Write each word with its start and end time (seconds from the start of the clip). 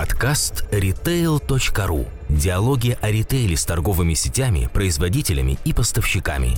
Подкаст 0.00 0.64
retail.ru. 0.72 2.06
Диалоги 2.30 2.96
о 3.02 3.10
ритейле 3.10 3.54
с 3.54 3.66
торговыми 3.66 4.14
сетями, 4.14 4.66
производителями 4.72 5.58
и 5.66 5.74
поставщиками. 5.74 6.52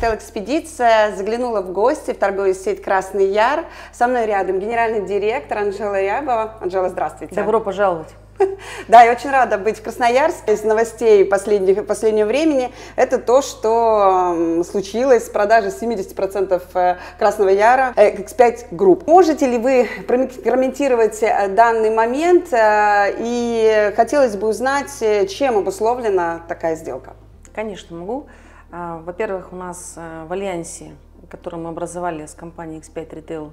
Экспедиция 0.00 1.16
заглянула 1.16 1.60
в 1.62 1.72
гости 1.72 2.12
в 2.12 2.18
торговую 2.18 2.54
сеть 2.54 2.80
«Красный 2.80 3.32
Яр». 3.32 3.64
Со 3.92 4.06
мной 4.06 4.26
рядом 4.26 4.60
генеральный 4.60 5.04
директор 5.04 5.58
Анжела 5.58 6.00
Рябова. 6.00 6.58
Анжела, 6.60 6.88
здравствуйте. 6.88 7.34
Добро 7.34 7.58
пожаловать. 7.58 8.14
Да, 8.88 9.02
я 9.02 9.12
очень 9.12 9.30
рада 9.30 9.58
быть 9.58 9.78
в 9.78 9.82
Красноярске. 9.82 10.54
Из 10.54 10.64
новостей 10.64 11.24
последних, 11.24 11.86
последнего 11.86 12.26
времени 12.26 12.72
это 12.96 13.18
то, 13.18 13.42
что 13.42 14.62
случилось 14.64 15.26
с 15.26 15.30
продажей 15.30 15.70
70% 15.70 16.62
э, 16.74 16.96
Красного 17.18 17.50
Яра 17.50 17.92
X5 17.96 18.70
Group. 18.70 19.04
Можете 19.06 19.46
ли 19.46 19.58
вы 19.58 19.88
прокомментировать 20.06 21.22
э, 21.22 21.48
данный 21.48 21.90
момент 21.90 22.52
э, 22.52 23.14
и 23.18 23.92
хотелось 23.96 24.36
бы 24.36 24.48
узнать, 24.48 24.90
чем 25.30 25.58
обусловлена 25.58 26.42
такая 26.48 26.76
сделка? 26.76 27.14
Конечно, 27.54 27.96
могу. 27.96 28.26
А, 28.70 29.02
во-первых, 29.04 29.52
у 29.52 29.56
нас 29.56 29.94
в 29.96 30.32
альянсе, 30.32 30.92
который 31.28 31.60
мы 31.60 31.68
образовали 31.68 32.24
с 32.24 32.32
компанией 32.32 32.80
X5 32.80 33.10
Retail 33.10 33.50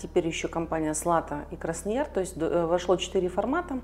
теперь 0.00 0.26
еще 0.26 0.48
компания 0.48 0.94
Слата 0.94 1.44
и 1.50 1.56
Краснояр, 1.56 2.06
то 2.06 2.20
есть 2.20 2.36
э, 2.36 2.66
вошло 2.66 2.96
четыре 2.96 3.28
формата. 3.28 3.80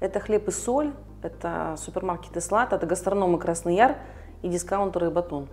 Это 0.00 0.18
хлеб 0.18 0.48
и 0.48 0.50
соль, 0.50 0.92
это 1.22 1.76
супермаркеты 1.78 2.40
Слата, 2.40 2.76
это 2.76 2.86
гастрономы 2.86 3.38
Краснояр 3.38 3.98
и 4.42 4.48
дискаунтеры 4.48 5.10
Батон. 5.10 5.48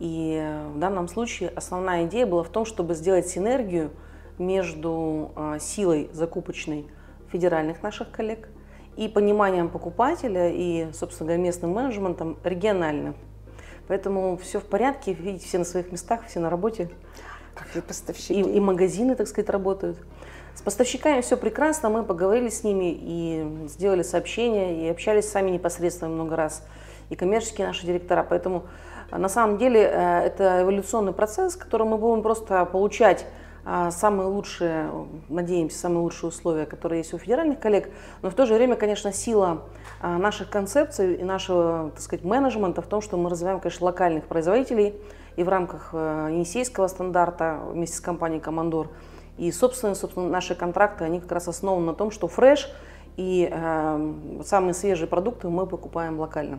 И 0.00 0.38
э, 0.42 0.68
в 0.68 0.78
данном 0.78 1.08
случае 1.08 1.50
основная 1.50 2.06
идея 2.06 2.26
была 2.26 2.42
в 2.42 2.48
том, 2.48 2.64
чтобы 2.64 2.94
сделать 2.94 3.26
синергию 3.26 3.90
между 4.38 5.32
силой 5.60 6.08
закупочной 6.14 6.86
федеральных 7.30 7.82
наших 7.82 8.10
коллег 8.10 8.48
и 8.96 9.08
пониманием 9.08 9.68
покупателя 9.68 10.50
и, 10.50 10.90
собственно 10.92 11.28
говоря, 11.28 11.42
местным 11.42 11.72
менеджментом 11.72 12.38
региональным. 12.42 13.16
Поэтому 13.88 14.36
все 14.36 14.60
в 14.60 14.64
порядке, 14.64 15.12
видите, 15.12 15.46
все 15.46 15.58
на 15.58 15.64
своих 15.64 15.90
местах, 15.90 16.24
все 16.26 16.38
на 16.38 16.48
работе. 16.48 16.90
И 17.74 17.80
поставщики. 17.80 18.34
И, 18.34 18.42
и 18.42 18.60
магазины, 18.60 19.14
так 19.14 19.28
сказать, 19.28 19.50
работают. 19.50 19.98
С 20.54 20.62
поставщиками 20.62 21.20
все 21.20 21.36
прекрасно, 21.36 21.88
мы 21.88 22.02
поговорили 22.02 22.48
с 22.48 22.64
ними 22.64 22.92
и 22.92 23.66
сделали 23.68 24.02
сообщения, 24.02 24.86
и 24.86 24.90
общались 24.90 25.28
сами 25.28 25.50
непосредственно 25.50 26.10
много 26.10 26.36
раз, 26.36 26.64
и 27.08 27.16
коммерческие 27.16 27.66
наши 27.66 27.86
директора. 27.86 28.26
Поэтому 28.28 28.64
на 29.10 29.28
самом 29.28 29.58
деле 29.58 29.80
э, 29.80 30.20
это 30.26 30.62
эволюционный 30.62 31.12
процесс, 31.12 31.56
который 31.56 31.86
мы 31.86 31.98
будем 31.98 32.22
просто 32.22 32.64
получать 32.64 33.26
а, 33.64 33.90
самые 33.90 34.28
лучшие, 34.28 34.90
надеемся, 35.28 35.78
самые 35.78 36.00
лучшие 36.00 36.28
условия, 36.28 36.64
которые 36.64 37.00
есть 37.00 37.12
у 37.12 37.18
федеральных 37.18 37.60
коллег, 37.60 37.90
но 38.22 38.30
в 38.30 38.34
то 38.34 38.46
же 38.46 38.54
время, 38.54 38.74
конечно, 38.76 39.12
сила 39.12 39.64
а, 40.00 40.16
наших 40.18 40.48
концепций 40.48 41.14
и 41.14 41.24
нашего, 41.24 41.90
так 41.90 42.00
сказать, 42.00 42.24
менеджмента 42.24 42.80
в 42.80 42.86
том, 42.86 43.02
что 43.02 43.16
мы 43.18 43.28
развиваем, 43.28 43.60
конечно, 43.60 43.84
локальных 43.84 44.24
производителей 44.24 44.94
и 45.40 45.42
в 45.42 45.48
рамках 45.48 45.90
э, 45.94 46.28
Енисейского 46.32 46.86
стандарта 46.86 47.60
вместе 47.72 47.96
с 47.96 48.00
компанией 48.00 48.40
«Командор». 48.40 48.88
И, 49.38 49.50
собственно, 49.52 49.94
собственно, 49.94 50.28
наши 50.28 50.54
контракты, 50.54 51.04
они 51.04 51.18
как 51.18 51.32
раз 51.32 51.48
основаны 51.48 51.86
на 51.86 51.94
том, 51.94 52.10
что 52.10 52.28
фреш 52.28 52.70
и 53.16 53.48
э, 53.50 54.12
самые 54.44 54.74
свежие 54.74 55.08
продукты 55.08 55.48
мы 55.48 55.66
покупаем 55.66 56.20
локально. 56.20 56.58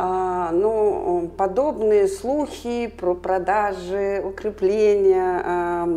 А, 0.00 0.52
ну, 0.52 1.28
подобные 1.36 2.06
слухи 2.06 2.86
про 2.86 3.16
продажи, 3.16 4.22
укрепления, 4.24 5.42
а, 5.44 5.88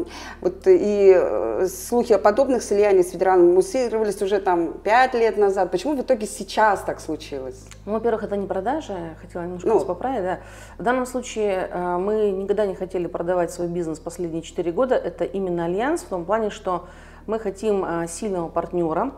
вот 0.41 0.63
и 0.65 1.13
э, 1.15 1.67
слухи 1.67 2.11
о 2.13 2.17
подобных 2.17 2.63
слияниях 2.63 3.05
с 3.05 3.11
федеральным 3.11 3.53
муссировались 3.53 4.19
уже 4.23 4.39
там 4.39 4.73
пять 4.73 5.13
лет 5.13 5.37
назад. 5.37 5.69
Почему 5.69 5.95
в 5.95 6.01
итоге 6.01 6.25
сейчас 6.25 6.81
так 6.81 6.99
случилось? 6.99 7.63
Ну, 7.85 7.93
во-первых, 7.93 8.23
это 8.23 8.37
не 8.37 8.47
продажа, 8.47 8.95
хотела 9.21 9.43
немножко 9.43 9.67
ну, 9.67 9.75
вас 9.75 9.83
поправить. 9.83 10.23
Да. 10.23 10.39
В 10.79 10.83
данном 10.83 11.05
случае 11.05 11.69
э, 11.71 11.97
мы 11.97 12.31
никогда 12.31 12.65
не 12.65 12.73
хотели 12.73 13.05
продавать 13.05 13.51
свой 13.51 13.67
бизнес 13.67 13.99
последние 13.99 14.41
четыре 14.41 14.71
года. 14.71 14.95
Это 14.95 15.25
именно 15.25 15.65
альянс 15.65 16.01
в 16.01 16.07
том 16.07 16.25
плане, 16.25 16.49
что 16.49 16.87
мы 17.27 17.37
хотим 17.37 17.85
э, 17.85 18.07
сильного 18.07 18.49
партнера, 18.49 19.11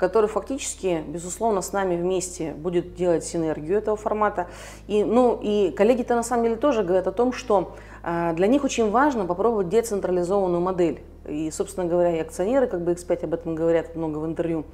который 0.00 0.30
фактически, 0.30 1.04
безусловно, 1.06 1.60
с 1.60 1.74
нами 1.74 1.94
вместе 1.94 2.52
будет 2.52 2.94
делать 2.94 3.22
синергию 3.22 3.76
этого 3.76 3.98
формата. 3.98 4.46
И, 4.88 5.04
ну, 5.04 5.38
и 5.42 5.70
коллеги-то 5.72 6.14
на 6.14 6.22
самом 6.22 6.44
деле 6.44 6.56
тоже 6.56 6.82
говорят 6.82 7.06
о 7.06 7.12
том, 7.12 7.34
что 7.34 7.74
э, 8.02 8.32
для 8.34 8.46
них 8.46 8.64
очень 8.64 8.90
важно 8.90 9.26
попробовать 9.26 9.68
децентрализованную 9.68 10.62
модель. 10.62 11.02
И, 11.28 11.50
собственно 11.50 11.86
говоря, 11.86 12.16
и 12.16 12.18
акционеры, 12.18 12.66
как 12.66 12.80
бы 12.80 12.92
X5 12.92 13.24
об 13.24 13.34
этом 13.34 13.54
говорят 13.54 13.94
много 13.94 14.16
в 14.16 14.24
интервью. 14.24 14.64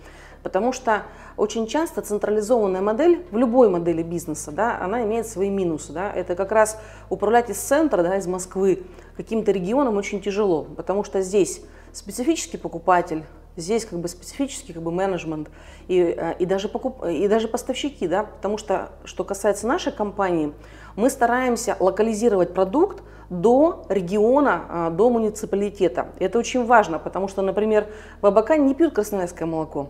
Потому 0.44 0.72
что 0.72 1.02
очень 1.36 1.66
часто 1.66 2.02
централизованная 2.02 2.80
модель 2.80 3.26
в 3.32 3.36
любой 3.36 3.68
модели 3.68 4.04
бизнеса, 4.04 4.52
да, 4.52 4.78
она 4.80 5.02
имеет 5.02 5.26
свои 5.26 5.50
минусы. 5.50 5.92
Да. 5.92 6.12
Это 6.12 6.36
как 6.36 6.52
раз 6.52 6.78
управлять 7.10 7.50
из 7.50 7.56
центра, 7.56 8.04
да, 8.04 8.16
из 8.16 8.28
Москвы, 8.28 8.84
каким-то 9.16 9.50
регионом 9.50 9.96
очень 9.96 10.20
тяжело, 10.20 10.62
потому 10.76 11.02
что 11.02 11.20
здесь 11.20 11.62
специфический 11.92 12.58
покупатель, 12.58 13.24
Здесь 13.56 13.86
как 13.86 13.98
бы 13.98 14.08
специфический 14.08 14.72
как 14.72 14.82
бы 14.82 14.92
менеджмент 14.92 15.50
и, 15.88 15.98
э, 15.98 16.34
и, 16.38 16.46
даже 16.46 16.68
покуп, 16.68 17.04
и 17.04 17.26
даже 17.26 17.48
поставщики, 17.48 18.06
да, 18.06 18.24
потому 18.24 18.58
что, 18.58 18.90
что 19.04 19.24
касается 19.24 19.66
нашей 19.66 19.92
компании, 19.92 20.52
мы 20.94 21.08
стараемся 21.08 21.76
локализировать 21.80 22.52
продукт 22.52 23.02
до 23.30 23.86
региона, 23.88 24.64
э, 24.68 24.90
до 24.90 25.08
муниципалитета. 25.08 26.08
Это 26.18 26.38
очень 26.38 26.66
важно, 26.66 26.98
потому 26.98 27.28
что, 27.28 27.40
например, 27.42 27.86
в 28.20 28.26
Абакане 28.26 28.66
не 28.66 28.74
пьют 28.74 28.94
красноярское 28.94 29.48
молоко, 29.48 29.88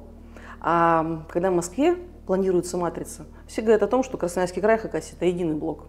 а 0.60 1.24
когда 1.28 1.50
в 1.50 1.54
Москве 1.54 1.96
планируется 2.26 2.76
матрица, 2.76 3.26
все 3.46 3.62
говорят 3.62 3.82
о 3.82 3.86
том, 3.88 4.02
что 4.02 4.16
Красноярский 4.16 4.62
край, 4.62 4.78
Хакасия, 4.78 5.16
это 5.16 5.26
единый 5.26 5.54
блок. 5.54 5.84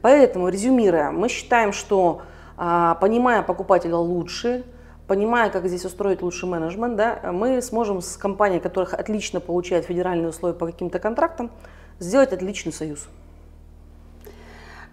Поэтому, 0.00 0.48
резюмируя, 0.48 1.10
мы 1.10 1.28
считаем, 1.28 1.72
что 1.72 2.22
а, 2.56 2.94
понимая 2.96 3.42
покупателя 3.42 3.96
лучше, 3.96 4.64
понимая, 5.12 5.50
как 5.50 5.66
здесь 5.66 5.84
устроить 5.84 6.22
лучший 6.22 6.48
менеджмент, 6.48 6.96
да, 6.96 7.20
мы 7.34 7.60
сможем 7.60 8.00
с 8.00 8.16
компанией, 8.16 8.60
которая 8.60 8.94
отлично 8.94 9.40
получает 9.40 9.84
федеральные 9.84 10.30
условия 10.30 10.54
по 10.54 10.64
каким-то 10.64 10.98
контрактам, 10.98 11.50
сделать 11.98 12.32
отличный 12.32 12.72
союз. 12.72 13.06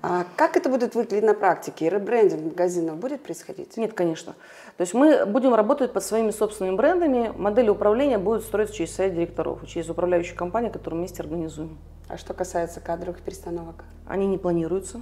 А 0.01 0.25
как 0.35 0.57
это 0.57 0.67
будет 0.67 0.93
выглядеть 0.93 1.23
на 1.23 1.33
практике? 1.33 1.87
Ребрендинг 1.87 2.43
магазинов 2.43 2.97
будет 2.97 3.23
происходить? 3.23 3.77
Нет, 3.77 3.93
конечно. 3.93 4.33
То 4.75 4.81
есть 4.81 4.93
мы 4.93 5.25
будем 5.25 5.55
работать 5.55 5.93
под 5.93 6.03
своими 6.03 6.31
собственными 6.31 6.75
брендами. 6.75 7.31
Модели 7.37 7.69
управления 7.69 8.17
будут 8.17 8.43
строиться 8.43 8.75
через 8.75 8.93
совет 8.93 9.13
директоров, 9.13 9.65
через 9.67 9.89
управляющую 9.89 10.35
компанию, 10.35 10.69
которую 10.69 10.99
мы 10.99 11.05
вместе 11.05 11.23
организуем. 11.23 11.77
А 12.09 12.17
что 12.17 12.33
касается 12.33 12.81
кадровых 12.81 13.21
перестановок? 13.21 13.85
Они 14.05 14.27
не 14.27 14.37
планируются 14.37 14.99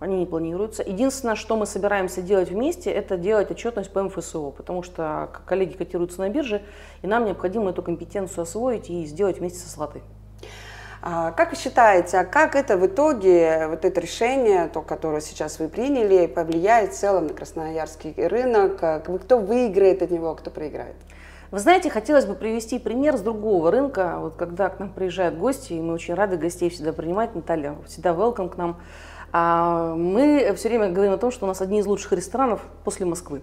они 0.00 0.18
не 0.18 0.26
планируются. 0.26 0.82
Единственное, 0.82 1.36
что 1.36 1.56
мы 1.56 1.66
собираемся 1.66 2.22
делать 2.22 2.50
вместе, 2.50 2.90
это 2.90 3.16
делать 3.16 3.50
отчетность 3.50 3.92
по 3.92 4.02
МФСО, 4.02 4.50
потому 4.50 4.82
что 4.82 5.30
коллеги 5.46 5.74
котируются 5.76 6.20
на 6.20 6.30
бирже, 6.30 6.62
и 7.02 7.06
нам 7.06 7.26
необходимо 7.26 7.70
эту 7.70 7.82
компетенцию 7.82 8.42
освоить 8.42 8.90
и 8.90 9.04
сделать 9.04 9.38
вместе 9.38 9.58
со 9.60 9.68
Слатой. 9.68 10.02
А 11.02 11.32
как 11.32 11.50
вы 11.50 11.56
считаете, 11.56 12.18
а 12.18 12.24
как 12.24 12.54
это 12.54 12.76
в 12.76 12.86
итоге, 12.86 13.68
вот 13.68 13.86
это 13.86 14.00
решение, 14.00 14.68
то, 14.68 14.82
которое 14.82 15.22
сейчас 15.22 15.58
вы 15.58 15.68
приняли, 15.68 16.26
повлияет 16.26 16.92
в 16.92 16.98
целом 16.98 17.28
на 17.28 17.32
красноярский 17.32 18.14
рынок? 18.26 18.76
Кто 19.22 19.38
выиграет 19.38 20.02
от 20.02 20.10
него, 20.10 20.30
а 20.30 20.34
кто 20.34 20.50
проиграет? 20.50 20.96
Вы 21.50 21.58
знаете, 21.58 21.88
хотелось 21.90 22.26
бы 22.26 22.34
привести 22.34 22.78
пример 22.78 23.16
с 23.16 23.22
другого 23.22 23.70
рынка. 23.70 24.18
Вот 24.20 24.36
когда 24.36 24.68
к 24.68 24.78
нам 24.78 24.92
приезжают 24.92 25.36
гости, 25.38 25.72
и 25.72 25.80
мы 25.80 25.94
очень 25.94 26.14
рады 26.14 26.36
гостей 26.36 26.68
всегда 26.68 26.92
принимать, 26.92 27.34
Наталья, 27.34 27.76
всегда 27.86 28.10
welcome 28.10 28.50
к 28.50 28.56
нам. 28.56 28.80
А 29.32 29.94
мы 29.94 30.52
все 30.56 30.68
время 30.68 30.90
говорим 30.90 31.12
о 31.12 31.18
том, 31.18 31.30
что 31.30 31.46
у 31.46 31.48
нас 31.48 31.60
одни 31.60 31.80
из 31.80 31.86
лучших 31.86 32.12
ресторанов 32.12 32.62
после 32.84 33.06
Москвы. 33.06 33.42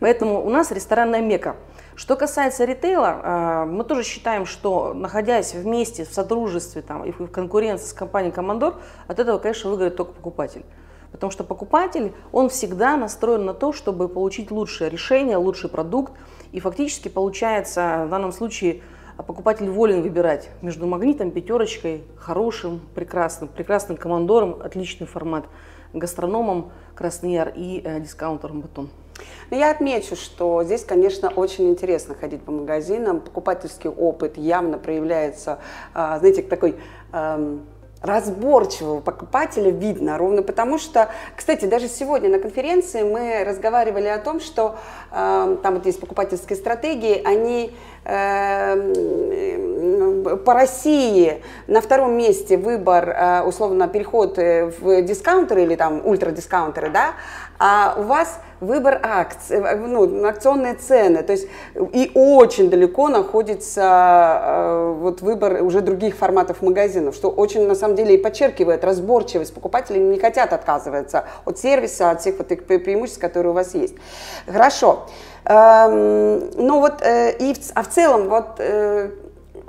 Поэтому 0.00 0.44
у 0.44 0.50
нас 0.50 0.70
ресторанная 0.70 1.20
мека. 1.20 1.56
Что 1.94 2.16
касается 2.16 2.64
ритейла, 2.64 3.20
а, 3.22 3.66
мы 3.66 3.84
тоже 3.84 4.02
считаем, 4.02 4.46
что 4.46 4.94
находясь 4.94 5.54
вместе 5.54 6.04
в 6.04 6.12
содружестве 6.12 6.80
там, 6.80 7.04
и 7.04 7.12
в 7.12 7.26
конкуренции 7.28 7.86
с 7.86 7.92
компанией 7.92 8.32
«Командор», 8.32 8.76
от 9.06 9.18
этого, 9.18 9.38
конечно, 9.38 9.68
выиграет 9.68 9.96
только 9.96 10.12
покупатель. 10.12 10.64
Потому 11.12 11.30
что 11.30 11.44
покупатель, 11.44 12.14
он 12.32 12.48
всегда 12.48 12.96
настроен 12.96 13.44
на 13.44 13.52
то, 13.52 13.72
чтобы 13.72 14.08
получить 14.08 14.50
лучшее 14.50 14.88
решение, 14.90 15.36
лучший 15.36 15.68
продукт. 15.68 16.12
И 16.52 16.60
фактически 16.60 17.08
получается 17.08 18.04
в 18.06 18.10
данном 18.10 18.32
случае 18.32 18.82
а 19.20 19.22
покупатель 19.22 19.68
волен 19.68 20.00
выбирать 20.00 20.48
между 20.62 20.86
магнитом, 20.86 21.30
пятерочкой, 21.30 22.04
хорошим, 22.16 22.80
прекрасным, 22.94 23.50
прекрасным 23.50 23.98
командором, 23.98 24.62
отличный 24.64 25.06
формат, 25.06 25.44
гастрономом 25.92 26.72
Красный 26.94 27.34
Яр 27.34 27.52
и 27.54 27.82
э, 27.84 28.00
дискаунтером 28.00 28.62
Батон. 28.62 28.88
Но 29.50 29.58
я 29.58 29.72
отмечу, 29.72 30.16
что 30.16 30.64
здесь, 30.64 30.84
конечно, 30.84 31.28
очень 31.28 31.68
интересно 31.68 32.14
ходить 32.14 32.40
по 32.40 32.50
магазинам. 32.50 33.20
Покупательский 33.20 33.90
опыт 33.90 34.38
явно 34.38 34.78
проявляется, 34.78 35.58
а, 35.92 36.18
знаете, 36.18 36.40
такой 36.40 36.76
эм, 37.12 37.66
разборчивого 38.02 39.00
покупателя 39.00 39.70
видно, 39.70 40.16
ровно 40.16 40.42
потому 40.42 40.78
что, 40.78 41.10
кстати, 41.36 41.66
даже 41.66 41.88
сегодня 41.88 42.30
на 42.30 42.38
конференции 42.38 43.02
мы 43.02 43.44
разговаривали 43.44 44.06
о 44.06 44.18
том, 44.18 44.40
что 44.40 44.76
э, 45.10 45.56
там 45.62 45.74
вот 45.74 45.86
есть 45.86 46.00
покупательские 46.00 46.56
стратегии, 46.56 47.22
они 47.24 47.74
э, 48.04 49.69
по 50.22 50.54
России 50.54 51.42
на 51.66 51.80
втором 51.80 52.16
месте 52.16 52.56
выбор, 52.56 53.08
э, 53.08 53.42
условно, 53.42 53.88
переход 53.88 54.36
в 54.36 55.02
дискаунтеры 55.02 55.62
или 55.62 55.76
там 55.76 56.06
ультрадискаунтеры, 56.06 56.90
да, 56.90 57.12
а 57.58 57.94
у 57.98 58.02
вас 58.04 58.40
выбор 58.60 59.00
акций, 59.02 59.58
э, 59.58 59.76
ну, 59.76 60.26
акционные 60.26 60.74
цены, 60.74 61.22
то 61.22 61.32
есть 61.32 61.48
и 61.74 62.10
очень 62.14 62.70
далеко 62.70 63.08
находится 63.08 64.42
э, 64.42 64.96
вот 64.98 65.20
выбор 65.20 65.62
уже 65.62 65.80
других 65.80 66.16
форматов 66.16 66.62
магазинов, 66.62 67.14
что 67.14 67.30
очень 67.30 67.66
на 67.66 67.74
самом 67.74 67.96
деле 67.96 68.14
и 68.14 68.18
подчеркивает 68.18 68.84
разборчивость 68.84 69.54
покупателей, 69.54 70.00
не 70.00 70.18
хотят 70.18 70.52
отказываться 70.52 71.24
от 71.44 71.58
сервиса, 71.58 72.10
от 72.10 72.20
всех 72.20 72.38
вот 72.38 72.52
этих 72.52 72.64
преимуществ, 72.64 73.20
которые 73.20 73.50
у 73.50 73.54
вас 73.54 73.74
есть. 73.74 73.94
Хорошо. 74.46 75.06
Эм, 75.44 76.50
ну 76.56 76.80
вот, 76.80 77.02
э, 77.02 77.36
и 77.38 77.54
а 77.74 77.82
в 77.82 77.88
целом 77.88 78.28
вот 78.28 78.56
э, 78.58 79.10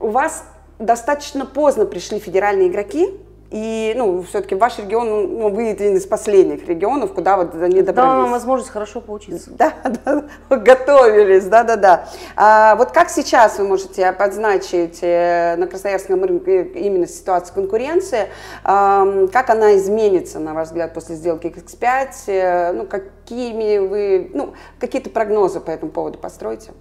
у 0.02 0.10
вас 0.10 0.44
достаточно 0.80 1.46
поздно 1.46 1.86
пришли 1.86 2.20
федеральные 2.20 2.70
игроки, 2.70 3.20
и, 3.52 3.94
ну, 3.98 4.24
все-таки 4.24 4.56
ваш 4.56 4.80
регион, 4.80 5.38
ну, 5.38 5.50
вы 5.50 5.72
один 5.72 5.98
из 5.98 6.06
последних 6.06 6.66
регионов, 6.70 7.14
куда 7.14 7.36
вот 7.36 7.54
они 7.56 7.82
добрались. 7.82 8.12
Да, 8.12 8.18
нам 8.22 8.32
возможность 8.32 8.72
хорошо 8.72 9.02
поучиться. 9.02 9.52
Да, 9.52 9.74
да, 10.06 10.24
готовились, 10.56 11.44
да-да-да. 11.44 12.08
А 12.38 12.76
вот 12.78 12.92
как 12.92 13.10
сейчас 13.10 13.60
вы 13.60 13.68
можете 13.68 14.06
обозначить 14.06 15.00
э, 15.02 15.58
на 15.58 15.68
Красноярском 15.68 16.24
рынке 16.24 16.64
именно 16.64 17.06
ситуацию 17.06 17.56
конкуренции? 17.56 18.30
Как 18.64 19.50
она 19.50 19.76
изменится, 19.76 20.40
на 20.40 20.54
ваш 20.54 20.68
взгляд, 20.68 20.94
после 20.94 21.16
сделки 21.16 21.48
X5? 21.48 22.08
Э, 22.28 22.72
ну, 22.72 22.86
какими 22.86 23.80
вы, 23.80 24.32
ну, 24.34 24.54
какие-то 24.80 25.10
прогнозы 25.10 25.60
по 25.60 25.72
этому 25.72 25.92
поводу 25.92 26.18
построите? 26.20 26.72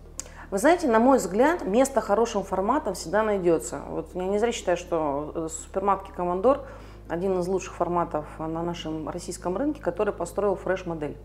Вы 0.50 0.58
знаете, 0.58 0.88
на 0.88 0.98
мой 0.98 1.18
взгляд, 1.18 1.64
место 1.64 2.00
хорошим 2.00 2.42
форматом 2.42 2.94
всегда 2.94 3.22
найдется. 3.22 3.82
Вот 3.88 4.08
я 4.14 4.26
не 4.26 4.40
зря 4.40 4.50
считаю, 4.50 4.76
что 4.76 5.30
э, 5.32 5.48
супермаркет 5.48 6.12
Командор 6.12 6.66
один 7.08 7.38
из 7.38 7.46
лучших 7.46 7.74
форматов 7.74 8.26
на 8.36 8.60
нашем 8.64 9.08
российском 9.08 9.56
рынке, 9.56 9.80
который 9.80 10.12
построил 10.12 10.56
фреш-модель. 10.56 11.16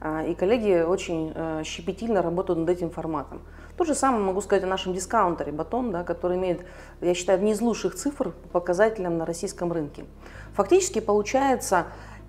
А, 0.00 0.24
и 0.24 0.34
коллеги 0.34 0.82
очень 0.82 1.32
э, 1.32 1.62
щепетильно 1.64 2.22
работают 2.22 2.58
над 2.58 2.68
этим 2.68 2.90
форматом. 2.90 3.40
То 3.76 3.84
же 3.84 3.94
самое 3.94 4.24
могу 4.24 4.40
сказать 4.40 4.64
о 4.64 4.66
нашем 4.66 4.94
дискаунтере 4.94 5.52
«Батон», 5.52 5.92
да, 5.92 6.02
который 6.02 6.36
имеет, 6.36 6.66
я 7.00 7.14
считаю, 7.14 7.36
одни 7.36 7.52
из 7.52 7.60
лучших 7.60 7.94
цифр 7.94 8.30
по 8.30 8.48
показателям 8.48 9.16
на 9.16 9.24
российском 9.24 9.72
рынке. 9.72 10.06
Фактически 10.54 10.98
получается, 10.98 11.86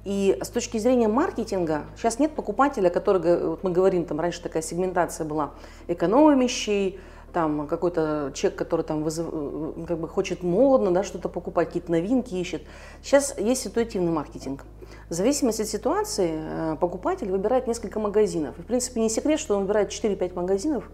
и 0.08 0.38
с 0.42 0.48
точки 0.48 0.78
зрения 0.78 1.10
маркетинга, 1.10 1.82
сейчас 1.98 2.18
нет 2.18 2.32
покупателя, 2.32 2.90
который, 2.90 3.46
вот 3.46 3.62
мы 3.66 3.72
говорим, 3.72 4.06
там 4.06 4.22
раньше 4.22 4.42
такая 4.42 4.64
сегментация 4.64 5.26
была, 5.26 5.52
экономящий, 5.90 6.98
там 7.34 7.68
какой-то 7.68 8.32
человек, 8.34 8.58
который 8.58 8.84
там 8.84 9.04
вызыв, 9.04 9.28
э, 9.30 9.74
как 9.86 10.00
бы 10.00 10.08
хочет 10.08 10.44
модно, 10.44 10.92
да, 10.92 11.04
что-то 11.04 11.28
покупать, 11.28 11.68
какие-то 11.68 11.92
новинки 11.92 12.36
ищет. 12.36 12.62
Сейчас 13.04 13.38
есть 13.38 13.64
ситуативный 13.64 14.14
маркетинг. 14.14 14.64
В 15.10 15.14
зависимости 15.14 15.64
от 15.64 15.68
ситуации 15.68 16.32
э, 16.36 16.78
покупатель 16.80 17.30
выбирает 17.30 17.68
несколько 17.68 18.00
магазинов. 18.00 18.58
В 18.58 18.64
принципе, 18.64 19.02
не 19.02 19.10
секрет, 19.10 19.42
что 19.42 19.58
он 19.58 19.64
выбирает 19.64 19.90
4-5 19.90 20.36
магазинов 20.36 20.90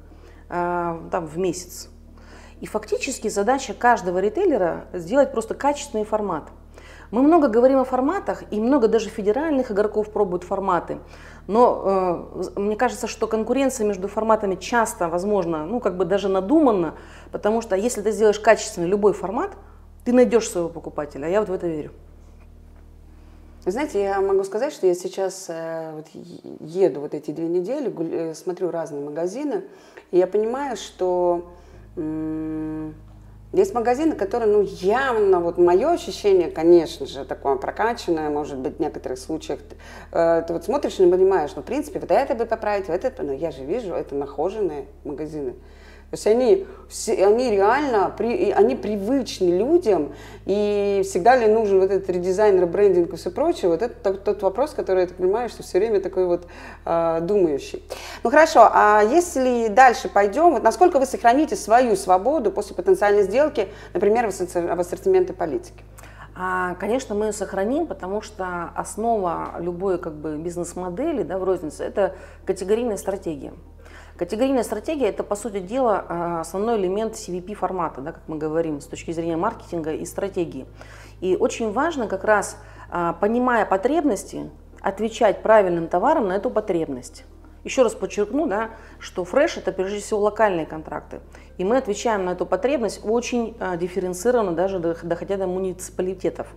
э, 0.49 0.99
там, 1.11 1.27
в 1.27 1.37
месяц. 1.37 1.87
И 2.61 2.65
фактически 2.65 3.27
задача 3.27 3.75
каждого 3.75 4.17
ритейлера 4.17 4.87
сделать 4.91 5.31
просто 5.31 5.53
качественный 5.53 6.03
формат– 6.03 6.45
мы 7.13 7.21
много 7.21 7.47
говорим 7.47 7.77
о 7.77 7.83
форматах, 7.83 8.43
и 8.49 8.59
много 8.59 8.87
даже 8.87 9.07
федеральных 9.07 9.69
игроков 9.69 10.09
пробуют 10.09 10.43
форматы. 10.43 10.97
Но 11.45 12.27
э, 12.55 12.59
мне 12.59 12.75
кажется, 12.75 13.05
что 13.05 13.27
конкуренция 13.27 13.85
между 13.85 14.07
форматами 14.07 14.55
часто, 14.55 15.07
возможно, 15.07 15.63
ну 15.67 15.79
как 15.79 15.95
бы 15.95 16.05
даже 16.05 16.27
надуманна, 16.27 16.95
потому 17.31 17.61
что 17.61 17.75
если 17.75 18.01
ты 18.01 18.11
сделаешь 18.11 18.39
качественный 18.39 18.87
любой 18.87 19.13
формат, 19.13 19.51
ты 20.05 20.11
найдешь 20.11 20.49
своего 20.49 20.69
покупателя, 20.69 21.27
а 21.27 21.29
я 21.29 21.39
вот 21.41 21.49
в 21.49 21.53
это 21.53 21.67
верю. 21.67 21.91
Знаете, 23.63 24.01
я 24.01 24.19
могу 24.19 24.43
сказать, 24.43 24.73
что 24.73 24.87
я 24.87 24.95
сейчас 24.95 25.45
э, 25.49 25.91
вот, 25.93 26.07
еду 26.61 26.99
вот 27.01 27.13
эти 27.13 27.29
две 27.29 27.47
недели, 27.47 27.89
гуль, 27.89 28.09
э, 28.11 28.33
смотрю 28.33 28.71
разные 28.71 29.05
магазины, 29.05 29.65
и 30.09 30.17
я 30.17 30.25
понимаю, 30.25 30.77
что 30.77 31.47
м- 31.95 32.95
есть 33.53 33.73
магазины, 33.73 34.15
которые, 34.15 34.51
ну, 34.51 34.61
явно, 34.61 35.39
вот 35.39 35.57
мое 35.57 35.91
ощущение, 35.91 36.49
конечно 36.49 37.05
же, 37.05 37.23
такое 37.23 37.55
прокачанное, 37.55 38.29
может 38.29 38.57
быть, 38.57 38.77
в 38.77 38.79
некоторых 38.79 39.19
случаях, 39.19 39.59
э, 40.11 40.43
ты 40.47 40.53
вот 40.53 40.65
смотришь 40.65 40.99
и 40.99 41.03
не 41.03 41.11
понимаешь, 41.11 41.51
ну, 41.55 41.61
в 41.61 41.65
принципе, 41.65 41.99
вот 41.99 42.09
это 42.09 42.33
бы 42.33 42.45
поправить, 42.45 42.87
вот 42.87 43.05
это, 43.05 43.21
но 43.21 43.31
я 43.31 43.51
же 43.51 43.63
вижу, 43.63 43.93
это 43.93 44.15
нахоженные 44.15 44.87
магазины. 45.03 45.53
То 46.13 46.15
есть 46.15 46.27
они, 46.27 46.67
они 47.23 47.49
реально, 47.49 48.13
они 48.55 48.75
привычны 48.75 49.49
людям, 49.49 50.13
и 50.45 51.01
всегда 51.03 51.35
ли 51.35 51.47
нужен 51.47 51.79
вот 51.79 51.89
этот 51.89 52.07
редизайнер, 52.07 52.67
брендинг 52.67 53.11
и 53.13 53.15
все 53.15 53.31
прочее, 53.31 53.71
вот 53.71 53.81
это 53.81 53.95
тот, 53.95 54.23
тот 54.23 54.43
вопрос, 54.43 54.75
который, 54.75 55.01
я 55.01 55.07
так 55.07 55.17
понимаю, 55.17 55.49
что 55.49 55.63
все 55.63 55.79
время 55.79 55.99
такой 56.01 56.27
вот 56.27 56.45
э, 56.85 57.19
думающий. 57.23 57.83
Ну 58.23 58.29
хорошо, 58.29 58.69
а 58.71 59.01
если 59.01 59.69
дальше 59.69 60.07
пойдем, 60.07 60.51
вот 60.51 60.61
насколько 60.61 60.99
вы 60.99 61.07
сохраните 61.07 61.55
свою 61.55 61.95
свободу 61.95 62.51
после 62.51 62.75
потенциальной 62.75 63.23
сделки, 63.23 63.69
например, 63.95 64.29
в 64.29 64.79
ассортименты 64.79 65.33
политики? 65.33 65.83
А, 66.35 66.75
конечно, 66.75 67.15
мы 67.15 67.25
ее 67.25 67.33
сохраним, 67.33 67.87
потому 67.87 68.21
что 68.21 68.69
основа 68.75 69.55
любой 69.57 69.97
как 69.97 70.13
бы, 70.13 70.37
бизнес-модели 70.37 71.23
да, 71.23 71.39
в 71.39 71.43
рознице– 71.43 71.83
это 71.85 72.15
категорийная 72.45 72.97
стратегия. 72.97 73.53
Категорийная 74.17 74.63
стратегия– 74.63 75.07
это, 75.09 75.23
по 75.23 75.35
сути 75.35 75.59
дела, 75.59 76.05
а, 76.07 76.41
основной 76.41 76.77
элемент 76.77 77.15
CVP 77.15 77.55
формата, 77.55 77.99
да, 78.01 78.11
как 78.11 78.21
мы 78.27 78.37
говорим, 78.37 78.79
с 78.79 78.85
точки 78.85 79.11
зрения 79.11 79.37
маркетинга 79.37 79.93
и 79.93 80.05
стратегии. 80.05 80.67
И 81.19 81.35
очень 81.35 81.71
важно 81.71 82.07
как 82.07 82.23
раз, 82.23 82.57
а, 82.91 83.13
понимая 83.13 83.65
потребности, 83.65 84.51
отвечать 84.81 85.41
правильным 85.41 85.87
товаром 85.87 86.27
на 86.27 86.33
эту 86.33 86.51
потребность. 86.51 87.25
Еще 87.63 87.81
раз 87.81 87.95
подчеркну, 87.95 88.45
да, 88.45 88.71
что 88.99 89.25
фреш– 89.25 89.57
это 89.57 89.71
прежде 89.71 89.99
всего 89.99 90.19
локальные 90.19 90.67
контракты. 90.67 91.21
И 91.57 91.63
мы 91.63 91.77
отвечаем 91.77 92.25
на 92.25 92.31
эту 92.31 92.45
потребность 92.45 93.01
очень 93.03 93.57
а, 93.59 93.77
дифференцированно, 93.77 94.51
даже 94.51 94.77
доходя 94.77 95.37
до 95.37 95.47
муниципалитетов. 95.47 96.47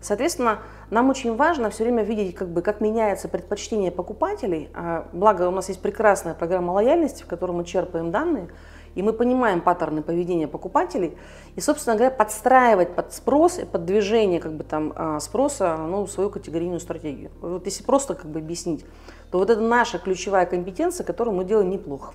Соответственно, 0.00 0.60
нам 0.88 1.10
очень 1.10 1.36
важно 1.36 1.68
все 1.70 1.84
время 1.84 2.02
видеть, 2.02 2.34
как, 2.34 2.48
бы, 2.48 2.62
как 2.62 2.80
меняется 2.80 3.28
предпочтение 3.28 3.90
покупателей. 3.90 4.70
А, 4.74 5.06
благо, 5.12 5.48
у 5.48 5.50
нас 5.50 5.68
есть 5.68 5.82
прекрасная 5.82 6.34
программа 6.34 6.72
лояльности, 6.72 7.22
в 7.22 7.26
которой 7.26 7.52
мы 7.52 7.64
черпаем 7.64 8.10
данные, 8.10 8.48
и 8.94 9.02
мы 9.02 9.12
понимаем 9.12 9.60
паттерны 9.60 10.02
поведения 10.02 10.48
покупателей, 10.48 11.16
и, 11.54 11.60
собственно 11.60 11.96
говоря, 11.96 12.10
подстраивать 12.10 12.94
под 12.94 13.12
спрос 13.12 13.58
и 13.58 13.64
под 13.66 13.84
движение 13.84 14.40
как 14.40 14.54
бы, 14.54 14.64
там, 14.64 14.92
а, 14.96 15.20
спроса 15.20 15.76
ну, 15.76 16.06
свою 16.06 16.30
категорийную 16.30 16.80
стратегию. 16.80 17.30
Вот 17.42 17.66
если 17.66 17.84
просто 17.84 18.14
как 18.14 18.30
бы, 18.30 18.40
объяснить, 18.40 18.86
то 19.30 19.38
вот 19.38 19.50
это 19.50 19.60
наша 19.60 19.98
ключевая 19.98 20.46
компетенция, 20.46 21.04
которую 21.04 21.36
мы 21.36 21.44
делаем 21.44 21.68
неплохо. 21.68 22.14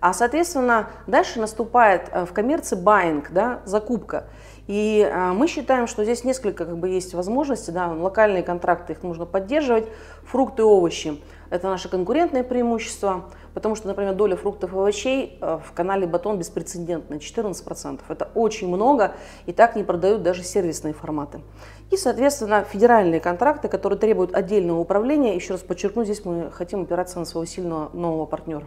А, 0.00 0.12
соответственно, 0.12 0.90
дальше 1.06 1.40
наступает 1.40 2.10
э, 2.12 2.26
в 2.26 2.34
коммерции 2.34 2.76
buying, 2.76 3.24
да, 3.30 3.60
закупка. 3.64 4.24
И 4.66 5.06
а, 5.12 5.34
мы 5.34 5.46
считаем, 5.46 5.86
что 5.86 6.04
здесь 6.04 6.24
несколько 6.24 6.64
как 6.64 6.78
бы, 6.78 6.88
есть 6.88 7.14
возможностей. 7.14 7.72
Да, 7.72 7.92
локальные 7.92 8.42
контракты, 8.42 8.94
их 8.94 9.02
нужно 9.02 9.26
поддерживать. 9.26 9.86
Фрукты 10.24 10.62
и 10.62 10.64
овощи– 10.64 11.20
это 11.50 11.68
наше 11.68 11.88
конкурентное 11.90 12.42
преимущество, 12.42 13.26
потому 13.52 13.74
что, 13.74 13.88
например, 13.88 14.14
доля 14.14 14.36
фруктов 14.36 14.72
и 14.72 14.76
овощей 14.76 15.38
а, 15.40 15.58
в 15.58 15.72
канале 15.72 16.06
Батон 16.06 16.38
беспрецедентная– 16.38 17.18
14%. 17.20 18.00
Это 18.08 18.30
очень 18.34 18.68
много, 18.68 19.12
и 19.44 19.52
так 19.52 19.76
не 19.76 19.84
продают 19.84 20.22
даже 20.22 20.42
сервисные 20.42 20.94
форматы. 20.94 21.42
И, 21.90 21.96
соответственно, 21.98 22.64
федеральные 22.64 23.20
контракты, 23.20 23.68
которые 23.68 23.98
требуют 23.98 24.34
отдельного 24.34 24.80
управления. 24.80 25.34
Еще 25.34 25.52
раз 25.52 25.60
подчеркну, 25.60 26.04
здесь 26.04 26.24
мы 26.24 26.50
хотим 26.50 26.82
опираться 26.82 27.18
на 27.18 27.26
своего 27.26 27.44
сильного 27.44 27.90
нового 27.92 28.24
партнера. 28.24 28.66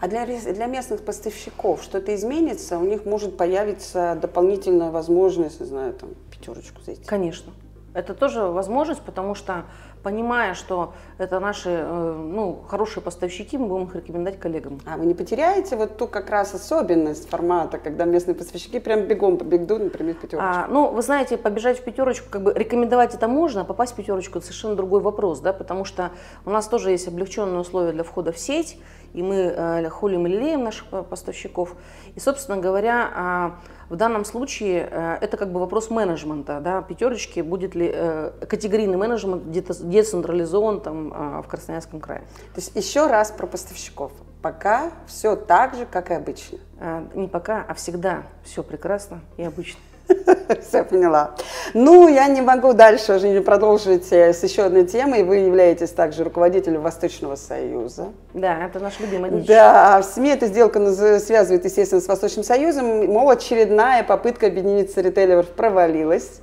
А 0.00 0.08
для, 0.08 0.26
для 0.26 0.66
местных 0.66 1.04
поставщиков 1.04 1.82
что-то 1.82 2.14
изменится? 2.14 2.78
У 2.78 2.84
них 2.84 3.04
может 3.04 3.36
появиться 3.36 4.18
дополнительная 4.20 4.90
возможность, 4.90 5.60
не 5.60 5.66
знаю, 5.66 5.92
там, 5.94 6.10
пятерочку 6.30 6.82
зайти? 6.82 7.04
Конечно. 7.04 7.52
Это 7.94 8.14
тоже 8.14 8.42
возможность, 8.42 9.02
потому 9.02 9.34
что, 9.34 9.64
понимая, 10.04 10.54
что 10.54 10.92
это 11.18 11.40
наши 11.40 11.70
э, 11.70 12.12
ну, 12.12 12.62
хорошие 12.68 13.02
поставщики, 13.02 13.58
мы 13.58 13.66
будем 13.66 13.86
их 13.86 13.96
рекомендовать 13.96 14.38
коллегам. 14.38 14.78
А 14.86 14.98
вы 14.98 15.06
не 15.06 15.14
потеряете 15.14 15.76
вот 15.76 15.96
ту 15.96 16.06
как 16.06 16.30
раз 16.30 16.54
особенность 16.54 17.28
формата, 17.28 17.78
когда 17.78 18.04
местные 18.04 18.34
поставщики 18.34 18.78
прям 18.78 19.06
бегом 19.06 19.38
побегут, 19.38 19.82
например, 19.82 20.14
в 20.14 20.18
пятерочку? 20.18 20.48
А, 20.48 20.66
ну, 20.68 20.90
вы 20.90 21.02
знаете, 21.02 21.38
побежать 21.38 21.80
в 21.80 21.82
пятерочку, 21.82 22.28
как 22.30 22.42
бы 22.42 22.52
рекомендовать 22.54 23.14
это 23.14 23.26
можно, 23.26 23.62
а 23.62 23.64
попасть 23.64 23.94
в 23.94 23.96
пятерочку– 23.96 24.38
это 24.38 24.46
совершенно 24.46 24.76
другой 24.76 25.00
вопрос, 25.00 25.40
да, 25.40 25.52
потому 25.54 25.84
что 25.86 26.10
у 26.44 26.50
нас 26.50 26.68
тоже 26.68 26.90
есть 26.90 27.08
облегченные 27.08 27.60
условия 27.60 27.92
для 27.92 28.04
входа 28.04 28.30
в 28.30 28.38
сеть, 28.38 28.78
и 29.14 29.22
мы 29.22 29.36
э, 29.36 29.88
холим 29.88 30.26
и 30.26 30.30
лелеем 30.30 30.64
наших 30.64 30.86
поставщиков. 31.08 31.74
И, 32.14 32.20
собственно 32.20 32.58
говоря, 32.58 33.10
а, 33.14 33.54
в 33.94 33.96
данном 33.96 34.24
случае 34.24 34.88
э, 34.90 35.18
это 35.20 35.36
как 35.36 35.52
бы 35.52 35.60
вопрос 35.60 35.88
менеджмента, 35.88 36.58
да, 36.60 36.82
пятерочки, 36.82 37.38
будет 37.38 37.76
ли 37.76 37.88
э, 37.94 38.32
категорийный 38.48 38.96
менеджмент 38.96 39.44
где-то 39.44 39.72
децентрализован 39.84 40.80
там 40.80 41.12
а, 41.14 41.42
в 41.42 41.46
Красноярском 41.46 42.00
крае. 42.00 42.22
То 42.54 42.60
есть 42.60 42.74
еще 42.74 43.06
раз 43.06 43.30
про 43.30 43.46
поставщиков. 43.46 44.10
Пока 44.42 44.90
все 45.06 45.36
так 45.36 45.76
же, 45.76 45.86
как 45.86 46.10
и 46.10 46.14
обычно. 46.14 46.58
А, 46.80 47.06
не 47.14 47.28
пока, 47.28 47.64
а 47.68 47.74
всегда 47.74 48.24
все 48.42 48.64
прекрасно 48.64 49.20
и 49.36 49.44
обычно. 49.44 49.78
Все 50.68 50.84
поняла. 50.84 51.34
Ну, 51.72 52.08
я 52.08 52.26
не 52.28 52.40
могу 52.42 52.72
дальше 52.72 53.14
уже 53.14 53.28
не 53.28 53.40
продолжить 53.40 54.12
э, 54.12 54.32
с 54.32 54.42
еще 54.42 54.62
одной 54.62 54.84
темой. 54.84 55.22
Вы 55.22 55.36
являетесь 55.36 55.90
также 55.90 56.24
руководителем 56.24 56.82
Восточного 56.82 57.36
Союза. 57.36 58.08
Да, 58.34 58.64
это 58.64 58.80
наш 58.80 59.00
любимый 59.00 59.30
дичь. 59.30 59.46
Да, 59.46 60.00
в 60.00 60.04
СМИ 60.04 60.30
эта 60.30 60.46
сделка 60.46 60.80
связывает, 61.18 61.64
естественно, 61.64 62.00
с 62.00 62.08
Восточным 62.08 62.44
Союзом. 62.44 63.06
Мол, 63.06 63.30
очередная 63.30 64.04
попытка 64.04 64.46
объединиться 64.46 65.00
ритейлеров 65.00 65.48
провалилась. 65.48 66.40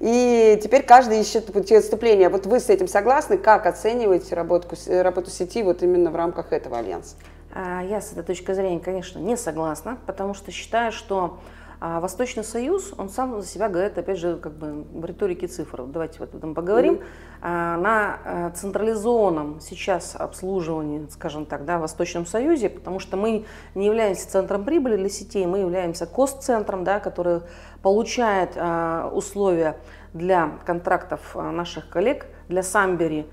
И 0.00 0.58
теперь 0.62 0.84
каждый 0.84 1.20
ищет 1.20 1.52
пути 1.52 1.74
отступления. 1.74 2.30
Вот 2.30 2.46
вы 2.46 2.60
с 2.60 2.68
этим 2.68 2.86
согласны? 2.86 3.36
Как 3.36 3.66
оцениваете 3.66 4.34
работу, 4.36 4.68
работу 4.86 5.30
сети 5.30 5.62
вот 5.62 5.82
именно 5.82 6.10
в 6.10 6.16
рамках 6.16 6.52
этого 6.52 6.78
альянса? 6.78 7.16
А, 7.52 7.82
я 7.82 8.00
с 8.00 8.12
этой 8.12 8.22
точки 8.22 8.52
зрения, 8.52 8.78
конечно, 8.78 9.18
не 9.18 9.36
согласна, 9.36 9.98
потому 10.06 10.34
что 10.34 10.52
считаю, 10.52 10.92
что 10.92 11.38
а 11.80 12.00
Восточный 12.00 12.42
Союз, 12.42 12.92
он 12.98 13.08
сам 13.08 13.40
за 13.40 13.46
себя 13.46 13.68
говорит, 13.68 13.96
опять 13.96 14.18
же, 14.18 14.36
как 14.36 14.52
бы 14.52 14.84
в 14.92 15.04
риторике 15.04 15.46
цифр. 15.46 15.84
Давайте 15.84 16.22
об 16.22 16.34
этом 16.34 16.54
поговорим. 16.54 16.94
Mm-hmm. 16.94 17.76
На 17.76 18.18
э, 18.24 18.50
централизованном 18.56 19.60
сейчас 19.60 20.16
обслуживании, 20.16 21.06
скажем 21.10 21.46
так, 21.46 21.64
да, 21.64 21.78
в 21.78 21.82
Восточном 21.82 22.26
Союзе, 22.26 22.68
потому 22.68 22.98
что 22.98 23.16
мы 23.16 23.44
не 23.76 23.86
являемся 23.86 24.28
центром 24.28 24.64
прибыли 24.64 24.96
для 24.96 25.08
сетей, 25.08 25.46
мы 25.46 25.58
являемся 25.58 26.06
кост-центром, 26.06 26.82
да, 26.82 26.98
который 26.98 27.42
получает 27.80 28.54
а, 28.56 29.08
условия 29.14 29.76
для 30.12 30.58
контрактов 30.66 31.36
наших 31.36 31.88
коллег, 31.88 32.26
для 32.48 32.64
Самбери, 32.64 33.26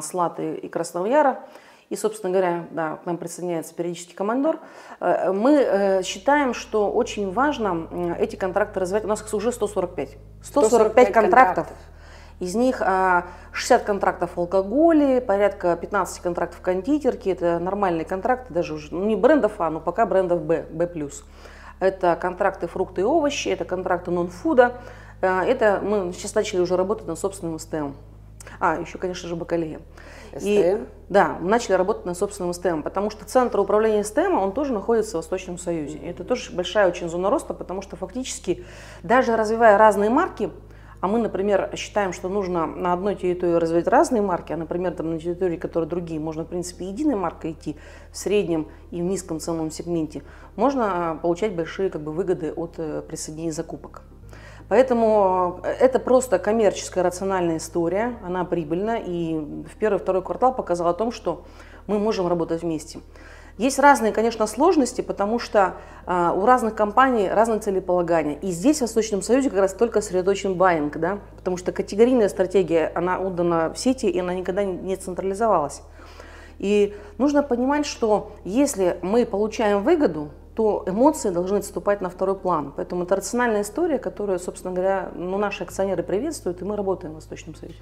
Слаты 0.00 0.54
и 0.54 0.68
Красного 0.68 1.06
Яра 1.06 1.40
и, 1.90 1.96
собственно 1.96 2.32
говоря, 2.32 2.66
да, 2.70 2.96
к 2.96 3.06
нам 3.06 3.18
присоединяется 3.18 3.74
периодический 3.74 4.14
командор, 4.14 4.58
э, 5.00 5.32
мы 5.32 5.54
э, 5.54 6.02
считаем, 6.02 6.54
что 6.54 6.90
очень 6.90 7.32
важно 7.32 8.16
эти 8.18 8.36
контракты 8.36 8.80
развивать. 8.80 9.04
У 9.04 9.08
нас 9.08 9.20
их 9.20 9.32
уже 9.34 9.52
145. 9.52 10.16
145, 10.42 10.44
145 10.44 11.12
контрактов. 11.12 11.66
контрактов. 11.66 11.76
Из 12.40 12.54
них 12.56 12.76
60 12.76 12.82
а, 12.86 13.84
контрактов 13.84 14.32
в 14.34 14.40
алкоголе, 14.40 15.20
порядка 15.20 15.76
15 15.76 16.20
контрактов 16.20 16.58
в 16.58 16.62
кондитерке. 16.62 17.30
Это 17.30 17.58
нормальные 17.60 18.04
контракты, 18.04 18.52
даже 18.52 18.74
уже 18.74 18.92
ну, 18.92 19.04
не 19.04 19.14
брендов 19.14 19.52
А, 19.58 19.70
но 19.70 19.80
пока 19.80 20.04
брендов 20.04 20.42
Б, 20.42 20.66
Б+. 20.68 21.08
Это 21.78 22.16
контракты 22.16 22.66
фрукты 22.66 23.02
и 23.02 23.04
овощи, 23.04 23.48
это 23.48 23.64
контракты 23.64 24.10
нон-фуда. 24.10 24.74
Э, 25.20 25.42
это 25.42 25.80
мы 25.82 26.12
сейчас 26.12 26.34
начали 26.34 26.60
уже 26.60 26.76
работать 26.76 27.06
над 27.06 27.18
собственным 27.18 27.58
СТМ. 27.58 27.92
А, 28.58 28.80
еще, 28.80 28.98
конечно 28.98 29.28
же, 29.28 29.36
бакалея. 29.36 29.80
И, 30.42 30.78
да, 31.08 31.36
мы 31.40 31.48
начали 31.48 31.74
работать 31.74 32.06
над 32.06 32.16
собственным 32.16 32.52
СТМ, 32.52 32.82
потому 32.82 33.10
что 33.10 33.24
центр 33.24 33.60
управления 33.60 34.04
СТМ, 34.04 34.38
он 34.38 34.52
тоже 34.52 34.72
находится 34.72 35.12
в 35.12 35.14
Восточном 35.16 35.58
Союзе. 35.58 35.98
И 35.98 36.06
это 36.06 36.24
тоже 36.24 36.52
большая 36.52 36.88
очень 36.88 37.08
зона 37.08 37.30
роста, 37.30 37.54
потому 37.54 37.82
что 37.82 37.96
фактически, 37.96 38.64
даже 39.02 39.36
развивая 39.36 39.78
разные 39.78 40.10
марки, 40.10 40.50
а 41.04 41.06
мы, 41.06 41.18
например, 41.18 41.70
считаем, 41.76 42.14
что 42.14 42.30
нужно 42.30 42.64
на 42.64 42.94
одной 42.94 43.14
территории 43.14 43.56
развивать 43.56 43.86
разные 43.88 44.22
марки, 44.22 44.54
а, 44.54 44.56
например, 44.56 44.94
там 44.94 45.10
на 45.10 45.20
территории, 45.20 45.58
которые 45.58 45.86
другие, 45.86 46.18
можно, 46.18 46.44
в 46.44 46.48
принципе, 46.48 46.86
единой 46.86 47.14
маркой 47.14 47.52
идти 47.52 47.76
в 48.10 48.16
среднем 48.16 48.68
и 48.90 49.02
в 49.02 49.04
низком 49.04 49.38
ценовом 49.38 49.70
сегменте, 49.70 50.22
можно 50.56 51.10
а, 51.10 51.14
получать 51.16 51.54
большие 51.54 51.90
как 51.90 52.00
бы, 52.00 52.10
выгоды 52.10 52.52
от 52.52 52.78
э, 52.78 53.02
присоединения 53.06 53.52
закупок. 53.52 54.02
Поэтому 54.68 55.60
э, 55.62 55.70
это 55.72 55.98
просто 55.98 56.38
коммерческая 56.38 57.04
рациональная 57.04 57.58
история, 57.58 58.16
она 58.24 58.44
прибыльна, 58.44 58.96
и 58.96 59.34
в 59.34 59.76
первый 59.78 59.98
второй 59.98 60.22
квартал 60.22 60.54
показал 60.54 60.88
о 60.88 60.94
том, 60.94 61.12
что 61.12 61.44
мы 61.86 61.98
можем 61.98 62.26
работать 62.26 62.62
вместе. 62.62 63.00
Есть 63.56 63.78
разные, 63.78 64.10
конечно, 64.10 64.48
сложности, 64.48 65.00
потому 65.00 65.38
что 65.38 65.76
э, 66.06 66.32
у 66.34 66.44
разных 66.44 66.74
компаний 66.74 67.28
разные 67.28 67.60
целеполагания. 67.60 68.36
И 68.40 68.50
здесь 68.50 68.78
в 68.78 68.80
Восточном 68.82 69.22
Союзе 69.22 69.50
как 69.50 69.60
раз 69.60 69.74
только 69.74 70.00
сосредоточен 70.00 70.54
баинг, 70.54 70.96
да, 70.96 71.20
потому 71.36 71.56
что 71.56 71.70
категорийная 71.70 72.28
стратегия, 72.28 72.90
она 72.96 73.18
отдана 73.18 73.72
в 73.72 73.78
сети, 73.78 74.06
и 74.06 74.18
она 74.18 74.34
никогда 74.34 74.64
не 74.64 74.96
централизовалась. 74.96 75.82
И 76.58 76.96
нужно 77.18 77.42
понимать, 77.42 77.86
что 77.86 78.32
если 78.44 78.98
мы 79.02 79.24
получаем 79.24 79.82
выгоду, 79.82 80.30
то 80.54 80.84
эмоции 80.86 81.30
должны 81.30 81.58
отступать 81.58 82.00
на 82.00 82.08
второй 82.08 82.36
план. 82.36 82.72
Поэтому 82.76 83.04
это 83.04 83.16
рациональная 83.16 83.62
история, 83.62 83.98
которую, 83.98 84.38
собственно 84.38 84.72
говоря, 84.72 85.10
ну, 85.14 85.36
наши 85.36 85.64
акционеры 85.64 86.02
приветствуют, 86.02 86.62
и 86.62 86.64
мы 86.64 86.76
работаем 86.76 87.12
в 87.12 87.16
Восточном 87.16 87.54
Союзе. 87.56 87.78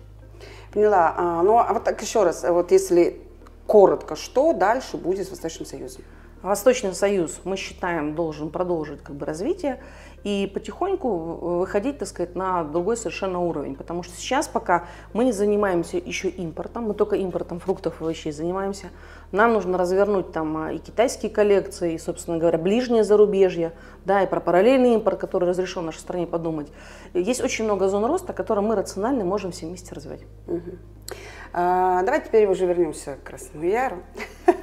Поняла. 0.72 1.14
А, 1.16 1.42
ну, 1.42 1.58
а 1.58 1.72
вот 1.72 1.84
так 1.84 2.00
еще 2.00 2.24
раз, 2.24 2.44
вот 2.48 2.72
если 2.72 3.20
коротко, 3.66 4.16
что 4.16 4.52
дальше 4.54 4.96
будет 4.96 5.26
с 5.26 5.30
Восточным 5.30 5.66
Союзом? 5.66 6.02
Восточный 6.42 6.94
Союз, 6.94 7.40
мы 7.44 7.56
считаем, 7.56 8.14
должен 8.14 8.50
продолжить 8.50 9.02
как 9.02 9.14
бы, 9.16 9.26
развитие 9.26 9.80
и 10.24 10.50
потихоньку 10.52 11.58
выходить, 11.58 11.98
так 11.98 12.08
сказать, 12.08 12.34
на 12.34 12.64
другой 12.64 12.96
совершенно 12.96 13.40
уровень. 13.40 13.74
Потому 13.74 14.02
что 14.02 14.14
сейчас 14.16 14.48
пока 14.48 14.84
мы 15.12 15.24
не 15.24 15.32
занимаемся 15.32 15.96
еще 15.96 16.28
импортом, 16.28 16.84
мы 16.84 16.94
только 16.94 17.16
импортом 17.16 17.60
фруктов 17.60 18.00
и 18.00 18.04
овощей 18.04 18.32
занимаемся. 18.32 18.86
Нам 19.32 19.52
нужно 19.52 19.78
развернуть 19.78 20.32
там 20.32 20.56
а, 20.56 20.72
и 20.72 20.78
китайские 20.78 21.30
коллекции, 21.30 21.94
и, 21.94 21.98
собственно 21.98 22.38
говоря, 22.38 22.58
ближнее 22.58 23.02
зарубежье, 23.02 23.72
да, 24.04 24.22
и 24.22 24.26
про 24.26 24.40
параллельный 24.40 24.94
импорт, 24.94 25.18
который 25.18 25.48
разрешен 25.48 25.86
нашей 25.86 26.00
стране 26.00 26.26
подумать. 26.26 26.70
Есть 27.14 27.42
очень 27.42 27.64
много 27.64 27.88
зон 27.88 28.04
роста, 28.04 28.32
которые 28.32 28.64
мы 28.64 28.76
рационально 28.76 29.24
можем 29.24 29.50
все 29.52 29.66
вместе 29.66 29.94
развивать. 29.94 30.22
Угу. 30.46 30.78
А, 31.54 32.02
давайте 32.02 32.26
теперь 32.28 32.46
уже 32.46 32.66
вернемся 32.66 33.16
к 33.16 33.26
Красному 33.26 33.66
Яру. 33.66 34.02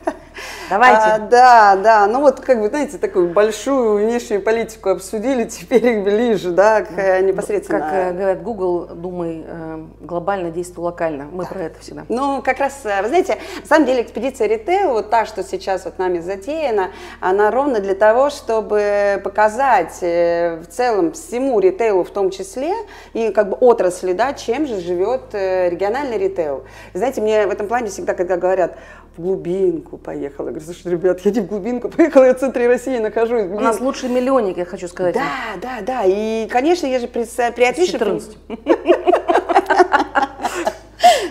Давайте. 0.69 1.01
А, 1.03 1.17
да, 1.17 1.75
да. 1.75 2.07
Ну 2.07 2.21
вот, 2.21 2.41
как 2.41 2.61
бы, 2.61 2.67
знаете, 2.67 2.99
такую 2.99 3.29
большую 3.29 4.05
внешнюю 4.05 4.41
политику 4.41 4.89
обсудили, 4.89 5.43
теперь 5.49 6.01
ближе, 6.01 6.51
да, 6.51 6.81
к 6.81 6.91
э, 6.95 7.21
непосредственно. 7.21 7.79
Как 7.79 7.93
э, 7.93 8.11
говорят 8.13 8.43
Google, 8.43 8.87
думай 8.93 9.43
э, 9.47 9.85
глобально, 10.01 10.51
действуй 10.51 10.85
локально. 10.85 11.27
Мы 11.31 11.43
да. 11.45 11.49
про 11.49 11.59
это 11.61 11.79
всегда. 11.79 12.05
Ну, 12.07 12.43
как 12.43 12.59
раз, 12.59 12.81
вы 12.83 13.07
знаете, 13.07 13.37
на 13.61 13.65
самом 13.65 13.87
деле 13.87 14.03
экспедиция 14.03 14.47
ритейл, 14.47 14.93
вот 14.93 15.09
та, 15.09 15.25
что 15.25 15.43
сейчас 15.43 15.85
вот 15.85 15.97
нами 15.97 16.19
затеяна, 16.19 16.91
она 17.19 17.49
ровно 17.49 17.79
для 17.79 17.95
того, 17.95 18.29
чтобы 18.29 19.19
показать 19.23 19.97
в 20.01 20.65
целом 20.69 21.13
всему 21.13 21.59
ритейлу 21.59 22.03
в 22.03 22.11
том 22.11 22.29
числе 22.29 22.73
и 23.13 23.31
как 23.31 23.49
бы 23.49 23.55
отрасли, 23.55 24.13
да, 24.13 24.33
чем 24.33 24.67
же 24.67 24.79
живет 24.79 25.33
региональный 25.33 26.17
ритейл. 26.17 26.63
Знаете, 26.93 27.21
мне 27.21 27.47
в 27.47 27.51
этом 27.51 27.67
плане 27.67 27.89
всегда, 27.89 28.13
когда 28.13 28.37
говорят, 28.37 28.77
в 29.17 29.21
глубинку 29.21 29.97
поехала. 29.97 30.47
Я 30.47 30.51
говорю, 30.53 30.65
слушай, 30.65 30.91
ребят, 30.91 31.19
я 31.21 31.31
не 31.31 31.39
в 31.41 31.47
глубинку 31.47 31.89
поехала, 31.89 32.25
я 32.25 32.33
в 32.33 32.39
центре 32.39 32.67
России 32.67 32.97
нахожусь. 32.97 33.43
У 33.43 33.59
нас 33.59 33.79
лучший 33.79 34.09
миллионник, 34.09 34.57
я 34.57 34.65
хочу 34.65 34.87
сказать. 34.87 35.15
Да, 35.15 35.57
да, 35.61 35.81
да. 35.81 36.03
И, 36.05 36.47
конечно, 36.47 36.87
я 36.87 36.99
же 36.99 37.07
при, 37.07 37.25
при 37.51 37.63
афише... 37.63 37.93
14. 37.93 38.37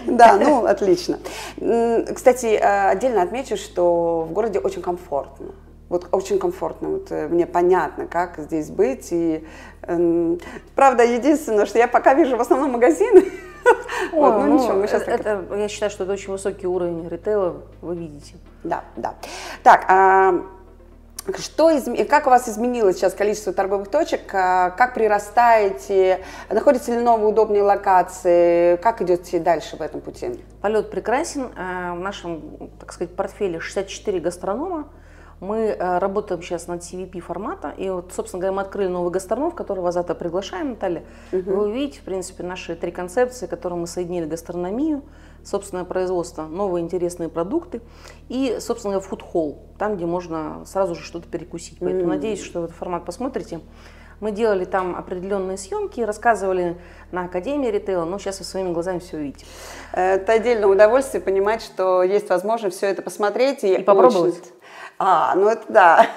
Да, 0.07 0.37
ну, 0.37 0.65
отлично. 0.65 1.19
Кстати, 2.13 2.47
э, 2.47 2.89
отдельно 2.89 3.23
отмечу, 3.23 3.57
что 3.57 4.27
в 4.29 4.33
городе 4.33 4.59
очень 4.59 4.83
комфортно. 4.83 5.53
Вот 5.89 6.09
очень 6.13 6.39
комфортно, 6.39 6.89
вот 6.91 7.11
э, 7.11 7.29
мне 7.29 7.47
понятно, 7.47 8.07
как 8.07 8.39
здесь 8.39 8.71
быть. 8.71 9.09
И, 9.11 9.47
э, 9.83 10.37
правда, 10.75 11.03
единственное, 11.03 11.65
что 11.65 11.79
я 11.79 11.89
пока 11.89 12.13
вижу 12.13 12.37
в 12.37 12.41
основном 12.41 12.73
магазины, 12.73 13.25
вот, 14.13 14.39
ну, 14.39 14.47
ну 14.47 14.59
ничего, 14.59 14.75
мы 14.75 14.87
сейчас 14.87 15.03
это, 15.03 15.45
так... 15.49 15.59
Я 15.59 15.69
считаю, 15.69 15.91
что 15.91 16.05
это 16.05 16.13
очень 16.13 16.31
высокий 16.31 16.67
уровень 16.67 17.09
ритейла, 17.09 17.63
вы 17.81 17.97
видите. 17.97 18.35
Да, 18.65 18.85
да. 18.97 19.15
Так, 19.63 19.87
а, 19.89 20.43
что 21.39 21.71
из, 21.71 21.85
как 22.09 22.27
у 22.27 22.31
вас 22.31 22.49
изменилось 22.49 22.97
сейчас 22.97 23.15
количество 23.15 23.53
торговых 23.53 23.89
точек? 23.89 24.23
А, 24.35 24.71
как 24.71 24.95
прирастаете? 24.95 26.21
Находятся 26.51 26.93
ли 26.93 27.01
новые 27.01 27.29
удобные 27.29 27.63
локации? 27.63 28.77
Как 28.77 29.03
идете 29.03 29.39
дальше 29.39 29.77
в 29.77 29.81
этом 29.81 30.01
пути? 30.01 30.43
Полет 30.63 30.91
прекрасен. 30.91 31.51
А, 31.57 31.95
в 31.95 32.01
нашем, 32.01 32.71
так 32.79 32.93
сказать, 32.93 33.15
портфеле 33.15 33.61
64 33.61 34.21
гастронома. 34.21 34.89
Мы 35.41 35.59
э, 35.59 35.99
работаем 35.99 36.43
сейчас 36.43 36.67
над 36.67 36.83
CVP 36.83 37.21
формата, 37.21 37.71
и 37.77 37.89
вот, 37.91 38.13
собственно 38.13 38.41
говоря, 38.41 38.57
мы 38.57 38.63
открыли 38.63 38.89
новый 38.89 39.13
гастроном, 39.13 39.53
в 39.53 39.55
который 39.55 39.81
вас 39.81 39.95
завтра 39.95 40.15
приглашаем, 40.15 40.71
Наталья. 40.71 41.05
Угу. 41.33 41.43
Вы 41.43 41.69
увидите, 41.69 42.01
в 42.01 42.03
принципе, 42.03 42.43
наши 42.43 42.75
три 42.75 42.91
концепции, 42.91 43.47
которые 43.47 43.79
мы 43.79 43.87
соединили 43.87 44.27
гастрономию, 44.27 45.03
собственное 45.45 45.85
производство, 45.85 46.47
новые 46.47 46.85
интересные 46.85 47.29
продукты 47.29 47.81
и, 48.29 48.59
собственно 48.61 48.95
говоря, 48.95 49.09
фуд-холл, 49.09 49.63
там, 49.79 49.97
где 49.97 50.07
можно 50.07 50.65
сразу 50.67 50.95
же 50.95 51.03
что-то 51.03 51.29
перекусить. 51.29 51.79
Поэтому 51.79 52.05
mm. 52.05 52.15
надеюсь, 52.15 52.43
что 52.43 52.65
этот 52.65 52.77
формат 52.77 53.05
посмотрите. 53.05 53.61
Мы 54.21 54.33
делали 54.33 54.65
там 54.65 54.97
определенные 54.97 55.57
съемки, 55.57 56.01
рассказывали 56.01 56.77
на 57.13 57.25
Академии 57.25 57.69
ритейла, 57.69 58.05
но 58.05 58.19
сейчас 58.19 58.41
вы 58.41 58.45
своими 58.45 58.73
глазами 58.73 58.99
все 58.99 59.17
увидите. 59.17 59.47
Это 59.93 60.33
отдельное 60.33 60.69
удовольствие 60.69 61.23
понимать, 61.23 61.63
что 61.63 62.03
есть 62.03 62.29
возможность 62.29 62.77
все 62.77 62.87
это 62.87 63.03
посмотреть 63.03 63.63
и, 63.65 63.75
и 63.75 63.83
попробовать. 63.83 64.35
Очень... 64.35 64.53
А, 64.99 65.35
ну 65.37 65.49
это 65.49 65.65
да. 65.69 66.07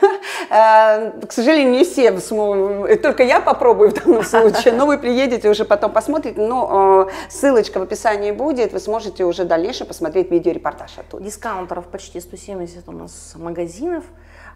Э, 0.49 1.11
к 1.25 1.31
сожалению, 1.31 1.71
не 1.71 1.85
все 1.85 2.19
смогут, 2.19 3.01
только 3.01 3.23
я 3.23 3.39
попробую 3.39 3.91
в 3.91 3.93
данном 3.93 4.23
случае, 4.23 4.73
но 4.73 4.85
вы 4.85 4.97
приедете 4.97 5.49
уже 5.49 5.63
потом 5.63 5.93
посмотрите, 5.93 6.41
но 6.41 7.07
э, 7.07 7.29
ссылочка 7.29 7.79
в 7.79 7.83
описании 7.83 8.31
будет, 8.31 8.73
вы 8.73 8.79
сможете 8.79 9.23
уже 9.23 9.45
дальше 9.45 9.85
посмотреть 9.85 10.29
видеорепортаж 10.29 10.97
оттуда. 10.97 11.23
Дискаунтеров 11.23 11.87
почти 11.87 12.19
170 12.19 12.85
у 12.89 12.91
нас 12.91 13.33
магазинов. 13.35 14.03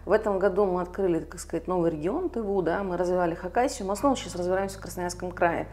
В 0.06 0.12
этом 0.12 0.38
году 0.38 0.66
мы 0.66 0.82
открыли, 0.82 1.18
так 1.18 1.40
сказать, 1.40 1.66
новый 1.66 1.90
регион 1.90 2.30
Тыву, 2.30 2.62
да, 2.62 2.84
мы 2.84 2.96
развивали 2.96 3.34
Хакасию, 3.34 3.88
мы 3.88 3.94
основном 3.94 4.16
сейчас 4.16 4.36
развиваемся 4.36 4.78
в 4.78 4.80
Красноярском 4.80 5.32
крае. 5.32 5.66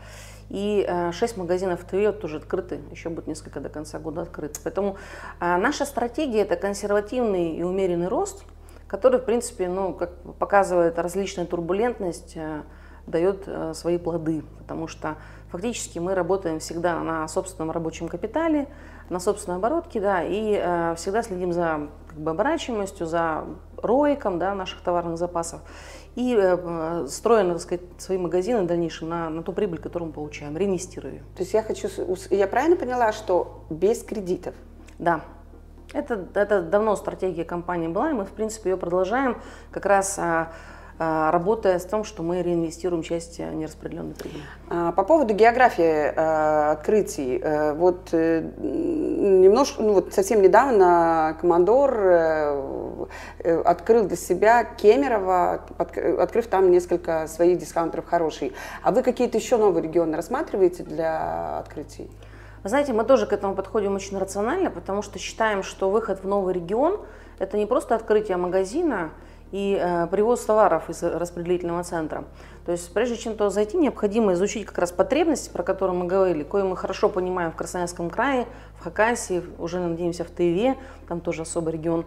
И 0.49 0.83
э, 0.87 1.11
6 1.11 1.37
магазинов 1.37 1.81
в 1.81 1.85
Тыве 1.85 2.11
тоже 2.11 2.37
открыты, 2.37 2.81
еще 2.89 3.09
будет 3.09 3.27
несколько 3.27 3.59
до 3.59 3.69
конца 3.69 3.99
года 3.99 4.23
открыты. 4.23 4.59
Поэтому 4.63 4.97
э, 5.39 5.57
наша 5.57 5.85
стратегия– 5.85 6.41
это 6.41 6.55
консервативный 6.55 7.51
и 7.51 7.61
умеренный 7.61 8.07
рост, 8.07 8.43
который, 8.87 9.19
в 9.19 9.23
принципе, 9.23 9.69
ну, 9.69 9.93
как 9.93 10.11
показывает 10.39 10.97
различная 10.97 11.45
турбулентность, 11.45 12.33
э, 12.35 12.63
дает 13.05 13.49
свои 13.73 13.97
плоды, 13.97 14.45
потому 14.59 14.87
что 14.87 15.17
фактически 15.49 15.99
мы 15.99 16.15
работаем 16.15 16.59
всегда 16.59 16.97
на 17.01 17.27
собственном 17.27 17.69
рабочем 17.69 18.07
капитале, 18.07 18.69
на 19.09 19.19
собственной 19.19 19.57
оборотке, 19.57 19.99
да, 19.99 20.23
и 20.23 20.57
э, 20.59 20.95
всегда 20.95 21.21
следим 21.21 21.51
за 21.51 21.89
как 22.07 22.17
бы, 22.17 22.31
оборачиваемостью, 22.31 23.05
за 23.05 23.45
роиком 23.85 24.39
да, 24.39 24.55
наших 24.55 24.81
товарных 24.81 25.17
запасов 25.17 25.61
и 26.15 26.37
э, 26.39 27.05
строим, 27.09 27.51
так 27.53 27.61
сказать, 27.61 27.81
свои 27.97 28.17
магазины 28.17 28.61
в 28.61 28.67
дальнейшем 28.67 29.09
на, 29.09 29.29
на 29.29 29.41
ту 29.41 29.51
прибыль, 29.51 29.79
которую 29.79 30.09
мы 30.09 30.13
получаем, 30.13 30.55
реинвестируя. 30.55 31.19
То 31.35 31.41
есть 31.41 31.53
я 31.53 31.63
хочу, 31.63 31.87
я 32.29 32.47
правильно 32.47 32.75
поняла, 32.75 33.11
что 33.11 33.65
без 33.69 34.03
кредитов? 34.03 34.53
Да. 34.99 35.21
Это, 35.91 36.25
это 36.33 36.61
давно 36.61 36.95
стратегия 36.95 37.45
компании 37.45 37.87
была, 37.87 38.11
и 38.11 38.13
мы, 38.13 38.25
в 38.25 38.31
принципе, 38.31 38.71
ее 38.71 38.77
продолжаем 38.77 39.37
как 39.71 39.85
раз 39.85 40.17
а, 40.17 40.51
работая 41.31 41.79
с 41.79 41.85
том, 41.85 42.03
что 42.03 42.23
мы 42.23 42.41
реинвестируем 42.41 43.03
часть 43.03 43.39
э, 43.39 43.49
нераспределенной 43.53 44.13
прибыли. 44.13 44.41
А, 44.69 44.91
по 44.91 45.03
поводу 45.03 45.33
географии 45.33 45.83
э, 45.83 46.71
открытий, 46.71 47.39
э, 47.41 47.73
вот 47.73 48.11
немножко, 48.13 49.81
ну 49.81 49.93
вот 49.93 50.13
совсем 50.13 50.41
недавно 50.41 51.37
Командор 51.39 53.07
открыл 53.65 54.05
для 54.05 54.17
себя 54.17 54.63
Кемерово, 54.63 55.65
открыв 55.77 56.47
там 56.47 56.71
несколько 56.71 57.27
своих 57.27 57.57
дискаунтеров 57.57 58.05
хороший. 58.05 58.53
А 58.81 58.91
вы 58.91 59.03
какие-то 59.03 59.37
еще 59.37 59.57
новые 59.57 59.83
регионы 59.83 60.15
рассматриваете 60.15 60.83
для 60.83 61.59
открытий? 61.59 62.09
Вы 62.63 62.69
знаете, 62.69 62.93
мы 62.93 63.03
тоже 63.03 63.25
к 63.25 63.33
этому 63.33 63.55
подходим 63.55 63.95
очень 63.95 64.17
рационально, 64.17 64.71
потому 64.71 65.01
что 65.01 65.19
считаем, 65.19 65.63
что 65.63 65.89
выход 65.89 66.23
в 66.23 66.27
новый 66.27 66.53
регион– 66.53 67.01
это 67.39 67.57
не 67.57 67.65
просто 67.65 67.95
открытие 67.95 68.37
магазина, 68.37 69.11
и 69.53 69.79
э, 69.79 70.07
привоз 70.07 70.43
товаров 70.43 70.89
из 70.89 71.03
распределительного 71.03 71.83
центра. 71.83 72.25
То 72.65 72.71
есть 72.71 72.91
прежде 72.91 73.17
чем 73.17 73.35
то 73.35 73.51
зайти, 73.51 73.77
необходимо 73.77 74.33
изучить 74.33 74.65
как 74.65 74.79
раз 74.79 74.91
потребности, 74.91 75.51
про 75.51 75.61
которые 75.61 75.95
мы 75.95 76.07
говорили, 76.07 76.41
кое 76.41 76.63
мы 76.63 76.75
хорошо 76.75 77.07
понимаем 77.07 77.51
в 77.51 77.55
Красноярском 77.55 78.09
крае, 78.09 78.47
в 78.79 78.83
Хакасии, 78.83 79.43
уже 79.59 79.79
надеемся 79.79 80.23
в 80.23 80.31
Тыве, 80.31 80.75
там 81.07 81.21
тоже 81.21 81.43
особый 81.43 81.73
регион. 81.73 82.05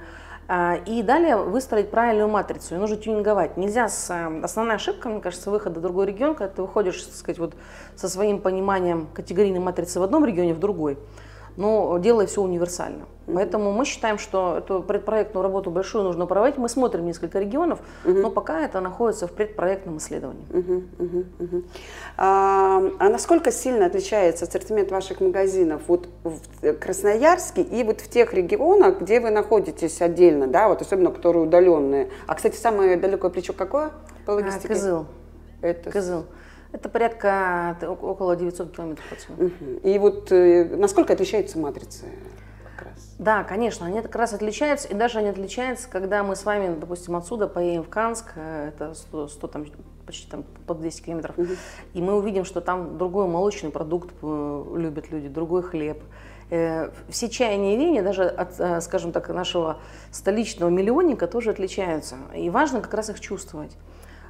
А, 0.48 0.74
и 0.86 1.04
далее 1.04 1.36
выстроить 1.36 1.88
правильную 1.88 2.28
матрицу. 2.28 2.74
И 2.74 2.78
нужно 2.78 2.96
тюнинговать. 2.96 3.56
Нельзя 3.56 3.88
с... 3.88 4.10
Э, 4.10 4.40
основная 4.42 4.74
ошибка, 4.74 5.08
мне 5.08 5.20
кажется, 5.20 5.48
выхода 5.52 5.78
в 5.78 5.82
другой 5.82 6.06
регион, 6.06 6.34
когда 6.34 6.52
ты 6.52 6.62
выходишь, 6.62 7.00
так 7.00 7.14
сказать, 7.14 7.38
вот 7.38 7.54
со 7.94 8.08
своим 8.08 8.40
пониманием 8.40 9.06
категорийной 9.14 9.60
матрицы 9.60 10.00
в 10.00 10.02
одном 10.02 10.24
регионе, 10.24 10.52
в 10.52 10.58
другой 10.58 10.98
но 11.56 11.98
делая 11.98 12.26
все 12.26 12.42
универсально. 12.42 13.06
Поэтому 13.26 13.72
мы 13.72 13.84
считаем, 13.84 14.18
что 14.18 14.58
эту 14.58 14.82
предпроектную 14.82 15.42
работу 15.42 15.70
большую 15.70 16.04
нужно 16.04 16.26
проводить. 16.26 16.58
Мы 16.58 16.68
смотрим 16.68 17.04
несколько 17.04 17.40
регионов, 17.40 17.80
mm-hmm. 18.04 18.20
но 18.20 18.30
пока 18.30 18.64
это 18.64 18.80
находится 18.80 19.26
в 19.26 19.32
предпроектном 19.32 19.98
исследовании. 19.98 20.46
Mm-hmm. 20.50 21.24
Mm-hmm. 21.38 21.64
А, 22.18 22.82
а 23.00 23.08
насколько 23.08 23.50
сильно 23.50 23.86
отличается 23.86 24.44
ассортимент 24.44 24.92
ваших 24.92 25.20
магазинов 25.20 25.82
вот 25.88 26.08
в 26.22 26.74
Красноярске 26.74 27.62
и 27.62 27.82
вот 27.82 28.00
в 28.00 28.08
тех 28.08 28.32
регионах, 28.32 29.00
где 29.00 29.18
вы 29.18 29.30
находитесь 29.30 30.00
отдельно, 30.00 30.46
да, 30.46 30.68
вот 30.68 30.80
особенно 30.80 31.10
которые 31.10 31.44
удаленные? 31.44 32.10
А, 32.28 32.34
кстати, 32.36 32.56
самое 32.56 32.96
далекое 32.96 33.30
плечо 33.30 33.52
какое 33.52 33.90
по 34.24 34.32
логистике? 34.32 34.68
А, 34.68 34.68
Кызыл. 34.68 35.06
Это... 35.62 35.90
Кызыл. 35.90 36.26
Это 36.72 36.88
порядка 36.88 37.76
около 37.82 38.36
900 38.36 38.74
километров 38.74 39.04
отсюда. 39.12 39.50
И 39.82 39.98
вот 39.98 40.30
э, 40.32 40.76
насколько 40.76 41.12
отличаются 41.12 41.58
матрицы? 41.58 42.06
Как 42.76 42.86
раз? 42.86 43.14
Да, 43.18 43.44
конечно, 43.44 43.86
они 43.86 44.02
как 44.02 44.14
раз 44.16 44.32
отличаются, 44.32 44.88
и 44.88 44.94
даже 44.94 45.18
они 45.18 45.28
отличаются, 45.28 45.88
когда 45.88 46.22
мы 46.22 46.36
с 46.36 46.44
вами, 46.44 46.74
допустим, 46.78 47.16
отсюда 47.16 47.46
поедем 47.46 47.82
в 47.82 47.88
Канск, 47.88 48.32
э, 48.36 48.68
это 48.68 48.94
100, 48.94 49.28
100 49.28 49.46
там, 49.46 49.66
почти 50.04 50.28
там 50.28 50.44
под 50.66 50.80
200 50.80 51.02
километров, 51.02 51.38
угу. 51.38 51.52
и 51.94 52.02
мы 52.02 52.14
увидим, 52.14 52.44
что 52.44 52.60
там 52.60 52.98
другой 52.98 53.26
молочный 53.26 53.70
продукт 53.70 54.14
э, 54.22 54.64
любят 54.76 55.10
люди, 55.10 55.28
другой 55.28 55.62
хлеб. 55.62 56.02
Все 56.48 57.28
чаяния 57.28 57.74
и 57.74 57.76
веяния, 57.76 58.04
даже 58.04 58.22
от, 58.22 58.84
скажем 58.84 59.10
так, 59.10 59.28
нашего 59.30 59.80
столичного 60.12 60.70
миллионника 60.70 61.26
тоже 61.26 61.50
отличаются. 61.50 62.18
И 62.36 62.50
важно 62.50 62.80
как 62.80 62.94
раз 62.94 63.10
их 63.10 63.18
чувствовать. 63.18 63.76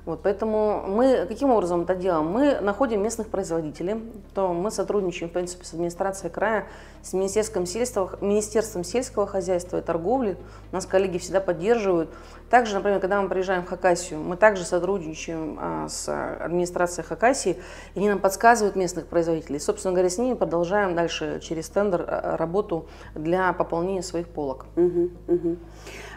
Вот, 0.06 0.20
поэтому 0.22 0.84
мы 0.86 1.26
каким 1.26 1.50
образом 1.50 1.82
это 1.82 1.96
делаем? 1.96 2.26
Мы 2.26 2.60
находим 2.60 3.02
местных 3.02 3.26
производителей, 3.26 4.00
то 4.34 4.52
мы 4.52 4.70
сотрудничаем, 4.70 5.28
в 5.28 5.32
принципе, 5.32 5.64
с 5.64 5.72
администрацией 5.72 6.32
края, 6.32 6.68
с 7.02 7.12
Министерством 7.12 7.66
сельского, 7.66 8.16
Министерством 8.20 8.84
сельского 8.84 9.26
хозяйства 9.26 9.78
и 9.78 9.82
торговли. 9.82 10.36
Нас 10.70 10.86
коллеги 10.86 11.18
всегда 11.18 11.40
поддерживают. 11.40 12.08
Также, 12.50 12.76
например, 12.76 13.00
когда 13.00 13.20
мы 13.20 13.28
приезжаем 13.28 13.64
в 13.64 13.66
Хакасию, 13.66 14.20
мы 14.20 14.36
также 14.36 14.62
сотрудничаем 14.62 15.58
а, 15.60 15.88
с 15.88 16.08
администрацией 16.40 17.04
Хакасии, 17.04 17.56
и 17.94 17.98
они 17.98 18.08
нам 18.08 18.20
подсказывают 18.20 18.76
местных 18.76 19.06
производителей. 19.06 19.58
Собственно 19.58 19.92
говоря, 19.92 20.08
с 20.08 20.18
ними 20.18 20.34
продолжаем 20.34 20.94
дальше 20.94 21.40
через 21.42 21.68
тендер 21.68 22.04
а, 22.06 22.36
работу 22.36 22.86
для 23.16 23.52
пополнения 23.52 24.04
своих 24.04 24.28
полок. 24.28 24.66
Угу, 24.76 25.10
угу. 25.26 25.56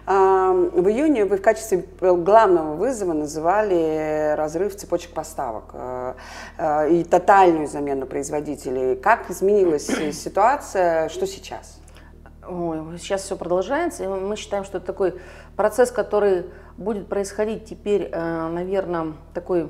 В 0.10 0.88
июне 0.88 1.24
вы 1.24 1.38
в 1.38 1.42
качестве 1.44 1.86
главного 2.02 2.74
вызова 2.74 3.14
называли 3.14 4.34
разрыв 4.36 4.76
цепочек 4.76 5.14
поставок 5.14 5.66
э, 5.74 6.14
э, 6.58 6.94
и 6.94 7.04
тотальную 7.04 7.68
замену 7.68 8.08
производителей. 8.08 8.96
Как 8.96 9.30
изменилась 9.30 9.86
ситуация? 10.14 11.10
Что 11.10 11.28
сейчас? 11.28 11.80
Ой, 12.48 12.98
сейчас 12.98 13.22
все 13.22 13.36
продолжается, 13.36 14.04
и 14.04 14.08
мы 14.08 14.36
считаем, 14.36 14.64
что 14.64 14.80
это 14.80 14.88
такой 14.88 15.14
процесс, 15.56 15.92
который 15.92 16.48
будет 16.76 17.08
происходить 17.08 17.66
теперь, 17.66 18.10
э, 18.12 18.48
наверное, 18.48 19.14
такой, 19.36 19.70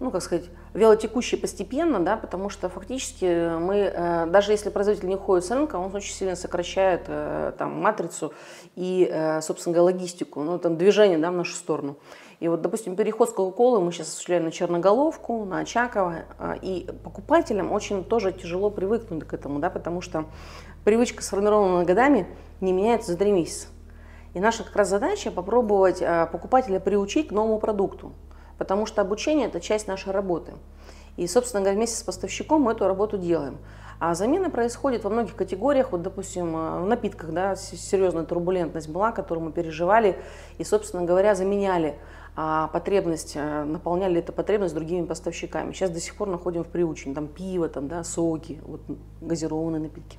ну, 0.00 0.10
как 0.10 0.22
сказать, 0.22 0.46
велотекущий 0.74 1.36
постепенно, 1.36 2.00
да, 2.00 2.16
потому 2.16 2.48
что 2.48 2.68
фактически 2.68 3.56
мы, 3.58 3.76
э, 3.76 4.26
даже 4.26 4.52
если 4.52 4.70
производитель 4.70 5.08
не 5.08 5.16
уходит 5.16 5.44
с 5.44 5.50
рынка, 5.50 5.76
он 5.76 5.94
очень 5.94 6.14
сильно 6.14 6.34
сокращает 6.34 7.04
э, 7.08 7.52
там, 7.58 7.80
матрицу 7.80 8.32
и, 8.74 9.08
э, 9.10 9.42
собственно 9.42 9.74
говоря, 9.74 9.94
логистику, 9.94 10.42
ну, 10.42 10.58
там, 10.58 10.76
движение 10.76 11.18
да, 11.18 11.30
в 11.30 11.34
нашу 11.34 11.54
сторону. 11.54 11.96
И 12.40 12.48
вот, 12.48 12.62
допустим, 12.62 12.96
переход 12.96 13.28
с 13.30 13.32
Кока-Колы 13.32 13.80
мы 13.80 13.92
сейчас 13.92 14.08
осуществляем 14.08 14.44
на 14.44 14.50
Черноголовку, 14.50 15.44
на 15.44 15.58
Очаково, 15.58 16.24
и 16.60 16.88
покупателям 17.04 17.70
очень 17.70 18.02
тоже 18.02 18.32
тяжело 18.32 18.68
привыкнуть 18.68 19.24
к 19.24 19.32
этому, 19.32 19.60
да, 19.60 19.70
потому 19.70 20.00
что 20.00 20.24
привычка, 20.84 21.22
сформированная 21.22 21.84
годами, 21.84 22.26
не 22.60 22.72
меняется 22.72 23.12
за 23.12 23.18
три 23.18 23.30
месяца. 23.30 23.68
И 24.34 24.40
наша 24.40 24.64
как 24.64 24.74
раз 24.74 24.88
задача 24.88 25.30
попробовать 25.30 26.02
покупателя 26.32 26.80
приучить 26.80 27.28
к 27.28 27.30
новому 27.30 27.60
продукту 27.60 28.12
потому 28.58 28.86
что 28.86 29.02
обучение– 29.02 29.46
это 29.48 29.60
часть 29.60 29.88
нашей 29.88 30.12
работы. 30.12 30.52
И, 31.16 31.26
собственно 31.26 31.62
говоря, 31.62 31.76
вместе 31.76 31.96
с 31.96 32.02
поставщиком 32.02 32.62
мы 32.62 32.72
эту 32.72 32.86
работу 32.86 33.18
делаем. 33.18 33.58
А 33.98 34.14
замена 34.14 34.50
происходит 34.50 35.04
во 35.04 35.10
многих 35.10 35.36
категориях. 35.36 35.92
Вот, 35.92 36.02
допустим, 36.02 36.56
э, 36.56 36.80
в 36.80 36.86
напитках 36.86 37.30
да, 37.30 37.54
серьезная 37.54 38.24
турбулентность 38.24 38.88
была, 38.88 39.12
которую 39.12 39.46
мы 39.46 39.52
переживали 39.52 40.18
и, 40.58 40.64
собственно 40.64 41.04
говоря, 41.04 41.34
заменяли 41.34 41.98
а 42.34 42.68
потребность, 42.68 43.32
э, 43.36 43.64
наполняли 43.64 44.20
эту 44.20 44.32
потребность 44.32 44.74
другими 44.74 45.04
поставщиками. 45.04 45.72
Сейчас 45.72 45.90
до 45.90 46.00
сих 46.00 46.16
пор 46.16 46.28
находим 46.28 46.64
в 46.64 46.68
приучении, 46.68 47.14
там 47.14 47.28
пиво, 47.28 47.68
там, 47.68 47.88
да, 47.88 48.02
соки, 48.04 48.58
вот, 48.64 48.80
газированные 49.20 49.82
напитки. 49.82 50.18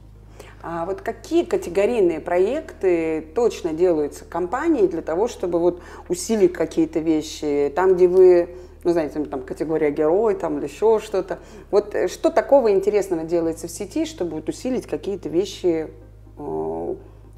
А 0.66 0.86
вот 0.86 1.02
какие 1.02 1.44
категорийные 1.44 2.22
проекты 2.22 3.22
точно 3.36 3.74
делаются 3.74 4.24
компанией 4.24 4.88
для 4.88 5.02
того, 5.02 5.28
чтобы 5.28 5.60
вот 5.60 5.82
усилить 6.08 6.54
какие-то 6.54 7.00
вещи, 7.00 7.72
там, 7.76 7.96
где 7.96 8.08
вы 8.08 8.56
ну, 8.86 8.92
знаете, 8.92 9.24
там 9.26 9.42
категория 9.42 9.92
герой, 9.92 10.36
там 10.36 10.58
или 10.58 10.66
еще 10.66 11.00
что-то. 11.00 11.40
Вот 11.70 11.94
э, 11.96 12.08
что 12.08 12.30
такого 12.30 12.72
интересного 12.72 13.24
делается 13.24 13.68
в 13.68 13.72
сети, 13.72 14.06
чтобы 14.06 14.36
вот 14.36 14.50
усилить 14.50 14.88
какие-то 14.88 15.30
вещи, 15.30 15.90
э, 16.38 16.96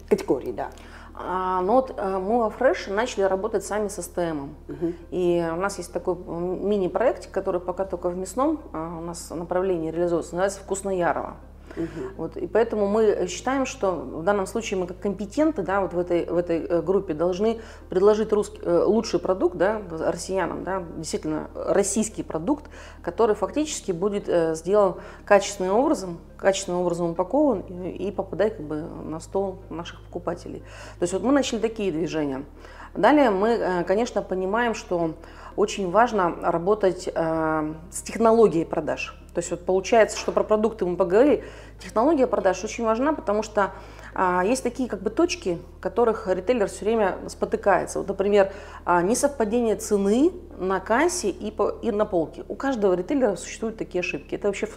категории, 0.08 0.52
да? 0.52 0.70
А, 1.16 1.62
ну 1.62 1.74
вот 1.74 1.94
э, 1.98 2.20
мы 2.20 2.40
во 2.40 2.50
Fresh 2.50 2.92
начали 2.92 3.24
работать 3.24 3.64
сами 3.64 3.88
с 3.88 4.00
STM. 4.00 4.50
Угу. 4.68 4.94
И 5.12 5.48
у 5.52 5.56
нас 5.56 5.78
есть 5.78 5.94
такой 5.94 6.16
мини-проект, 6.16 7.32
который 7.32 7.62
пока 7.62 7.86
только 7.86 8.10
в 8.10 8.18
мясном 8.18 8.60
а, 8.74 8.98
у 9.00 9.02
нас 9.02 9.30
направлении 9.30 9.92
реализуется, 9.92 10.36
называется 10.36 10.60
«Вкусноярово». 10.62 11.38
Угу. 11.78 11.88
Вот, 12.18 12.38
и 12.38 12.48
поэтому 12.48 12.88
мы 12.88 13.28
считаем, 13.28 13.66
что 13.66 13.92
в 13.92 14.24
данном 14.24 14.48
случае 14.48 14.80
мы 14.80 14.88
как 14.88 15.00
компетенты 15.00 15.62
да, 15.62 15.82
вот 15.82 15.94
в, 15.94 16.00
этой, 16.00 16.26
в 16.26 16.38
этой 16.38 16.66
э, 16.66 16.82
группе 16.82 17.14
должны 17.14 17.60
предложить 17.90 18.32
русский, 18.32 18.60
э, 18.62 18.84
лучший 18.86 19.20
продукт 19.20 19.58
да, 19.58 19.82
россиянам, 19.90 20.64
да, 20.64 20.84
действительно 20.98 21.50
российский 21.54 22.24
продукт, 22.24 22.70
который 23.02 23.36
фактически 23.36 23.92
будет 23.92 24.30
э, 24.30 24.56
сделан 24.56 24.96
качественным 25.26 25.76
образом, 25.76 26.20
качественным 26.38 26.82
образом 26.82 27.12
упакован 27.12 27.62
и, 27.62 28.08
и 28.08 28.12
попадает 28.12 28.56
как 28.56 28.66
бы, 28.66 28.82
на 29.04 29.20
стол 29.20 29.60
наших 29.70 30.02
покупателей. 30.04 30.60
То 31.00 31.04
есть 31.04 31.14
вот 31.14 31.24
мы 31.24 31.32
начали 31.32 31.60
такие 31.60 31.92
движения. 31.92 32.46
Далее 32.94 33.30
мы, 33.30 33.84
конечно, 33.86 34.22
понимаем, 34.22 34.74
что 34.74 35.16
очень 35.58 35.92
важно 35.92 36.34
работать 36.42 37.10
с 37.14 38.02
технологией 38.04 38.66
продаж. 38.66 39.25
То 39.36 39.40
есть 39.40 39.52
вот 39.52 39.66
получается, 39.66 40.18
что 40.18 40.32
про 40.32 40.46
продукты 40.46 40.86
мы 40.86 40.96
поговорили, 40.96 41.44
технология 41.80 42.26
продаж 42.26 42.64
очень 42.64 42.86
важна, 42.86 43.12
потому 43.12 43.44
что 43.44 43.74
а, 44.14 44.46
есть 44.46 44.64
такие 44.64 44.88
как 44.88 45.02
бы 45.02 45.10
точки, 45.10 45.60
в 45.78 45.82
которых 45.82 46.30
ритейлер 46.30 46.68
все 46.70 46.86
время 46.86 47.18
спотыкается. 47.28 48.00
Вот, 48.00 48.08
например, 48.08 48.54
а, 48.86 49.02
несовпадение 49.02 49.76
цены 49.76 50.32
на 50.58 50.80
кассе 50.80 51.30
и, 51.30 51.52
по, 51.52 51.78
и 51.82 51.92
на 51.92 52.06
полке. 52.06 52.46
У 52.48 52.56
каждого 52.56 52.94
ритейлера 52.94 53.36
существуют 53.36 53.76
такие 53.76 54.00
ошибки. 54.00 54.36
Это 54.36 54.48
вообще 54.48 54.70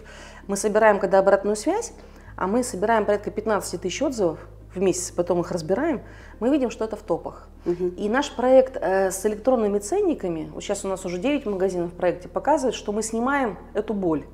мы 0.47 0.57
собираем 0.57 0.99
когда 0.99 1.19
обратную 1.19 1.55
связь, 1.55 1.93
а 2.35 2.45
мы 2.45 2.61
собираем 2.61 3.05
порядка 3.05 3.31
15 3.31 3.79
тысяч 3.81 4.01
отзывов 4.01 4.39
в 4.75 4.81
месяц, 4.81 5.11
потом 5.11 5.39
их 5.39 5.51
разбираем, 5.51 6.01
мы 6.41 6.49
видим, 6.49 6.69
что 6.69 6.83
это 6.83 6.97
в 6.97 7.01
топах. 7.01 7.47
Угу. 7.65 7.93
И 7.97 8.09
наш 8.09 8.31
проект 8.31 8.75
э, 8.75 9.09
с 9.09 9.25
электронными 9.25 9.79
ценниками, 9.79 10.49
вот 10.53 10.63
сейчас 10.63 10.83
у 10.83 10.89
нас 10.89 11.05
уже 11.05 11.17
9 11.17 11.45
магазинов 11.45 11.91
в 11.91 11.95
проекте, 11.95 12.27
показывает, 12.27 12.75
что 12.75 12.91
мы 12.91 13.03
снимаем 13.03 13.57
эту 13.73 13.93
боль. 13.93 14.25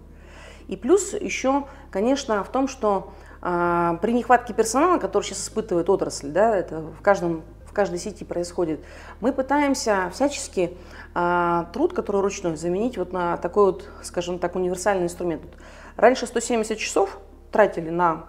И 0.67 0.75
плюс 0.75 1.13
еще, 1.13 1.65
конечно, 1.91 2.43
в 2.43 2.49
том, 2.49 2.67
что 2.67 3.13
э, 3.41 3.97
при 4.01 4.13
нехватке 4.13 4.53
персонала, 4.53 4.97
который 4.97 5.23
сейчас 5.23 5.41
испытывает 5.43 5.89
отрасль, 5.89 6.29
да, 6.29 6.55
это 6.55 6.81
в 6.81 7.01
каждом 7.01 7.43
в 7.65 7.73
каждой 7.73 7.99
сети 7.99 8.23
происходит, 8.23 8.79
мы 9.19 9.33
пытаемся 9.33 10.09
всячески 10.13 10.77
э, 11.13 11.65
труд, 11.73 11.93
который 11.93 12.21
ручной, 12.21 12.55
заменить 12.55 12.97
вот 12.97 13.11
на 13.11 13.35
такой 13.37 13.65
вот, 13.65 13.89
скажем 14.01 14.39
так, 14.39 14.55
универсальный 14.55 15.05
инструмент. 15.05 15.41
Раньше 15.97 16.25
170 16.25 16.77
часов 16.77 17.19
тратили 17.51 17.89
на 17.89 18.27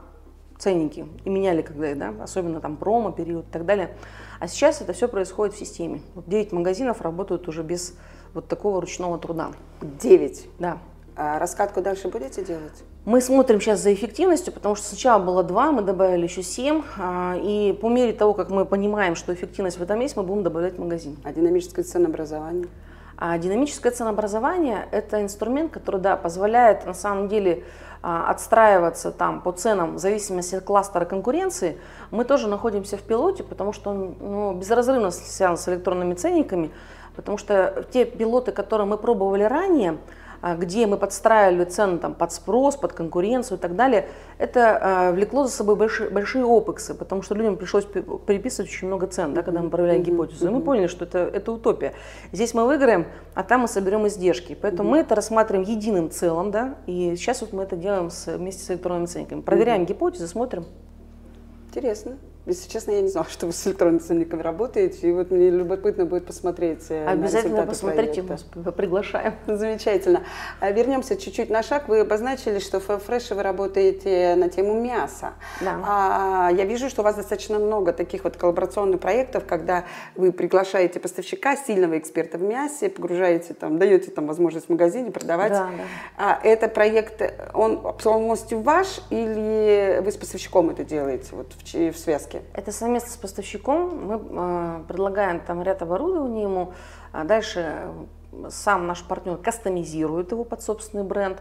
ценники 0.59 1.07
и 1.25 1.31
меняли 1.31 1.63
когда 1.63 1.95
да, 1.95 2.15
особенно 2.23 2.61
там 2.61 2.77
промо 2.77 3.13
период 3.13 3.47
и 3.49 3.51
так 3.51 3.67
далее. 3.67 3.97
А 4.41 4.49
сейчас 4.49 4.81
это 4.81 4.93
все 4.93 5.09
происходит 5.09 5.55
в 5.55 5.59
системе. 5.59 6.03
Вот 6.15 6.29
9 6.29 6.53
магазинов 6.53 7.01
работают 7.01 7.49
уже 7.49 7.63
без 7.63 7.97
вот 8.35 8.49
такого 8.49 8.81
ручного 8.81 9.19
труда. 9.19 9.53
9? 9.81 10.49
Да. 10.59 10.79
А 11.19 11.39
раскатку 11.39 11.81
дальше 11.81 12.09
будете 12.09 12.45
делать? 12.45 12.85
Мы 13.07 13.23
смотрим 13.23 13.59
сейчас 13.59 13.81
за 13.81 13.95
эффективностью, 13.95 14.53
потому 14.53 14.75
что 14.75 14.87
сначала 14.87 15.23
было 15.23 15.43
2, 15.43 15.73
мы 15.73 15.83
добавили 15.83 16.25
еще 16.25 16.43
7. 16.43 16.83
А, 16.99 17.35
и 17.43 17.73
по 17.73 17.89
мере 17.89 18.13
того, 18.13 18.35
как 18.35 18.51
мы 18.51 18.67
понимаем, 18.67 19.17
что 19.17 19.33
эффективность 19.33 19.79
в 19.79 19.83
этом 19.83 19.99
есть, 20.01 20.17
мы 20.17 20.25
будем 20.25 20.43
добавлять 20.43 20.79
магазин. 20.79 21.17
А 21.25 21.33
динамическое 21.33 21.85
ценообразование? 21.85 22.69
А 23.17 23.39
динамическое 23.39 23.93
ценообразование– 23.93 24.87
это 24.91 25.23
инструмент, 25.23 25.73
который 25.73 26.03
да, 26.03 26.17
позволяет 26.17 26.85
на 26.85 26.93
самом 26.93 27.29
деле 27.29 27.65
а, 28.03 28.31
отстраиваться 28.31 29.11
там 29.11 29.41
по 29.41 29.53
ценам 29.53 29.95
в 29.97 29.99
зависимости 29.99 30.55
от 30.55 30.65
кластера 30.65 31.07
конкуренции, 31.07 31.79
мы 32.11 32.25
тоже 32.25 32.47
находимся 32.47 32.99
в 32.99 33.03
пилоте, 33.03 33.43
потому 33.43 33.73
что 33.73 33.91
он 33.91 34.17
ну, 34.21 34.53
безразрывно 34.53 35.11
связан 35.11 35.57
с 35.57 35.67
электронными 35.69 36.13
ценниками, 36.13 36.71
потому 37.15 37.39
что 37.39 37.87
те 37.91 38.05
пилоты, 38.05 38.53
которые 38.53 38.87
мы 38.87 38.99
пробовали 38.99 39.45
ранее, 39.45 39.97
где 40.55 40.87
мы 40.87 40.97
подстраивали 40.97 41.65
цены 41.65 41.99
там, 41.99 42.15
под 42.15 42.33
спрос, 42.33 42.77
под 42.77 42.93
конкуренцию 42.93 43.59
и 43.59 43.61
так 43.61 43.75
далее, 43.75 44.09
это 44.39 44.61
э, 45.11 45.13
влекло 45.13 45.45
за 45.45 45.51
собой 45.51 45.77
большие, 45.77 46.11
большие 46.11 46.45
опексы, 46.45 46.95
потому 46.95 47.23
что 47.23 47.35
людям 47.35 47.57
пришлось 47.57 47.85
переписывать 47.85 48.71
очень 48.71 48.87
много 48.87 49.07
цен, 49.07 49.35
да, 49.35 49.43
когда 49.43 49.61
мы 49.61 49.71
проверяли 49.71 50.03
гипотезу. 50.03 50.47
И 50.47 50.51
мы 50.51 50.61
поняли, 50.61 50.87
что 50.87 51.05
это, 51.05 51.19
это 51.19 51.53
утопия. 51.53 51.95
Здесь 52.33 52.55
мы 52.55 52.67
выиграем, 52.67 53.07
а 53.35 53.43
там 53.43 53.63
мы 53.63 53.69
соберем 53.69 54.07
издержки. 54.07 54.57
Поэтому 54.61 54.91
мы 54.91 54.99
это 54.99 55.15
рассматриваем 55.15 55.67
единым 55.67 56.11
целым, 56.11 56.51
да, 56.51 56.77
и 56.87 57.17
сейчас 57.17 57.41
вот 57.41 57.53
мы 57.53 57.65
это 57.65 57.77
делаем 57.77 58.11
с, 58.11 58.27
вместе 58.37 58.63
с 58.63 58.71
электронными 58.71 59.07
ценниками. 59.07 59.41
Проверяем 59.41 59.85
гипотезы, 59.85 60.29
смотрим. 60.29 60.67
Интересно. 61.69 62.17
Если 62.47 62.71
честно, 62.71 62.93
я 62.93 63.01
не 63.01 63.09
знала, 63.09 63.27
что 63.31 63.47
вы 63.47 63.53
с 63.53 63.67
электронными 63.67 63.99
ценниками 63.99 64.41
работаете, 64.41 65.09
и 65.09 65.13
вот 65.13 65.31
мне 65.31 65.51
любопытно 65.51 66.07
будет 66.07 66.27
посмотреть 66.27 66.87
э, 66.91 67.07
Обязательно 67.07 67.67
посмотрите, 67.67 68.25
мы 68.55 68.73
приглашаем. 68.73 69.35
Замечательно. 69.47 70.23
А 70.61 70.71
вернемся 70.71 71.17
чуть-чуть 71.17 71.51
на 71.51 71.63
шаг. 71.63 71.89
Вы 71.89 72.01
обозначили, 72.01 72.61
что 72.61 72.79
в 72.79 72.99
Фреше 72.99 73.35
вы 73.35 73.43
работаете 73.43 74.37
на 74.37 74.49
тему 74.49 74.81
мяса. 74.81 75.33
Да. 75.61 75.81
А, 75.85 76.51
я 76.53 76.65
вижу, 76.65 76.89
что 76.89 77.03
у 77.03 77.05
вас 77.05 77.17
достаточно 77.17 77.59
много 77.59 77.93
таких 77.93 78.23
вот 78.23 78.37
коллаборационных 78.37 79.01
проектов, 79.01 79.45
когда 79.47 79.85
вы 80.15 80.31
приглашаете 80.31 81.01
поставщика, 81.01 81.57
сильного 81.57 81.99
эксперта 81.99 82.39
в 82.39 82.43
мясе, 82.43 82.89
погружаете 82.89 83.55
там, 83.55 83.79
даете 83.79 84.13
там 84.13 84.27
возможность 84.27 84.67
в 84.67 84.69
магазине 84.71 85.11
продавать. 85.11 85.53
Да, 85.53 85.71
да. 85.77 85.85
А 86.17 86.41
это 86.45 86.69
проект, 86.69 87.23
он 87.55 87.83
полностью 88.03 88.61
ваш 88.61 89.01
или 89.11 90.01
вы 90.01 90.13
с 90.13 90.17
поставщиком 90.17 90.71
это 90.71 90.85
делаете 90.85 91.31
вот 91.33 91.53
в, 91.53 91.93
в 91.93 91.99
связке? 91.99 92.36
Поставки? 92.37 92.43
Это 92.55 92.73
совместно 92.73 93.11
с 93.11 93.17
поставщиком. 93.17 94.07
Мы 94.07 94.21
э, 94.31 94.83
предлагаем 94.89 95.41
там 95.41 95.63
ряд 95.63 95.83
оборудования 95.83 96.43
ему. 96.43 96.73
А 97.13 97.25
дальше 97.25 97.89
сам 98.51 98.87
наш 98.87 99.03
партнер 99.03 99.39
кастомизирует 99.39 100.33
его 100.33 100.45
под 100.45 100.63
собственный 100.63 101.05
бренд 101.05 101.39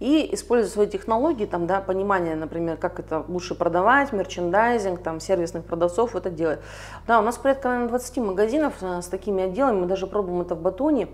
и 0.00 0.32
используя 0.32 0.70
свои 0.70 0.86
технологии, 0.86 1.44
там, 1.44 1.66
да, 1.66 1.80
понимание, 1.80 2.36
например, 2.36 2.76
как 2.78 3.00
это 3.00 3.24
лучше 3.28 3.54
продавать, 3.54 4.12
мерчендайзинг, 4.12 5.02
там, 5.02 5.20
сервисных 5.20 5.64
продавцов 5.64 6.16
это 6.16 6.30
делает. 6.30 6.60
Да, 7.06 7.18
у 7.18 7.22
нас 7.22 7.36
порядка, 7.36 7.68
наверное, 7.68 7.90
20 7.90 8.16
магазинов 8.18 8.74
э, 8.80 9.02
с 9.02 9.06
такими 9.06 9.44
отделами, 9.44 9.80
мы 9.80 9.86
даже 9.86 10.06
пробуем 10.06 10.40
это 10.40 10.54
в 10.54 10.62
Батоне, 10.62 11.08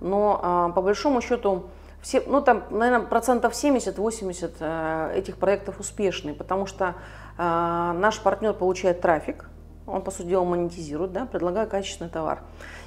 но 0.00 0.40
а, 0.42 0.68
по 0.70 0.82
большому 0.82 1.20
счету 1.20 1.66
все, 2.02 2.20
ну 2.26 2.42
там, 2.42 2.64
наверное, 2.70 3.06
процентов 3.06 3.52
70-80 3.52 4.52
э, 4.58 5.12
этих 5.16 5.36
проектов 5.36 5.78
успешные, 5.78 6.34
потому 6.34 6.66
что 6.66 6.84
э, 6.86 6.92
наш 7.38 8.20
партнер 8.20 8.52
получает 8.54 9.00
трафик, 9.00 9.48
он, 9.86 10.02
по 10.02 10.10
сути 10.10 10.28
дела, 10.28 10.44
монетизирует, 10.44 11.12
да, 11.12 11.26
предлагая 11.26 11.66
качественный 11.66 12.10
товар. 12.10 12.42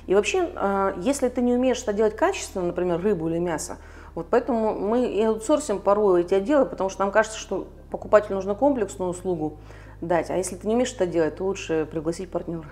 И 0.07 0.15
вообще, 0.15 0.49
э, 0.55 0.93
если 0.97 1.29
ты 1.29 1.41
не 1.41 1.53
умеешь 1.53 1.81
это 1.81 1.93
делать 1.93 2.15
качественно, 2.15 2.65
например, 2.65 3.01
рыбу 3.01 3.27
или 3.27 3.39
мясо, 3.39 3.77
вот 4.13 4.27
поэтому 4.29 4.73
мы 4.73 5.05
и 5.07 5.21
аутсорсим 5.23 5.79
порой 5.79 6.21
эти 6.21 6.33
отделы, 6.33 6.65
потому 6.65 6.89
что 6.89 7.01
нам 7.01 7.11
кажется, 7.11 7.37
что 7.37 7.67
покупателю 7.91 8.35
нужно 8.35 8.55
комплексную 8.55 9.11
услугу 9.11 9.57
дать, 10.01 10.29
а 10.29 10.37
если 10.37 10.55
ты 10.55 10.67
не 10.67 10.75
умеешь 10.75 10.93
это 10.93 11.05
делать, 11.05 11.35
то 11.35 11.43
лучше 11.43 11.87
пригласить 11.89 12.29
партнера. 12.31 12.65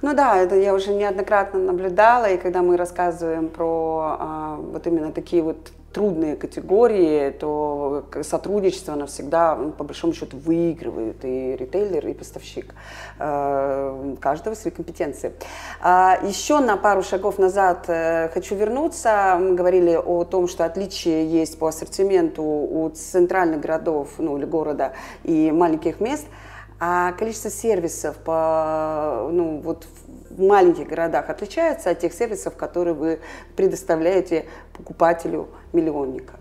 Ну 0.00 0.14
да, 0.14 0.36
это 0.36 0.54
я 0.54 0.74
уже 0.74 0.94
неоднократно 0.94 1.58
наблюдала, 1.58 2.26
и 2.26 2.36
когда 2.36 2.62
мы 2.62 2.76
рассказываем 2.76 3.48
про 3.48 4.16
а, 4.20 4.56
вот 4.56 4.86
именно 4.86 5.10
такие 5.10 5.42
вот 5.42 5.72
трудные 5.92 6.36
категории, 6.36 7.30
то 7.30 8.04
сотрудничество 8.22 8.94
навсегда, 8.94 9.56
ну, 9.56 9.70
по 9.72 9.82
большому 9.82 10.12
счету, 10.12 10.36
выигрывает 10.36 11.24
и 11.24 11.56
ритейлер, 11.56 12.06
и 12.06 12.14
поставщик. 12.14 12.74
Э, 13.18 14.14
каждого 14.20 14.54
свои 14.54 14.72
компетенции. 14.72 15.32
А 15.80 16.20
еще 16.22 16.60
на 16.60 16.76
пару 16.76 17.02
шагов 17.02 17.38
назад 17.38 17.86
э, 17.88 18.28
хочу 18.28 18.54
вернуться. 18.54 19.38
Мы 19.40 19.54
говорили 19.54 19.96
о 19.96 20.24
том, 20.24 20.46
что 20.46 20.64
отличие 20.64 21.26
есть 21.26 21.58
по 21.58 21.68
ассортименту 21.68 22.42
у 22.42 22.88
центральных 22.90 23.60
городов 23.60 24.10
ну, 24.18 24.36
или 24.36 24.44
города 24.44 24.92
и 25.24 25.50
маленьких 25.50 26.00
мест– 26.00 26.26
а 26.80 27.12
количество 27.12 27.50
сервисов 27.50 28.16
по, 28.18 29.28
ну, 29.32 29.60
вот 29.60 29.86
в 30.30 30.40
маленьких 30.40 30.86
городах 30.86 31.28
отличается 31.28 31.90
от 31.90 31.98
тех 31.98 32.12
сервисов, 32.12 32.56
которые 32.56 32.94
вы 32.94 33.20
предоставляете 33.56 34.46
покупателю 34.76 35.48
миллионника? 35.72 36.34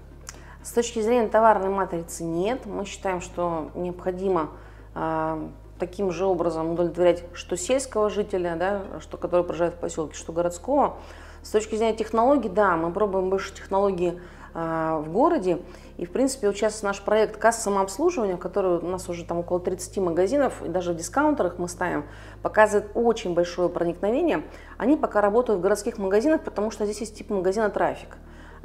С 0.63 0.71
точки 0.71 1.01
зрения 1.01 1.27
товарной 1.27 1.69
матрицы 1.69 2.23
нет. 2.23 2.65
Мы 2.65 2.85
считаем, 2.85 3.21
что 3.21 3.71
необходимо 3.73 4.51
э, 4.93 5.47
таким 5.79 6.11
же 6.11 6.25
образом 6.25 6.71
удовлетворять 6.71 7.23
что 7.33 7.55
сельского 7.57 8.09
жителя, 8.09 8.55
да, 8.57 8.83
что, 8.99 9.17
который 9.17 9.45
проживает 9.45 9.75
в 9.75 9.77
поселке, 9.77 10.15
что 10.15 10.33
городского. 10.33 10.97
С 11.41 11.51
точки 11.51 11.75
зрения 11.75 11.95
технологий, 11.95 12.49
да, 12.49 12.75
мы 12.75 12.91
пробуем 12.91 13.29
больше 13.29 13.53
технологий 13.53 14.19
э, 14.53 15.01
в 15.03 15.09
городе. 15.11 15.59
И, 15.97 16.05
в 16.05 16.11
принципе, 16.11 16.47
вот 16.47 16.55
сейчас 16.55 16.83
наш 16.83 17.01
проект 17.01 17.37
касса 17.37 17.61
самообслуживания, 17.61 18.37
который 18.37 18.77
у 18.77 18.87
нас 18.87 19.09
уже 19.09 19.25
там 19.25 19.39
около 19.39 19.59
30 19.59 19.97
магазинов, 19.97 20.63
и 20.63 20.69
даже 20.69 20.93
в 20.93 20.95
дискаунтерах 20.95 21.57
мы 21.57 21.67
ставим, 21.67 22.05
показывает 22.43 22.91
очень 22.93 23.33
большое 23.33 23.67
проникновение. 23.67 24.43
Они 24.77 24.95
пока 24.95 25.21
работают 25.21 25.59
в 25.59 25.63
городских 25.63 25.97
магазинах, 25.97 26.43
потому 26.43 26.69
что 26.69 26.85
здесь 26.85 27.01
есть 27.01 27.17
тип 27.17 27.31
магазина 27.31 27.69
трафик. 27.69 28.17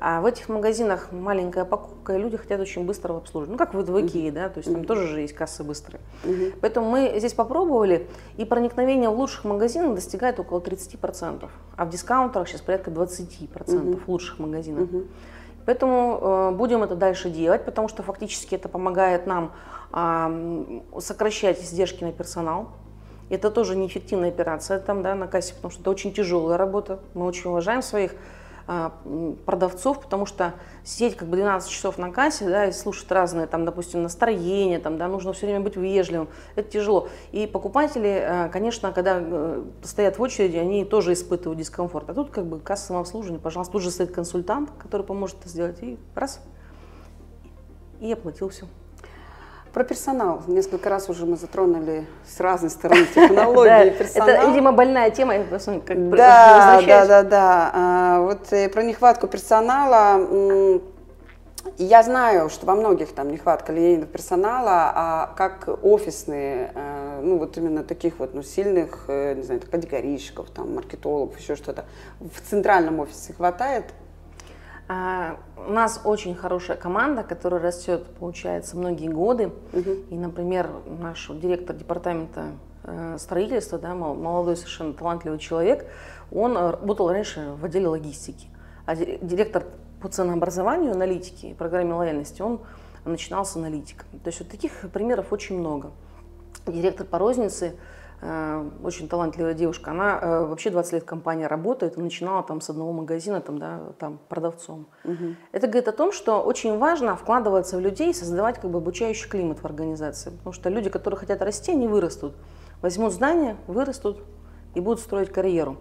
А 0.05 0.21
в 0.21 0.27
этих 0.27 0.49
магазинах 0.49 1.13
маленькая 1.13 1.65
покупка, 1.65 2.15
и 2.15 2.19
люди 2.19 2.37
хотят 2.37 2.61
очень 2.61 2.85
быстрого 2.85 3.21
обслуживания. 3.21 3.53
Ну, 3.53 3.59
как 3.59 3.73
в, 3.73 4.07
Икее, 4.07 4.33
да, 4.33 4.49
то 4.49 4.59
есть 4.59 4.73
там 4.73 4.85
тоже 4.85 5.07
же 5.07 5.21
есть 5.21 5.33
кассы 5.33 5.63
быстрые. 5.63 6.01
Поэтому 6.61 6.91
мы 6.91 7.15
здесь 7.19 7.35
попробовали, 7.35 8.09
и 8.37 8.45
проникновение 8.45 9.11
в 9.11 9.19
лучших 9.19 9.45
магазинах 9.45 9.95
достигает 9.95 10.41
около 10.41 10.59
30%, 10.59 11.49
а 11.77 11.85
в 11.85 11.89
дискаунтерах 11.89 12.49
сейчас 12.49 12.63
порядка 12.63 12.91
20% 12.91 14.01
в 14.05 14.09
лучших 14.09 14.41
магазинах. 14.41 14.89
Поэтому 15.67 16.19
э, 16.21 16.51
будем 16.57 16.83
это 16.83 16.97
дальше 16.97 17.31
делать, 17.31 17.65
потому 17.65 17.89
что 17.89 18.03
фактически 18.03 18.55
это 18.55 18.69
помогает 18.69 19.27
нам 19.27 19.53
сокращать 20.99 21.61
издержки 21.61 22.03
на 22.03 22.13
персонал. 22.13 22.69
Это 23.29 23.51
тоже 23.51 23.77
неэффективная 23.77 24.31
операция 24.31 24.79
там, 24.79 25.03
да, 25.03 25.15
на 25.15 25.27
кассе, 25.27 25.55
потому 25.55 25.71
что 25.71 25.83
это 25.83 25.91
очень 25.91 26.15
тяжелая 26.15 26.57
работа. 26.57 27.01
Мы 27.13 27.27
очень 27.27 27.51
уважаем 27.51 27.83
своих 27.83 28.15
продавцов, 28.67 30.01
потому 30.01 30.27
что 30.27 30.55
сидеть 30.85 31.17
как 31.17 31.29
бы 31.29 31.37
12 31.37 31.71
часов 31.71 31.99
на 31.99 32.11
кассе, 32.11 32.49
да, 32.49 32.67
и 32.67 32.73
слушать 32.73 33.11
разные, 33.11 33.47
там, 33.47 33.65
допустим, 33.65 34.03
настроения, 34.03 34.79
там, 34.79 34.99
да, 34.99 35.09
нужно 35.09 35.33
все 35.33 35.47
время 35.47 35.61
быть 35.61 35.77
вежливым, 35.77 36.29
это 36.55 36.71
тяжело. 36.71 37.09
И 37.33 37.47
покупатели, 37.47 38.25
а, 38.25 38.49
конечно, 38.49 38.93
когда 38.93 39.19
э, 39.21 39.65
стоят 39.83 40.19
в 40.19 40.23
очереди, 40.23 40.57
они 40.57 40.85
тоже 40.85 41.13
испытывают 41.13 41.59
дискомфорт. 41.59 42.11
А 42.11 42.15
тут 42.15 42.31
как 42.31 42.47
бы 42.47 42.61
кассовое 42.61 43.01
обслуживание, 43.01 43.41
пожалуйста, 43.41 43.73
тут 43.73 43.83
же 43.83 43.91
стоит 43.91 44.13
консультант, 44.13 44.71
который 44.79 45.07
поможет 45.07 45.41
это 45.41 45.49
сделать, 45.49 45.83
и 45.83 45.99
раз, 46.15 46.41
и 48.01 48.13
оплатил 48.13 48.49
все. 48.49 48.67
Про 49.73 49.85
персонал. 49.85 50.43
Несколько 50.49 50.91
раз 50.91 51.09
уже 51.09 51.25
мы 51.25 51.37
затронули 51.37 52.07
с 52.29 52.39
разной 52.41 52.71
стороны 52.71 53.07
технологии 53.07 53.91
персонала. 53.99 54.31
Это, 54.31 54.47
видимо, 54.49 54.73
больная 54.73 55.11
тема. 55.11 55.35
Да, 56.11 56.83
да, 56.87 57.07
да, 57.07 57.23
да. 57.23 58.21
Вот 58.21 58.53
э, 58.53 58.69
про 58.69 58.83
нехватку 58.83 59.29
персонала. 59.29 60.81
Я 61.79 62.03
знаю, 62.03 62.51
что 62.51 62.67
во 62.67 62.75
многих 62.75 63.15
там 63.15 63.31
нехватка 63.31 63.73
линейного 63.73 64.07
персонала, 64.07 64.93
а 64.95 65.35
как 65.37 65.69
офисные, 65.83 66.73
э, 66.75 67.21
ну 67.23 67.39
вот 67.39 67.57
именно 67.57 67.83
таких 67.83 68.19
вот 68.19 68.35
ну, 68.35 68.43
сильных, 68.43 69.05
э, 69.09 69.35
не 69.35 69.43
знаю, 69.43 69.63
категорийщиков, 69.71 70.51
там, 70.51 70.75
маркетологов, 70.75 71.39
еще 71.39 71.57
что-то, 71.57 71.87
в 72.21 72.41
центральном 72.49 73.01
офисе 73.01 73.33
хватает? 73.33 73.87
А, 74.93 75.39
у 75.57 75.73
нас 75.73 76.03
очень 76.05 76.35
хорошая 76.35 76.77
команда, 76.77 77.23
которая 77.23 77.63
растет, 77.63 78.05
получается, 78.19 78.77
многие 78.77 79.09
годы. 79.09 79.51
Угу. 79.73 79.91
И, 80.11 80.15
например, 80.17 80.69
наш 81.01 81.31
директор 81.31 81.75
департамента 81.75 82.49
э, 82.85 83.17
строительства, 83.19 83.79
да, 83.79 83.95
молодой 83.95 84.57
совершенно 84.57 84.93
талантливый 84.93 85.39
человек, 85.39 85.87
он 86.31 86.59
работал 86.59 87.11
раньше 87.11 87.55
в 87.59 87.65
отделе 87.65 87.89
логистики. 87.89 88.49
А 88.85 88.95
директор 88.95 89.65
по 90.03 90.09
ценообразованию, 90.09 90.93
аналитики 90.93 91.47
и 91.47 91.55
программе 91.55 91.95
лояльности, 91.95 92.43
он 92.43 92.61
начинал 93.07 93.47
с 93.47 93.57
аналитика. 93.57 94.05
То 94.23 94.29
есть 94.29 94.41
вот 94.41 94.51
таких 94.51 94.73
примеров 94.93 95.33
очень 95.33 95.59
много. 95.59 95.91
Директор 96.67 97.07
по 97.07 97.19
рознице 97.19 97.77
очень 98.85 99.09
талантливая 99.09 99.53
девушка, 99.53 99.91
она 99.91 100.19
э, 100.21 100.47
вообще 100.47 100.71
20 100.71 100.93
лет 100.93 101.03
в 101.03 101.07
компании 101.07 101.45
работает, 101.45 101.97
начинала 101.97 102.45
там 102.45 102.61
с 102.61 102.71
одного 102.71 102.93
магазина, 102.93 103.41
там, 103.41 103.59
да, 103.59 103.81
там 103.99 104.21
продавцом. 104.29 104.87
Угу. 105.05 105.35
Это 105.51 105.67
говорит 105.67 105.89
о 105.89 105.93
том, 105.93 106.13
что 106.13 106.41
очень 106.41 106.79
важно 106.79 107.17
вкладываться 107.17 107.77
в 107.77 107.81
людей, 107.81 108.15
создавать 108.15 108.61
как 108.61 108.71
бы 108.71 108.79
обучающий 108.79 109.29
климат 109.29 109.59
в 109.59 109.65
организации, 109.65 110.31
потому 110.31 110.53
что 110.53 110.69
люди, 110.69 110.89
которые 110.89 111.19
хотят 111.19 111.43
расти, 111.43 111.73
они 111.73 111.89
вырастут, 111.89 112.35
возьмут 112.81 113.13
знания, 113.13 113.57
вырастут 113.67 114.23
и 114.75 114.81
будут 114.81 115.01
строить 115.01 115.33
карьеру. 115.33 115.79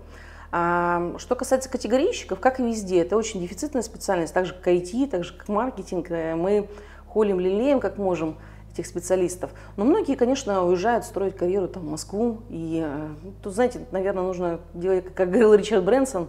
А, 0.51 1.13
что 1.19 1.35
касается 1.35 1.69
категорийщиков, 1.69 2.39
как 2.39 2.59
и 2.59 2.63
везде, 2.63 3.01
это 3.01 3.17
очень 3.17 3.39
дефицитная 3.39 3.83
специальность, 3.83 4.33
так 4.33 4.47
же 4.47 4.55
как 4.55 4.67
IT, 4.67 5.09
так 5.11 5.23
же 5.23 5.37
как 5.37 5.47
маркетинг, 5.47 6.09
э, 6.09 6.33
мы 6.33 6.67
холим, 7.07 7.39
лелеем 7.39 7.79
как 7.79 7.99
можем– 7.99 8.37
этих 8.73 8.85
специалистов. 8.87 9.51
Но 9.77 9.85
многие, 9.85 10.15
конечно, 10.15 10.65
уезжают 10.65 11.05
строить 11.05 11.35
карьеру 11.35 11.67
там, 11.67 11.83
в 11.83 11.91
Москву. 11.91 12.41
И 12.49 12.81
э, 12.85 13.09
тут, 13.43 13.53
знаете, 13.53 13.85
наверное, 13.91 14.23
нужно 14.23 14.59
делать, 14.73 15.13
как 15.13 15.29
говорил 15.29 15.53
Ричард 15.53 15.83
Брэнсон, 15.83 16.27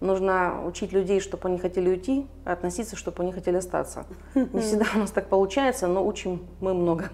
нужно 0.00 0.64
учить 0.66 0.92
людей, 0.92 1.20
чтобы 1.20 1.48
они 1.48 1.58
хотели 1.58 1.88
уйти, 1.90 2.26
а 2.44 2.52
относиться, 2.52 2.96
чтобы 2.96 3.22
они 3.22 3.32
хотели 3.32 3.56
остаться. 3.56 4.06
Не 4.34 4.60
всегда 4.60 4.86
у 4.94 4.98
нас 4.98 5.10
так 5.10 5.28
получается, 5.28 5.86
но 5.86 6.06
учим 6.06 6.46
мы 6.60 6.74
много. 6.74 7.10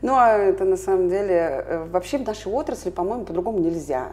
Ну, 0.00 0.14
а 0.14 0.36
это 0.36 0.64
на 0.64 0.76
самом 0.76 1.08
деле, 1.08 1.64
э, 1.66 1.86
вообще 1.90 2.18
в 2.18 2.26
нашей 2.26 2.52
отрасли, 2.52 2.90
по-моему, 2.90 3.24
по-другому 3.24 3.58
нельзя. 3.58 4.08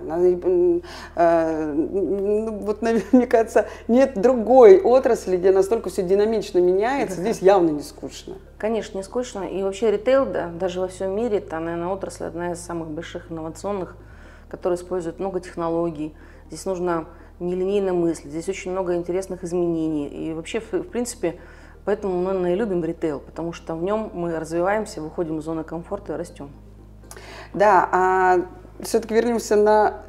Э, 1.16 1.74
вот, 1.74 2.82
мне 3.12 3.28
кажется, 3.28 3.68
нет 3.88 4.20
другой 4.20 4.82
отрасли, 4.82 5.38
где 5.38 5.52
настолько 5.52 5.90
все 5.90 6.02
динамично 6.02 6.58
меняется, 6.60 7.18
здесь 7.18 7.40
явно 7.40 7.70
не 7.70 7.82
скучно. 7.82 8.36
Конечно, 8.58 8.98
не 8.98 9.04
скучно. 9.04 9.44
И 9.44 9.62
вообще 9.62 9.92
ритейл, 9.92 10.26
да, 10.26 10.48
даже 10.48 10.80
во 10.80 10.88
всем 10.88 11.16
мире, 11.16 11.38
это, 11.38 11.60
наверное, 11.60 11.90
отрасль 11.90 12.26
одна 12.26 12.54
из 12.54 12.60
самых 12.60 12.90
больших 12.90 13.32
инновационных, 13.32 13.96
которая 14.50 14.80
использует 14.80 15.20
много 15.20 15.40
технологий. 15.40 16.16
Здесь 16.48 16.66
нужно 16.66 17.06
нелинейно 17.40 17.94
мыслить, 17.94 18.32
здесь 18.32 18.50
очень 18.50 18.72
много 18.72 18.96
интересных 18.96 19.44
изменений. 19.44 20.08
И 20.08 20.34
вообще, 20.34 20.60
в 20.60 20.88
принципе, 20.88 21.40
Поэтому 21.86 22.18
мы 22.18 22.34
наверное, 22.34 22.56
любим 22.56 22.84
ритейл, 22.84 23.20
потому 23.20 23.54
что 23.54 23.76
в 23.76 23.84
нем 23.84 24.10
мы 24.14 24.38
развиваемся, 24.40 25.02
выходим 25.02 25.40
из 25.40 25.44
зоны 25.44 25.64
комфорта 25.64 26.14
и 26.14 26.16
растем. 26.18 26.50
Да, 27.54 27.88
а 27.92 28.38
все-таки 28.82 29.14
вернемся 29.14 29.56
на 29.56 30.02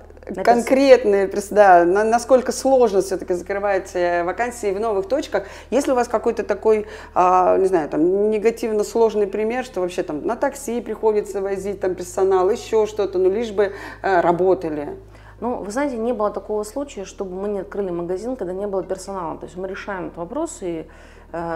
конкретные, 0.45 1.31
да, 1.51 1.85
на, 1.85 2.03
насколько 2.03 2.51
сложно 2.51 3.01
все-таки 3.01 3.35
закрывать 3.35 3.95
э, 3.95 4.25
вакансии 4.25 4.73
в 4.73 4.81
новых 4.81 5.07
точках. 5.07 5.45
Если 5.71 5.93
у 5.93 5.95
вас 5.95 6.09
какой-то 6.09 6.43
такой, 6.43 6.87
а, 7.15 7.57
не 7.59 7.67
знаю, 7.67 7.89
там, 7.89 8.31
негативно 8.31 8.83
сложный 8.83 9.27
пример, 9.27 9.65
что 9.65 9.81
вообще 9.81 10.03
там 10.03 10.27
на 10.27 10.35
такси 10.35 10.81
приходится 10.81 11.41
возить 11.41 11.81
там 11.81 11.95
персонал, 11.95 12.51
еще 12.51 12.87
что-то, 12.87 13.19
ну 13.19 13.31
лишь 13.31 13.53
бы 13.53 13.73
а, 14.03 14.21
работали. 14.21 14.97
Ну, 15.39 15.57
вы 15.57 15.71
знаете, 15.71 15.97
не 15.97 16.13
было 16.13 16.31
такого 16.31 16.65
случая, 16.65 17.05
чтобы 17.05 17.37
мы 17.37 17.49
не 17.49 17.61
открыли 17.61 17.91
магазин, 17.91 18.37
когда 18.37 18.55
не 18.55 18.67
было 18.67 18.83
персонала. 18.83 19.39
То 19.39 19.45
есть 19.45 19.57
мы 19.57 19.69
решаем 19.69 20.07
этот 20.07 20.17
вопрос 20.17 20.59
и 20.63 20.87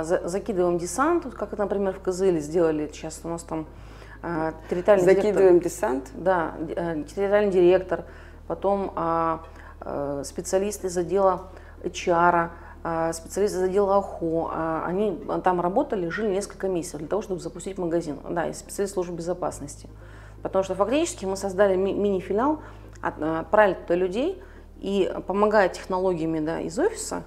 закидываем 0.03 0.79
десант, 0.79 1.27
как, 1.35 1.57
например, 1.57 1.95
в 1.95 2.01
Кызыле 2.01 2.41
сделали, 2.41 2.91
сейчас 2.93 3.21
у 3.25 3.29
нас 3.29 3.43
там 3.43 3.67
э, 4.23 4.53
территориальный 4.69 5.15
Закидываем 5.15 5.59
директор. 5.61 5.71
десант? 5.71 6.11
Да, 6.15 6.55
э, 6.69 7.05
территориальный 7.05 7.53
директор, 7.53 8.05
потом 8.47 8.93
а, 8.97 9.43
специалисты 10.25 10.89
из 10.89 10.99
отдела 10.99 11.49
HR, 11.83 12.51
специалисты 13.13 13.59
из 13.59 13.63
отдела 13.63 13.97
ОХО, 13.97 14.85
они 14.85 15.19
там 15.43 15.61
работали, 15.61 16.09
жили 16.09 16.29
несколько 16.29 16.69
месяцев 16.69 16.99
для 16.99 17.09
того, 17.09 17.23
чтобы 17.23 17.41
запустить 17.41 17.79
магазин. 17.79 18.19
Да, 18.29 18.47
и 18.49 18.53
специалист 18.53 18.93
службы 18.95 19.17
безопасности. 19.17 19.89
Потому 20.43 20.65
что 20.65 20.75
фактически 20.75 21.25
мы 21.25 21.37
создали 21.37 21.77
ми- 21.77 21.95
мини-филиал, 21.95 22.61
отправили 23.01 23.75
туда 23.75 23.95
людей 23.95 24.43
и 24.81 25.13
помогая 25.27 25.69
технологиями 25.69 26.41
да, 26.41 26.61
из 26.61 26.79
офиса, 26.79 27.23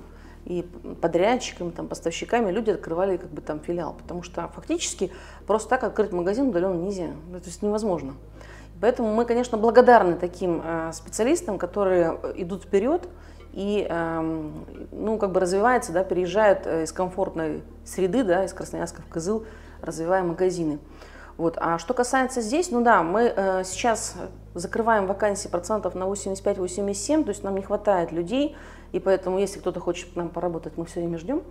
и 0.46 0.64
подрядчиками, 1.02 1.72
там, 1.72 1.88
поставщиками 1.88 2.52
люди 2.52 2.72
открывали 2.72 3.18
как 3.18 3.30
бы 3.30 3.42
там 3.42 3.60
филиал, 3.60 3.94
потому 3.94 4.24
что 4.24 4.48
фактически 4.54 5.12
просто 5.48 5.70
так 5.70 5.84
открыть 5.84 6.12
магазин 6.12 6.50
удаленно 6.50 6.82
нельзя, 6.82 7.12
ну, 7.30 7.40
то 7.40 7.46
есть 7.46 7.62
невозможно. 7.62 8.16
Поэтому 8.82 9.14
мы, 9.14 9.26
конечно, 9.26 9.58
благодарны 9.58 10.16
таким 10.16 10.62
э, 10.64 10.92
специалистам, 10.94 11.58
которые 11.58 12.20
идут 12.36 12.64
вперед 12.64 13.08
и, 13.54 13.88
э, 13.90 14.50
ну, 14.92 15.18
как 15.18 15.32
бы 15.32 15.40
развиваются, 15.40 15.94
да, 15.94 16.04
переезжают 16.04 16.66
э, 16.66 16.84
из 16.84 16.92
комфортной 16.92 17.64
среды, 17.86 18.24
да, 18.24 18.44
из 18.44 18.54
Красноярска 18.54 19.02
в 19.02 19.08
Кызыл, 19.08 19.46
развивая 19.82 20.24
магазины. 20.24 20.80
Вот. 21.38 21.58
А 21.60 21.78
что 21.78 21.94
касается 21.94 22.42
здесь, 22.42 22.72
ну 22.72 22.84
да, 22.84 23.04
мы 23.04 23.34
э, 23.36 23.64
сейчас 23.64 24.16
закрываем 24.54 25.08
вакансии 25.08 25.48
процентов 25.48 25.96
на 25.96 26.04
85-87, 26.04 27.24
то 27.24 27.30
есть 27.30 27.44
нам 27.44 27.56
не 27.56 27.62
хватает 27.62 28.12
людей, 28.12 28.56
и 28.94 29.00
поэтому, 29.00 29.40
если 29.40 29.60
кто-то 29.60 29.80
хочет 29.80 30.16
нам 30.16 30.30
поработать, 30.30 30.74
мы 30.78 30.86
все 30.86 31.02
время 31.02 31.18
ждем. 31.18 31.42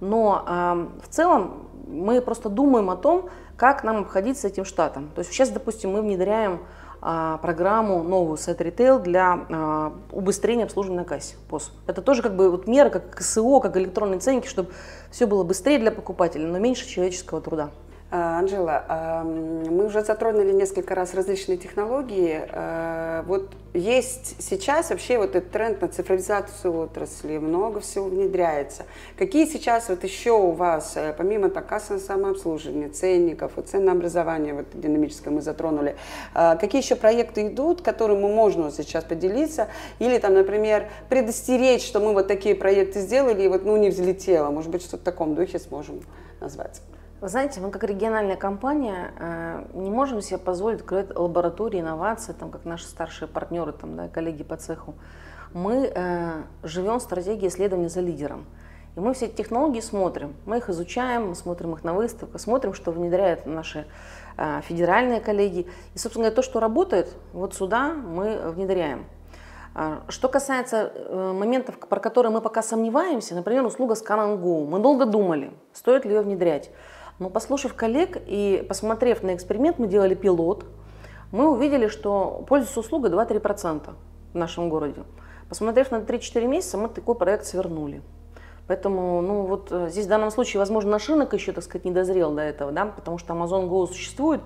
Но 0.00 0.44
э, 0.46 0.86
в 1.04 1.08
целом 1.08 1.68
мы 1.86 2.20
просто 2.20 2.48
думаем 2.48 2.90
о 2.90 2.96
том, 2.96 3.30
как 3.56 3.84
нам 3.84 3.98
обходиться 3.98 4.48
этим 4.48 4.64
штатом. 4.64 5.10
То 5.14 5.20
есть 5.20 5.30
сейчас, 5.30 5.50
допустим, 5.50 5.92
мы 5.92 6.02
внедряем 6.02 6.60
э, 7.00 7.38
программу 7.40 8.02
новую 8.02 8.36
Set 8.38 8.58
Retail 8.58 9.00
для 9.00 9.46
э, 9.48 9.90
убыстрения 10.10 10.64
обслуживания 10.64 11.00
на 11.00 11.04
кассе, 11.04 11.36
ПОС. 11.48 11.72
Это 11.86 12.02
тоже 12.02 12.22
как 12.22 12.34
бы 12.34 12.50
вот 12.50 12.66
мера, 12.66 12.90
как 12.90 13.14
КСО, 13.14 13.60
как 13.60 13.76
электронные 13.76 14.18
ценники, 14.18 14.48
чтобы 14.48 14.70
все 15.12 15.26
было 15.26 15.44
быстрее 15.44 15.78
для 15.78 15.92
покупателя, 15.92 16.46
но 16.46 16.58
меньше 16.58 16.88
человеческого 16.88 17.40
труда. 17.40 17.70
А, 18.12 18.40
Анжела, 18.40 18.84
а, 18.88 19.22
мы 19.22 19.86
уже 19.86 20.02
затронули 20.02 20.50
несколько 20.50 20.96
раз 20.96 21.14
различные 21.14 21.56
технологии. 21.56 22.42
А, 22.50 23.22
вот 23.22 23.52
есть 23.72 24.34
сейчас 24.42 24.90
вообще 24.90 25.16
вот 25.16 25.36
этот 25.36 25.52
тренд 25.52 25.80
на 25.80 25.86
цифровизацию 25.86 26.76
отрасли, 26.76 27.38
много 27.38 27.78
всего 27.78 28.06
внедряется. 28.06 28.86
Какие 29.16 29.46
сейчас 29.46 29.88
вот 29.88 30.02
еще 30.02 30.32
у 30.32 30.50
вас, 30.50 30.96
э, 30.96 31.14
помимо 31.16 31.50
так, 31.50 31.68
кассового 31.68 32.02
самообслуживания, 32.02 32.88
ценников, 32.88 33.52
вот 33.54 33.68
ценообразования 33.68 34.54
вот 34.54 34.66
динамическое 34.74 35.32
мы 35.32 35.40
затронули, 35.40 35.94
какие 36.34 36.82
еще 36.82 36.96
проекты 36.96 37.46
идут, 37.46 37.80
которыми 37.82 38.26
можно 38.26 38.72
сейчас 38.72 39.04
поделиться? 39.04 39.68
Или 40.00 40.18
там, 40.18 40.34
например, 40.34 40.88
предостеречь, 41.08 41.86
что 41.86 42.00
мы 42.00 42.12
вот 42.12 42.26
такие 42.26 42.56
проекты 42.56 43.00
сделали 43.00 43.42
и 43.42 43.48
вот 43.48 43.64
ну 43.64 43.76
не 43.76 43.90
взлетело. 43.90 44.50
Может 44.50 44.70
быть, 44.70 44.82
что 44.82 44.96
в 44.96 45.00
таком 45.00 45.36
духе 45.36 45.60
сможем 45.60 46.00
назвать? 46.40 46.80
Вы 47.20 47.28
знаете, 47.28 47.60
мы 47.60 47.70
как 47.70 47.84
региональная 47.84 48.36
компания 48.36 49.12
э, 49.18 49.64
не 49.74 49.90
можем 49.90 50.22
себе 50.22 50.38
позволить 50.38 50.80
открыть 50.80 51.14
лаборатории 51.14 51.80
инноваций, 51.80 52.32
там, 52.32 52.50
как 52.50 52.64
наши 52.64 52.86
старшие 52.86 53.28
партнеры, 53.28 53.72
там, 53.72 53.94
да, 53.94 54.08
коллеги 54.08 54.42
по 54.42 54.56
цеху. 54.56 54.94
Мы 55.52 55.92
э, 55.94 56.42
живем 56.62 56.98
в 56.98 57.02
стратегии 57.02 57.48
исследования 57.48 57.90
за 57.90 58.00
лидером. 58.00 58.46
И 58.96 59.00
мы 59.00 59.12
все 59.12 59.26
эти 59.26 59.34
технологии 59.34 59.80
смотрим, 59.80 60.34
мы 60.46 60.58
их 60.58 60.70
изучаем, 60.70 61.28
мы 61.28 61.34
смотрим 61.34 61.74
их 61.74 61.84
на 61.84 61.92
выставках, 61.92 62.40
смотрим, 62.40 62.72
что 62.72 62.90
внедряют 62.90 63.44
наши 63.44 63.84
э, 64.38 64.62
федеральные 64.62 65.20
коллеги. 65.20 65.66
И, 65.94 65.98
собственно 65.98 66.24
говоря, 66.24 66.36
то, 66.36 66.42
что 66.42 66.58
работает, 66.58 67.14
вот 67.34 67.52
сюда 67.52 67.92
мы 67.92 68.50
внедряем. 68.50 69.04
А, 69.74 70.04
что 70.08 70.30
касается 70.30 70.90
э, 70.94 71.32
моментов, 71.38 71.78
про 71.78 72.00
которые 72.00 72.32
мы 72.32 72.40
пока 72.40 72.62
сомневаемся, 72.62 73.34
например, 73.34 73.66
услуга 73.66 73.92
Scan 73.92 74.40
Go, 74.40 74.66
мы 74.66 74.78
долго 74.78 75.04
думали, 75.04 75.52
стоит 75.74 76.06
ли 76.06 76.14
ее 76.14 76.22
внедрять. 76.22 76.70
Но 77.20 77.28
послушав 77.28 77.74
коллег 77.74 78.16
и 78.26 78.64
посмотрев 78.66 79.22
на 79.22 79.34
эксперимент, 79.34 79.78
мы 79.78 79.86
делали 79.86 80.14
пилот, 80.14 80.64
мы 81.32 81.50
увидели, 81.50 81.86
что 81.86 82.44
пользуется 82.48 82.80
услугой 82.80 83.10
2-3% 83.10 83.90
в 84.32 84.36
нашем 84.36 84.70
городе. 84.70 85.02
Посмотрев 85.48 85.90
на 85.90 85.96
3-4 85.96 86.46
месяца, 86.46 86.78
мы 86.78 86.88
такой 86.88 87.14
проект 87.14 87.44
свернули. 87.44 88.00
Поэтому, 88.66 89.20
ну 89.20 89.42
вот 89.42 89.68
э, 89.70 89.90
здесь 89.90 90.06
в 90.06 90.08
данном 90.08 90.30
случае, 90.30 90.60
возможно, 90.60 90.92
наш 90.92 91.08
рынок 91.10 91.34
еще, 91.34 91.52
так 91.52 91.62
сказать, 91.62 91.84
не 91.84 91.90
дозрел 91.90 92.32
до 92.32 92.40
этого, 92.40 92.72
да, 92.72 92.86
потому 92.86 93.18
что 93.18 93.34
Amazon 93.34 93.68
Go 93.68 93.86
существует, 93.86 94.40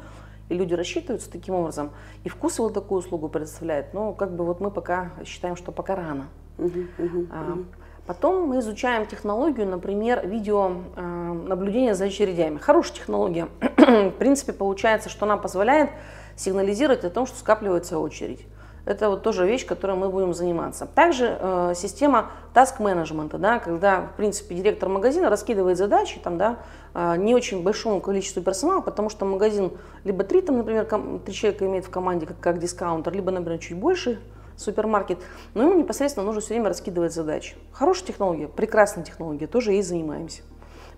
и 0.49 0.55
люди 0.55 0.75
рассчитываются 0.75 1.31
таким 1.31 1.55
образом, 1.55 1.91
и 2.25 2.29
вкус 2.29 2.59
его 2.59 2.71
такую 2.71 2.99
услугу 2.99 3.29
предоставляет. 3.29 3.95
Но 3.95 4.15
как 4.15 4.35
бы 4.35 4.45
вот 4.45 4.61
мы 4.61 4.73
пока 4.73 5.13
считаем, 5.25 5.55
что 5.55 5.71
пока 5.71 5.95
рано. 5.95 6.27
Uh-huh, 6.59 6.89
uh-huh, 6.99 7.29
uh-huh. 7.29 7.65
Потом 8.07 8.49
мы 8.49 8.59
изучаем 8.59 9.07
технологию, 9.07 9.67
например, 9.67 10.27
видео 10.27 10.73
э, 10.95 11.95
за 11.95 12.05
очередями. 12.05 12.59
Хорошая 12.59 12.97
технология. 12.97 13.49
В 13.77 14.11
принципе, 14.11 14.53
получается, 14.53 15.09
что 15.09 15.25
она 15.25 15.39
позволяет 15.39 15.91
сигнализировать 16.37 17.05
о 17.05 17.11
том, 17.11 17.27
что 17.27 17.39
скапливается 17.39 17.99
очередь. 17.99 18.47
Это 18.85 19.09
вот 19.09 19.23
тоже 19.23 19.47
вещь, 19.47 19.65
которой 19.65 19.97
мы 19.97 20.11
будем 20.11 20.35
заниматься. 20.35 20.87
Также 20.87 21.39
э, 21.41 21.73
система 21.75 22.31
task 22.53 22.75
менеджмента, 22.83 23.39
да, 23.39 23.59
когда, 23.59 24.03
в 24.03 24.17
принципе, 24.19 24.55
директор 24.55 24.91
магазина 24.91 25.31
раскидывает 25.31 25.79
задачи 25.79 26.21
там, 26.23 26.37
да, 26.37 26.59
э, 26.93 27.17
не 27.17 27.35
очень 27.35 27.63
большому 27.63 28.03
количеству 28.03 28.43
персонала, 28.43 28.83
потому 28.83 29.09
что 29.09 29.25
магазин 29.25 29.73
либо 30.05 30.25
три, 30.25 30.43
там, 30.43 30.59
например, 30.59 30.87
три 31.25 31.35
человека 31.35 31.65
имеет 31.65 31.87
в 31.87 31.91
команде 31.91 32.27
как, 32.27 32.39
как 32.41 32.59
дискаунтер, 32.59 33.15
либо, 33.15 33.31
например, 33.31 33.59
чуть 33.59 33.79
больше 33.79 34.21
супермаркет, 34.57 35.19
но 35.55 35.63
ему 35.63 35.75
непосредственно 35.75 36.27
нужно 36.27 36.41
все 36.41 36.55
время 36.55 36.69
раскидывать 36.69 37.13
задачи. 37.13 37.57
Хорошая 37.73 38.07
технология, 38.07 38.49
прекрасная 38.49 39.05
технология, 39.05 39.47
тоже 39.47 39.73
ей 39.73 39.83
занимаемся. 39.83 40.43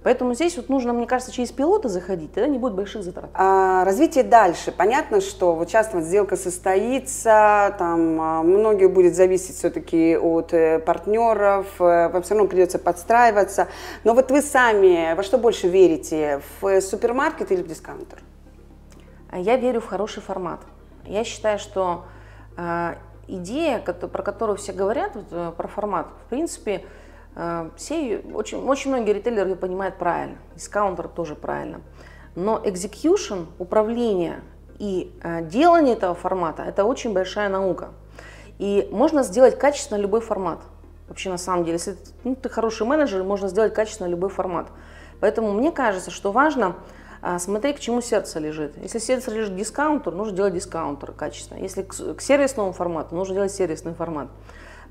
Поэтому 0.06 0.34
здесь 0.34 0.56
вот 0.56 0.68
нужно, 0.68 0.92
мне 0.92 1.04
кажется, 1.04 1.32
через 1.32 1.50
пилоты 1.50 1.88
заходить, 1.88 2.32
тогда 2.32 2.48
не 2.48 2.58
будет 2.58 2.74
больших 2.74 3.02
затрат. 3.02 3.28
А, 3.34 3.84
развитие 3.84 4.22
дальше. 4.22 4.70
Понятно, 4.70 5.20
что 5.20 5.56
вот 5.56 5.68
сейчас 5.68 5.92
вот 5.92 6.04
сделка 6.04 6.36
состоится, 6.36 7.74
там 7.76 8.20
а, 8.20 8.42
многие 8.44 8.86
будет 8.86 9.16
зависеть 9.16 9.56
все-таки 9.56 10.16
от 10.16 10.54
э, 10.54 10.78
партнеров, 10.78 11.66
э, 11.80 12.08
вам 12.08 12.22
все 12.22 12.34
равно 12.34 12.48
придется 12.48 12.78
подстраиваться. 12.78 13.66
Но 14.04 14.14
вот 14.14 14.30
вы 14.30 14.42
сами 14.42 15.12
во 15.16 15.24
что 15.24 15.38
больше 15.38 15.66
верите, 15.66 16.40
в 16.60 16.80
супермаркет 16.80 17.50
или 17.50 17.62
в 17.62 17.66
дискаунтер? 17.66 18.20
Я 19.32 19.56
верю 19.56 19.80
в 19.80 19.86
хороший 19.86 20.22
формат. 20.22 20.60
Я 21.04 21.24
считаю, 21.24 21.58
что 21.58 22.04
а, 22.56 22.94
идея, 23.28 23.78
про 23.80 24.22
которую 24.22 24.56
все 24.56 24.72
говорят, 24.72 25.12
э, 25.30 25.52
про 25.56 25.68
формат, 25.68 26.08
в 26.26 26.30
принципе, 26.30 26.84
э, 27.34 27.70
все, 27.76 28.18
очень, 28.32 28.58
очень 28.58 28.90
многие 28.90 29.12
ритейлеры 29.12 29.50
ее 29.50 29.56
понимают 29.56 29.96
правильно, 29.96 30.36
дискаунтер 30.54 31.08
тоже 31.08 31.34
правильно. 31.34 31.80
Но 32.34 32.58
execution, 32.58 33.46
управление 33.58 34.40
и 34.78 35.12
э, 35.22 35.42
делание 35.42 35.94
этого 35.94 36.14
формата– 36.14 36.62
это 36.66 36.84
очень 36.84 37.12
большая 37.12 37.48
наука. 37.48 37.90
И 38.58 38.88
можно 38.90 39.22
сделать 39.22 39.58
качественно 39.58 39.98
любой 39.98 40.20
формат. 40.20 40.60
Вообще, 41.08 41.30
на 41.30 41.38
самом 41.38 41.64
деле, 41.64 41.74
если 41.74 41.96
ну, 42.24 42.34
ты 42.34 42.48
хороший 42.48 42.86
менеджер, 42.86 43.22
можно 43.22 43.48
сделать 43.48 43.74
качественно 43.74 44.08
любой 44.08 44.30
формат. 44.30 44.68
Поэтому 45.20 45.52
мне 45.52 45.70
кажется, 45.70 46.10
что 46.10 46.32
важно 46.32 46.76
смотри, 47.38 47.72
к 47.72 47.80
чему 47.80 48.00
сердце 48.00 48.38
лежит. 48.38 48.76
Если 48.80 48.98
сердце 48.98 49.30
лежит 49.32 49.52
к 49.52 49.56
дискаунту, 49.56 50.10
нужно 50.12 50.36
делать 50.36 50.54
дискаунтер 50.54 51.12
качественно. 51.12 51.58
Если 51.58 51.82
к, 51.82 51.92
к 52.14 52.20
сервисному 52.20 52.72
формату, 52.72 53.14
нужно 53.14 53.34
делать 53.34 53.52
сервисный 53.52 53.94
формат. 53.94 54.28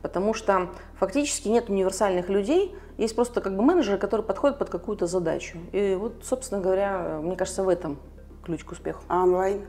Потому 0.02 0.34
что 0.34 0.70
фактически 1.00 1.48
нет 1.48 1.70
универсальных 1.70 2.30
людей, 2.30 2.76
есть 2.98 3.16
просто 3.16 3.42
как 3.42 3.56
бы 3.56 3.64
менеджеры, 3.64 3.98
которые 3.98 4.26
подходят 4.26 4.58
под 4.58 4.70
какую-то 4.70 5.08
задачу. 5.08 5.58
И 5.72 5.96
вот, 6.00 6.24
собственно 6.24 6.62
говоря, 6.62 7.20
мне 7.22 7.36
кажется, 7.36 7.64
в 7.64 7.70
этом 7.70 7.98
ключ 8.44 8.64
к 8.64 8.72
успеху. 8.72 9.02
А 9.08 9.24
онлайн? 9.24 9.66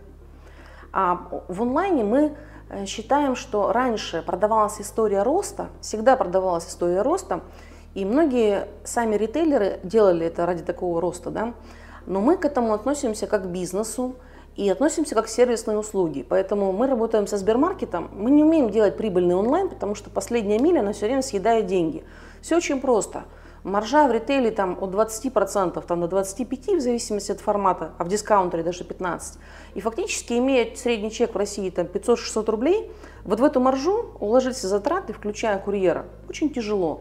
А 0.92 1.28
в 1.48 1.62
онлайне 1.62 2.04
мы 2.04 2.36
э, 2.68 2.86
считаем, 2.86 3.36
что 3.36 3.72
раньше 3.72 4.22
продавалась 4.22 4.80
история 4.80 5.22
роста, 5.22 5.68
всегда 5.80 6.16
продавалась 6.16 6.68
история 6.68 7.02
роста, 7.02 7.42
и 7.94 8.04
многие 8.04 8.68
сами 8.84 9.16
ритейлеры 9.16 9.80
делали 9.82 10.26
это 10.26 10.46
ради 10.46 10.62
такого 10.62 11.00
роста, 11.00 11.30
да, 11.30 11.54
но 12.06 12.20
мы 12.20 12.36
к 12.36 12.44
этому 12.44 12.72
относимся 12.72 13.26
как 13.26 13.44
к 13.44 13.46
бизнесу 13.46 14.14
и 14.56 14.70
относимся 14.70 15.14
как 15.14 15.26
к 15.26 15.28
сервисной 15.28 15.78
услуги. 15.78 16.24
Поэтому 16.26 16.72
мы 16.72 16.86
работаем 16.86 17.26
со 17.26 17.36
Сбермаркетом, 17.36 18.10
мы 18.12 18.30
не 18.30 18.42
умеем 18.42 18.70
делать 18.70 18.96
прибыльный 18.96 19.34
онлайн, 19.34 19.68
потому 19.68 19.94
что 19.94 20.08
последняя 20.10 20.58
миля, 20.58 20.80
она 20.80 20.92
все 20.92 21.06
время 21.06 21.22
съедает 21.22 21.66
деньги. 21.66 22.04
Все 22.40 22.56
очень 22.56 22.80
просто. 22.80 23.24
Маржа 23.64 24.06
в 24.06 24.12
ритейле 24.12 24.52
там 24.52 24.78
от 24.80 24.90
20% 24.90 25.84
там, 25.84 26.08
до 26.08 26.18
25% 26.20 26.76
в 26.76 26.80
зависимости 26.80 27.32
от 27.32 27.40
формата, 27.40 27.90
а 27.98 28.04
в 28.04 28.08
дискаунтере 28.08 28.62
даже 28.62 28.84
15%. 28.84 29.38
И 29.74 29.80
фактически, 29.80 30.34
имея 30.34 30.74
средний 30.76 31.10
чек 31.10 31.34
в 31.34 31.36
России 31.36 31.68
там, 31.70 31.86
500-600 31.86 32.50
рублей, 32.50 32.92
вот 33.24 33.40
в 33.40 33.44
эту 33.44 33.58
маржу 33.58 34.12
уложить 34.20 34.54
все 34.54 34.68
затраты, 34.68 35.12
включая 35.12 35.58
курьера, 35.58 36.06
очень 36.28 36.50
тяжело. 36.50 37.00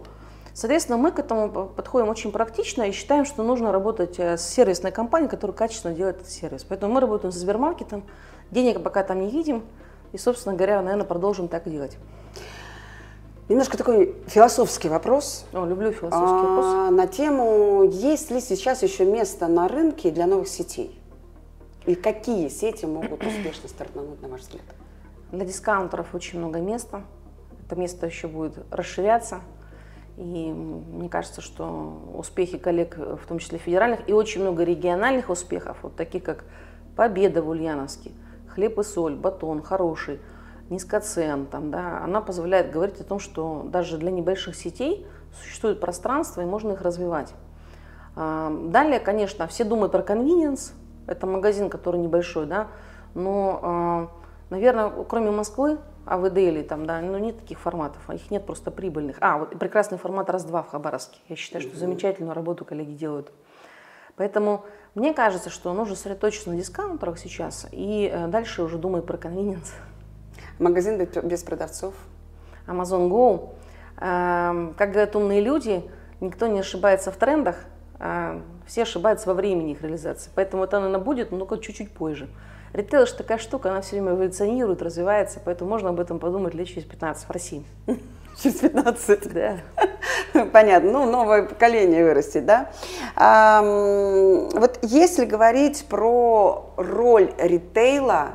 Соответственно, 0.56 0.98
мы 0.98 1.12
к 1.12 1.20
этому 1.20 1.68
подходим 1.68 2.08
очень 2.08 2.32
практично 2.32 2.84
и 2.84 2.94
считаем, 2.94 3.26
что 3.26 3.44
нужно 3.44 3.74
работать 3.74 4.18
э, 4.20 4.38
с 4.38 4.48
сервисной 4.48 4.94
компанией, 4.94 5.30
которая 5.30 5.56
качественно 5.56 5.94
делает 5.94 6.16
этот 6.16 6.30
сервис. 6.30 6.64
Поэтому 6.64 6.94
мы 6.94 7.02
работаем 7.02 7.34
с 7.34 7.36
Сбермаркетом, 7.36 8.06
денег 8.52 8.82
пока 8.82 9.04
там 9.04 9.20
не 9.20 9.30
видим, 9.30 9.66
и, 10.14 10.18
собственно 10.18 10.56
говоря, 10.56 10.82
наверное, 10.82 11.06
продолжим 11.06 11.50
так 11.50 11.70
делать. 11.70 11.98
Немножко 13.50 13.78
такой 13.78 14.16
философский 14.28 14.88
вопрос. 14.88 15.46
О, 15.52 15.66
люблю 15.66 15.92
философский 15.92 16.48
вопрос. 16.48 16.66
А, 16.66 16.90
на 16.90 17.06
тему, 17.06 17.84
есть 17.84 18.32
ли 18.32 18.40
сейчас 18.40 18.82
еще 18.82 19.04
место 19.04 19.48
на 19.50 19.68
рынке 19.68 20.10
для 20.10 20.26
новых 20.26 20.48
сетей? 20.48 20.98
И 21.86 21.96
какие 21.96 22.48
сети 22.48 22.86
могут 22.86 23.22
успешно 23.28 23.68
стартануть, 23.68 24.22
на 24.22 24.30
ваш 24.30 24.40
взгляд? 24.40 24.64
Для 25.34 25.44
дискаунтеров 25.44 26.16
очень 26.16 26.40
много 26.40 26.60
места. 26.60 27.02
Это 27.66 27.76
место 27.76 28.06
еще 28.06 28.30
будет 28.30 28.56
расширяться. 28.72 29.42
И 30.18 30.52
мне 30.54 31.10
кажется, 31.10 31.42
что 31.42 32.02
успехи 32.14 32.58
коллег, 32.58 32.98
в 32.98 33.28
том 33.28 33.40
числе 33.40 33.58
федеральных, 33.58 34.08
и 34.08 34.14
очень 34.14 34.42
много 34.42 34.64
региональных 34.64 35.30
успехов, 35.30 35.78
вот 35.82 35.96
таких 35.96 36.24
как 36.24 36.46
победа 36.96 37.42
в 37.42 37.50
Ульяновске, 37.50 38.12
хлеб 38.48 38.80
и 38.80 38.84
соль, 38.84 39.16
батон 39.16 39.62
хороший, 39.62 40.22
низкоцен, 40.70 41.46
там, 41.46 41.70
да, 41.70 42.02
она 42.04 42.22
позволяет 42.22 42.72
говорить 42.72 43.00
о 43.02 43.04
том, 43.04 43.20
что 43.20 43.66
даже 43.68 43.98
для 43.98 44.10
небольших 44.10 44.56
сетей 44.56 45.06
существует 45.44 45.80
пространство 45.80 46.42
и 46.42 46.46
можно 46.46 46.72
их 46.72 46.82
развивать. 46.82 47.34
А, 48.16 48.50
далее, 48.70 49.00
конечно, 49.00 49.48
все 49.48 49.66
думают 49.66 49.92
про 49.92 50.02
convenience, 50.02 50.72
это 51.08 51.28
магазин, 51.28 51.70
который 51.70 52.00
небольшой, 52.00 52.46
да, 52.46 52.68
но, 53.14 53.60
а, 53.62 54.08
наверное, 54.50 54.92
кроме 55.08 55.32
Москвы, 55.32 55.78
АВД 56.06 56.38
или 56.38 56.62
там, 56.62 56.86
да, 56.86 57.02
ну 57.02 57.18
нет 57.18 57.40
таких 57.40 57.60
форматов, 57.60 58.02
а 58.08 58.16
их 58.16 58.30
нет 58.32 58.46
просто 58.46 58.72
прибыльных. 58.72 59.18
А, 59.22 59.38
вот 59.38 59.58
прекрасный 59.58 59.98
формат 59.98 60.30
раз-два 60.30 60.64
в 60.64 60.70
Хабаровске. 60.70 61.20
Я 61.30 61.36
считаю, 61.36 61.64
что 61.64 61.78
замечательную 61.78 62.34
работу 62.34 62.66
коллеги 62.66 62.92
делают. 62.92 63.32
Поэтому 64.16 64.64
мне 64.94 65.14
кажется, 65.14 65.50
что 65.50 65.74
нужно 65.74 65.96
сосредоточиться 65.96 66.50
на 66.50 66.56
дискаунтерах 66.56 67.18
сейчас 67.18 67.68
и 67.72 68.10
э, 68.14 68.28
дальше 68.28 68.64
уже 68.64 68.78
думать 68.78 69.06
про 69.06 69.18
конвeniенс. 69.18 69.74
Магазин 70.58 70.98
без 71.24 71.44
продавцов? 71.44 71.94
Amazon 72.68 73.10
Go. 73.10 73.50
Эм, 73.98 74.74
как 74.74 74.92
говорят 74.92 75.16
умные 75.16 75.42
люди, 75.42 75.84
никто 76.22 76.48
не 76.48 76.60
ошибается 76.60 77.12
в 77.12 77.18
трендах. 77.18 77.58
Э, 78.00 78.40
Все 78.66 78.84
ошибаются 78.84 79.28
во 79.28 79.34
времени 79.34 79.74
их 79.74 79.82
реализации. 79.82 80.32
Поэтому 80.34 80.64
это, 80.64 80.80
наверное, 80.80 81.04
будет, 81.04 81.32
но 81.32 81.40
только 81.40 81.58
чуть-чуть 81.58 81.92
позже. 81.92 82.30
Ритейл 82.76 83.06
же 83.06 83.14
такая 83.14 83.38
штука, 83.38 83.72
она 83.72 83.80
все 83.80 83.96
время 83.96 84.12
эволюционирует, 84.12 84.82
развивается, 84.82 85.40
поэтому 85.44 85.70
можно 85.70 85.90
об 85.90 86.00
этом 86.02 86.20
подумать 86.20 86.54
лет 86.54 86.68
через 86.68 86.84
15 86.84 87.30
в 87.30 87.32
России. 87.32 87.64
Через 88.38 88.58
15? 88.58 89.34
Да. 89.34 89.60
Понятно, 90.52 90.92
ну, 90.92 91.10
новое 91.10 91.44
поколение 91.44 92.04
вырастет, 92.04 92.46
да? 92.46 92.70
А, 93.16 93.62
вот 94.54 94.80
если 94.82 95.24
говорить 95.24 95.86
про 95.88 96.74
роль 96.76 97.34
ритейла 97.38 98.32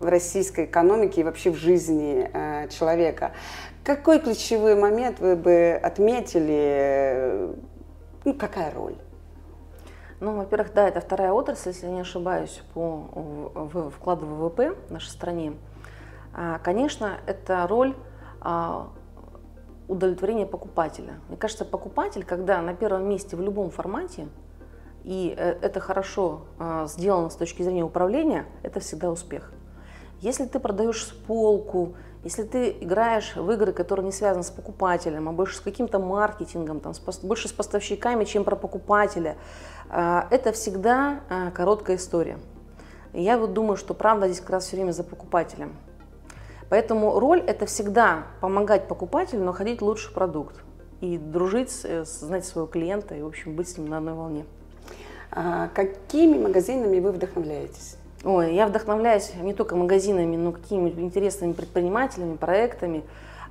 в 0.00 0.06
российской 0.06 0.64
экономике 0.64 1.20
и 1.20 1.24
вообще 1.24 1.50
в 1.50 1.56
жизни 1.56 2.30
э, 2.32 2.68
человека, 2.68 3.32
какой 3.84 4.20
ключевой 4.20 4.74
момент 4.74 5.20
вы 5.20 5.36
бы 5.36 5.78
отметили, 5.82 7.50
ну, 8.24 8.32
какая 8.32 8.72
роль? 8.72 8.94
Ну, 10.22 10.36
во-первых, 10.36 10.72
да, 10.72 10.86
это 10.86 11.00
вторая 11.00 11.32
отрасль, 11.32 11.70
если 11.70 11.88
не 11.88 12.02
ошибаюсь, 12.02 12.62
по 12.74 13.90
вкладу 13.92 14.24
в 14.24 14.38
ВВП 14.38 14.76
в 14.88 14.92
нашей 14.92 15.08
стране. 15.08 15.54
А, 16.32 16.60
конечно, 16.60 17.18
это 17.26 17.66
роль 17.66 17.96
а, 18.40 18.92
удовлетворения 19.88 20.46
покупателя. 20.46 21.14
Мне 21.26 21.36
кажется, 21.36 21.64
покупатель, 21.64 22.24
когда 22.24 22.62
на 22.62 22.72
первом 22.72 23.08
месте 23.08 23.34
в 23.34 23.40
любом 23.40 23.72
формате, 23.72 24.28
и 25.02 25.34
э, 25.36 25.58
это 25.60 25.80
хорошо 25.80 26.42
а, 26.56 26.86
сделано 26.86 27.28
с 27.28 27.34
точки 27.34 27.64
зрения 27.64 27.82
управления, 27.82 28.46
это 28.62 28.78
всегда 28.78 29.10
успех. 29.10 29.52
Если 30.20 30.44
ты 30.44 30.60
продаешь 30.60 31.16
полку, 31.26 31.96
если 32.22 32.44
ты 32.44 32.70
играешь 32.80 33.34
в 33.34 33.50
игры, 33.50 33.72
которые 33.72 34.06
не 34.06 34.12
связаны 34.12 34.44
с 34.44 34.50
покупателем, 34.52 35.28
а 35.28 35.32
больше 35.32 35.56
с 35.56 35.60
каким-то 35.60 35.98
маркетингом, 35.98 36.78
там, 36.78 36.94
с, 36.94 37.00
больше 37.24 37.48
с 37.48 37.52
поставщиками, 37.52 38.22
чем 38.22 38.44
про 38.44 38.54
покупателя, 38.54 39.36
это 39.92 40.52
всегда 40.52 41.20
а, 41.28 41.50
короткая 41.50 41.96
история. 41.96 42.38
И 43.12 43.22
я 43.22 43.36
вот 43.36 43.52
думаю, 43.52 43.76
что 43.76 43.94
правда 43.94 44.26
здесь 44.26 44.40
как 44.40 44.50
раз 44.50 44.66
все 44.66 44.76
время 44.76 44.92
за 44.92 45.04
покупателем. 45.04 45.76
Поэтому 46.70 47.20
роль 47.20 47.40
это 47.40 47.66
всегда 47.66 48.24
помогать 48.40 48.88
покупателю 48.88 49.44
находить 49.44 49.82
лучший 49.82 50.12
продукт 50.14 50.56
и 51.02 51.18
дружить, 51.18 51.70
э, 51.84 52.04
знать 52.06 52.46
своего 52.46 52.66
клиента 52.66 53.14
и, 53.14 53.20
в 53.20 53.26
общем, 53.26 53.54
быть 53.54 53.68
с 53.68 53.76
ним 53.76 53.88
на 53.90 53.98
одной 53.98 54.14
волне. 54.14 54.46
А 55.30 55.68
какими 55.68 56.38
магазинами 56.38 56.98
вы 57.00 57.12
вдохновляетесь? 57.12 57.96
Ой, 58.24 58.54
я 58.54 58.66
вдохновляюсь 58.66 59.32
не 59.42 59.52
только 59.52 59.76
магазинами, 59.76 60.36
но 60.36 60.52
какими-нибудь 60.52 60.98
интересными 60.98 61.52
предпринимателями, 61.52 62.36
проектами. 62.36 63.02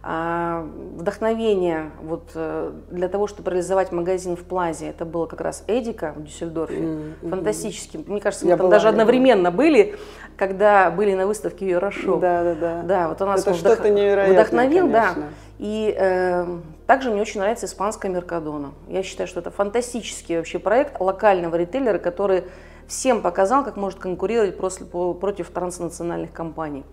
А, 0.03 0.67
вдохновение 0.95 1.91
вот, 2.01 2.31
э, 2.33 2.71
для 2.89 3.07
того, 3.07 3.27
чтобы 3.27 3.51
реализовать 3.51 3.91
магазин 3.91 4.35
в 4.35 4.43
Плазе, 4.43 4.87
это 4.87 5.05
было 5.05 5.27
как 5.27 5.41
раз 5.41 5.63
Эдика 5.67 6.13
в 6.15 6.23
Дюссельдорфе. 6.23 6.75
Mm-hmm. 6.75 7.29
Фантастически. 7.29 8.03
Мне 8.07 8.19
кажется, 8.19 8.45
мы 8.45 8.51
я 8.51 8.57
там 8.57 8.65
была, 8.65 8.77
даже 8.77 8.87
одновременно 8.87 9.51
были, 9.51 9.95
когда 10.37 10.89
были 10.89 11.13
на 11.13 11.27
выставке 11.27 11.69
Euroshop. 11.69 12.19
Да, 12.19 12.43
да, 12.43 12.55
да. 12.55 12.81
Да, 12.83 13.07
вот 13.09 13.21
у 13.21 13.25
нас 13.25 13.41
это 13.41 13.53
вдох... 13.53 13.77
вдохновил, 13.77 14.87
конечно. 14.87 14.89
да. 14.89 15.15
И 15.59 15.95
э, 15.95 16.47
также 16.87 17.11
мне 17.11 17.21
очень 17.21 17.39
нравится 17.39 17.67
испанская 17.67 18.11
Меркадона. 18.11 18.71
Я 18.87 19.03
считаю, 19.03 19.27
что 19.27 19.39
это 19.39 19.51
фантастический 19.51 20.37
вообще 20.37 20.57
проект 20.57 20.99
локального 20.99 21.55
ритейлера, 21.55 21.99
который 21.99 22.45
всем 22.87 23.21
показал, 23.21 23.63
как 23.63 23.77
может 23.77 23.99
конкурировать 23.99 24.57
против 24.57 25.51
транснациональных 25.51 26.33
компаний. 26.33 26.83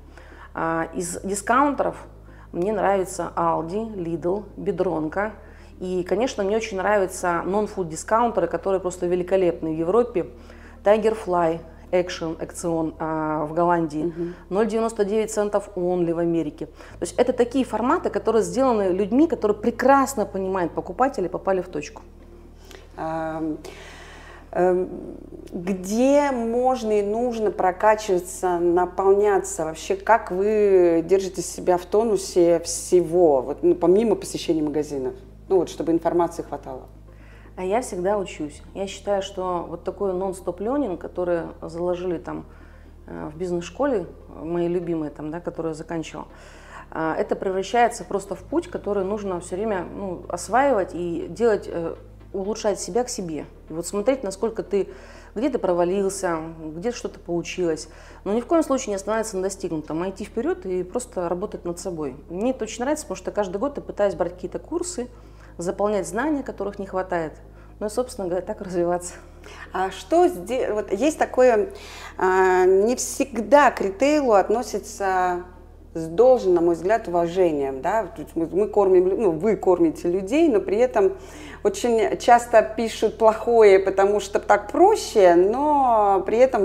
А, 0.52 0.88
из 0.94 1.18
дискаунтеров 1.22 1.96
мне 2.52 2.72
нравится 2.72 3.32
Aldi, 3.36 3.94
Lidl, 3.94 4.44
Бедронка. 4.56 5.32
И, 5.80 6.02
конечно, 6.02 6.42
мне 6.42 6.56
очень 6.56 6.76
нравятся 6.76 7.42
нон-фуд 7.44 7.88
дискаунтеры, 7.88 8.48
которые 8.48 8.80
просто 8.80 9.06
великолепны 9.06 9.74
в 9.74 9.78
Европе. 9.78 10.26
Tiger 10.82 11.16
Fly, 11.24 11.60
Action, 11.92 12.38
Action 12.38 12.94
а, 12.98 13.44
в 13.46 13.54
Голландии, 13.54 14.12
угу. 14.50 14.62
0,99 14.62 15.26
центов 15.28 15.70
Only 15.76 16.14
в 16.14 16.18
Америке. 16.18 16.66
То 16.66 17.02
есть 17.02 17.14
это 17.16 17.32
такие 17.32 17.64
форматы, 17.64 18.10
которые 18.10 18.42
сделаны 18.42 18.92
людьми, 18.92 19.26
которые 19.26 19.56
прекрасно 19.56 20.26
понимают 20.26 20.72
покупателей, 20.72 21.28
попали 21.28 21.60
в 21.60 21.68
точку. 21.68 22.02
Эм, 22.96 23.58
где 25.52 26.30
можно 26.32 26.98
и 26.98 27.02
нужно 27.02 27.50
прокачиваться, 27.50 28.58
наполняться 28.58 29.64
вообще, 29.64 29.96
как 29.96 30.30
вы 30.30 31.04
держите 31.06 31.42
себя 31.42 31.78
в 31.78 31.86
тонусе 31.86 32.60
всего, 32.60 33.40
вот, 33.42 33.62
ну, 33.62 33.74
помимо 33.74 34.14
посещения 34.14 34.62
магазинов, 34.62 35.14
ну 35.48 35.56
вот, 35.56 35.68
чтобы 35.68 35.92
информации 35.92 36.42
хватало? 36.42 36.88
А 37.56 37.64
я 37.64 37.80
всегда 37.80 38.18
учусь. 38.18 38.62
Я 38.74 38.86
считаю, 38.86 39.20
что 39.20 39.66
вот 39.68 39.82
такой 39.82 40.12
нон-стоп 40.12 40.60
ленинг, 40.60 41.00
который 41.00 41.42
заложили 41.60 42.18
там 42.18 42.46
э, 43.06 43.30
в 43.34 43.36
бизнес-школе, 43.36 44.06
мои 44.28 44.68
любимые 44.68 45.10
там, 45.10 45.32
да, 45.32 45.40
которые 45.40 45.70
я 45.70 45.74
заканчивала, 45.74 46.28
э, 46.92 47.14
это 47.18 47.34
превращается 47.34 48.04
просто 48.04 48.36
в 48.36 48.44
путь, 48.44 48.68
который 48.68 49.02
нужно 49.02 49.40
все 49.40 49.56
время 49.56 49.84
ну, 49.92 50.22
осваивать 50.28 50.90
и 50.94 51.26
делать 51.28 51.64
э, 51.66 51.96
улучшать 52.32 52.80
себя 52.80 53.04
к 53.04 53.08
себе. 53.08 53.46
И 53.68 53.72
вот 53.72 53.86
смотреть, 53.86 54.22
насколько 54.22 54.62
ты 54.62 54.88
где-то 55.34 55.58
провалился, 55.58 56.38
где-то 56.58 56.96
что-то 56.96 57.20
получилось. 57.20 57.88
Но 58.24 58.32
ни 58.32 58.40
в 58.40 58.46
коем 58.46 58.62
случае 58.62 58.88
не 58.88 58.94
останавливаться 58.96 59.36
на 59.36 59.42
достигнутом, 59.42 60.02
а 60.02 60.10
идти 60.10 60.24
вперед 60.24 60.66
и 60.66 60.82
просто 60.82 61.28
работать 61.28 61.64
над 61.64 61.78
собой. 61.78 62.16
Мне 62.28 62.50
это 62.50 62.64
очень 62.64 62.80
нравится, 62.80 63.04
потому 63.04 63.16
что 63.16 63.30
каждый 63.30 63.58
год 63.58 63.76
я 63.76 63.82
пытаюсь 63.82 64.14
брать 64.14 64.34
какие-то 64.34 64.58
курсы, 64.58 65.08
заполнять 65.56 66.06
знания, 66.06 66.42
которых 66.42 66.78
не 66.78 66.86
хватает. 66.86 67.34
Ну 67.80 67.86
и, 67.86 67.90
собственно 67.90 68.28
говоря, 68.28 68.44
так 68.44 68.60
развиваться. 68.60 69.14
А 69.72 69.90
что 69.90 70.26
здесь, 70.26 70.68
вот 70.70 70.92
есть 70.92 71.18
такое, 71.18 71.72
а, 72.16 72.64
не 72.64 72.96
всегда 72.96 73.70
к 73.70 73.80
ритейлу 73.80 74.32
относится 74.32 75.44
с 75.94 76.06
должным, 76.06 76.54
на 76.54 76.60
мой 76.60 76.74
взгляд, 76.74 77.08
уважением. 77.08 77.80
Да? 77.80 78.08
Мы, 78.34 78.46
мы 78.46 78.68
кормим, 78.68 79.08
ну, 79.08 79.30
вы 79.32 79.56
кормите 79.56 80.08
людей, 80.08 80.48
но 80.48 80.60
при 80.60 80.78
этом 80.78 81.16
очень 81.64 82.16
часто 82.18 82.62
пишут 82.62 83.18
плохое, 83.18 83.78
потому 83.78 84.20
что 84.20 84.38
так 84.38 84.70
проще, 84.70 85.34
но 85.34 86.22
при 86.24 86.38
этом 86.38 86.64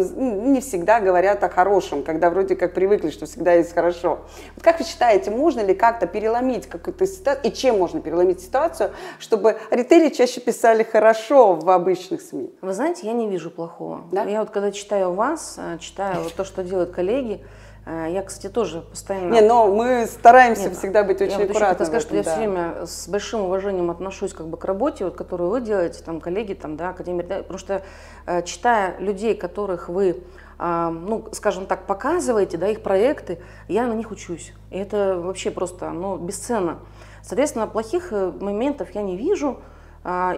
не 0.54 0.62
всегда 0.62 1.00
говорят 1.00 1.44
о 1.44 1.50
хорошем, 1.50 2.04
когда 2.04 2.30
вроде 2.30 2.56
как 2.56 2.74
привыкли, 2.74 3.10
что 3.10 3.26
всегда 3.26 3.54
есть 3.54 3.74
хорошо. 3.74 4.20
Вот 4.56 4.64
как 4.64 4.80
вы 4.80 4.86
считаете, 4.86 5.32
можно 5.32 5.62
ли 5.62 5.74
как-то 5.74 6.06
переломить 6.06 6.68
какую-то 6.68 7.08
ситуацию, 7.08 7.52
и 7.52 7.56
чем 7.56 7.80
можно 7.80 8.02
переломить 8.02 8.42
ситуацию, 8.42 8.92
чтобы 9.20 9.58
ритейли 9.72 10.10
чаще 10.10 10.42
писали 10.42 10.84
хорошо 10.84 11.54
в 11.54 11.70
обычных 11.70 12.22
СМИ? 12.22 12.54
Вы 12.62 12.74
знаете, 12.74 13.08
я 13.08 13.14
не 13.14 13.28
вижу 13.28 13.50
плохого. 13.50 14.02
Да? 14.12 14.24
Я 14.24 14.42
вот 14.42 14.52
когда 14.52 14.72
читаю 14.72 15.14
вас, 15.14 15.56
э, 15.58 15.78
читаю 15.80 16.24
вот 16.24 16.34
то, 16.34 16.44
что 16.44 16.64
делают 16.64 16.92
коллеги, 16.92 17.44
я, 17.86 18.24
кстати, 18.24 18.52
тоже 18.52 18.82
постоянно... 18.82 19.34
Не, 19.34 19.42
но 19.42 19.68
мы 19.68 20.08
стараемся 20.08 20.70
Нет, 20.70 20.78
всегда 20.78 21.04
быть 21.04 21.22
очень 21.22 21.40
я 21.40 21.46
аккуратными. 21.46 21.80
Я 21.80 21.86
сказать, 21.86 22.02
что 22.02 22.16
я 22.16 22.24
да. 22.24 22.32
все 22.32 22.40
время 22.40 22.86
с 22.86 23.08
большим 23.10 23.42
уважением 23.42 23.92
отношусь 23.92 24.34
как 24.34 24.48
бы 24.48 24.58
к 24.58 24.64
работе, 24.64 25.04
вот, 25.04 25.16
которую 25.16 25.50
вы 25.50 25.60
делаете, 25.60 26.02
там, 26.04 26.22
коллеги, 26.22 26.54
там, 26.54 26.78
да, 26.78 26.90
академия, 26.90 27.24
потому 27.24 27.58
что 27.58 27.82
э, 28.26 28.42
читая 28.44 28.98
людей, 29.00 29.36
которых 29.36 29.90
вы 29.90 30.24
э, 30.60 30.90
ну, 30.90 31.26
скажем 31.34 31.66
так, 31.66 31.86
показываете, 31.86 32.58
да, 32.58 32.70
их 32.70 32.82
проекты, 32.84 33.40
я 33.68 33.86
на 33.86 33.94
них 33.94 34.12
учусь. 34.12 34.54
И 34.72 34.78
это 34.78 35.20
вообще 35.20 35.52
просто, 35.52 35.90
ну, 35.90 36.16
бесценно. 36.18 36.80
Соответственно, 37.22 37.68
плохих 37.68 38.12
моментов 38.12 38.92
я 38.92 39.02
не 39.02 39.18
вижу. 39.18 39.60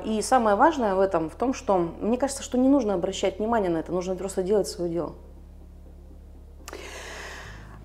И 0.05 0.19
самое 0.21 0.55
важное 0.55 0.93
в 0.93 0.99
этом 0.99 1.31
в 1.31 1.35
том, 1.35 1.55
что 1.55 1.79
мне 1.99 2.19
кажется, 2.19 2.43
что 2.43 2.59
не 2.59 2.69
нужно 2.69 2.93
обращать 2.93 3.39
внимание 3.39 3.71
на 3.71 3.79
это, 3.79 3.91
нужно 3.91 4.15
просто 4.15 4.43
делать 4.43 4.67
свое 4.67 4.91
дело. 4.91 5.13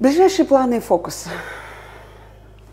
Ближайшие 0.00 0.46
планы 0.46 0.78
и 0.78 0.80
фокусы. 0.80 1.28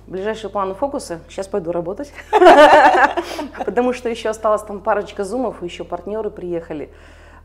Ближайшие 0.08 0.50
планы 0.50 0.74
фокусы. 0.76 1.20
Сейчас 1.28 1.46
пойду 1.50 1.74
работать. 1.74 2.14
Потому 3.66 3.92
что 3.92 4.08
еще 4.08 4.30
осталось 4.30 4.62
там 4.62 4.80
парочка 4.80 5.26
зумов, 5.26 5.62
еще 5.62 5.84
партнеры 5.84 6.30
приехали. 6.30 6.90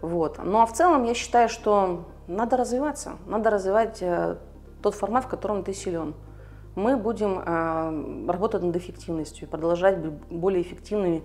Вот. 0.00 0.38
Ну 0.40 0.60
а 0.60 0.66
в 0.66 0.72
целом 0.72 1.02
я 1.02 1.14
считаю, 1.14 1.48
что 1.48 2.04
надо 2.28 2.56
развиваться. 2.56 3.14
Надо 3.26 3.50
развивать 3.50 3.98
э, 4.02 4.36
тот 4.84 4.94
формат, 4.94 5.24
в 5.24 5.28
котором 5.28 5.64
ты 5.64 5.74
силен. 5.74 6.14
Мы 6.76 6.96
будем 6.96 7.42
э, 7.44 8.30
работать 8.30 8.62
над 8.62 8.76
эффективностью 8.76 9.48
и 9.48 9.50
продолжать 9.50 9.98
быть 9.98 10.12
более 10.30 10.62
эффективными 10.62 11.24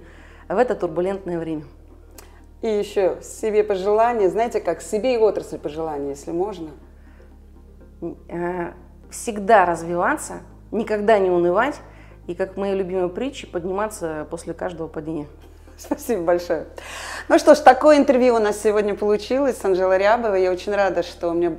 в 0.49 0.57
это 0.57 0.73
турбулентное 0.73 1.37
время. 1.37 1.65
И 2.63 2.67
еще 2.67 3.19
себе 3.21 3.63
пожелания, 3.63 4.31
знаете, 4.31 4.61
как 4.61 4.81
себе 4.81 5.13
и 5.13 5.17
отрасль 5.19 5.59
пожелания, 5.59 6.09
если 6.09 6.31
можно– 6.31 6.71
всегда 9.09 9.65
развиваться, 9.65 10.39
никогда 10.71 11.19
не 11.19 11.29
унывать 11.29 11.79
и, 12.27 12.35
как 12.35 12.57
мои 12.57 12.75
любимые 12.75 13.09
притчи, 13.09 13.47
подниматься 13.47 14.27
после 14.29 14.53
каждого 14.53 14.87
падения. 14.87 15.27
Спасибо 15.77 16.23
большое. 16.23 16.65
Ну 17.29 17.39
что 17.39 17.55
ж, 17.55 17.59
такое 17.59 17.97
интервью 17.97 18.35
у 18.35 18.39
нас 18.39 18.61
сегодня 18.61 18.95
получилось 18.95 19.57
с 19.57 19.65
Анжелой 19.65 19.99
Рябовой. 19.99 20.41
Я 20.41 20.51
очень 20.51 20.73
рада, 20.73 21.03
что 21.03 21.29
у 21.29 21.33
меня 21.33 21.51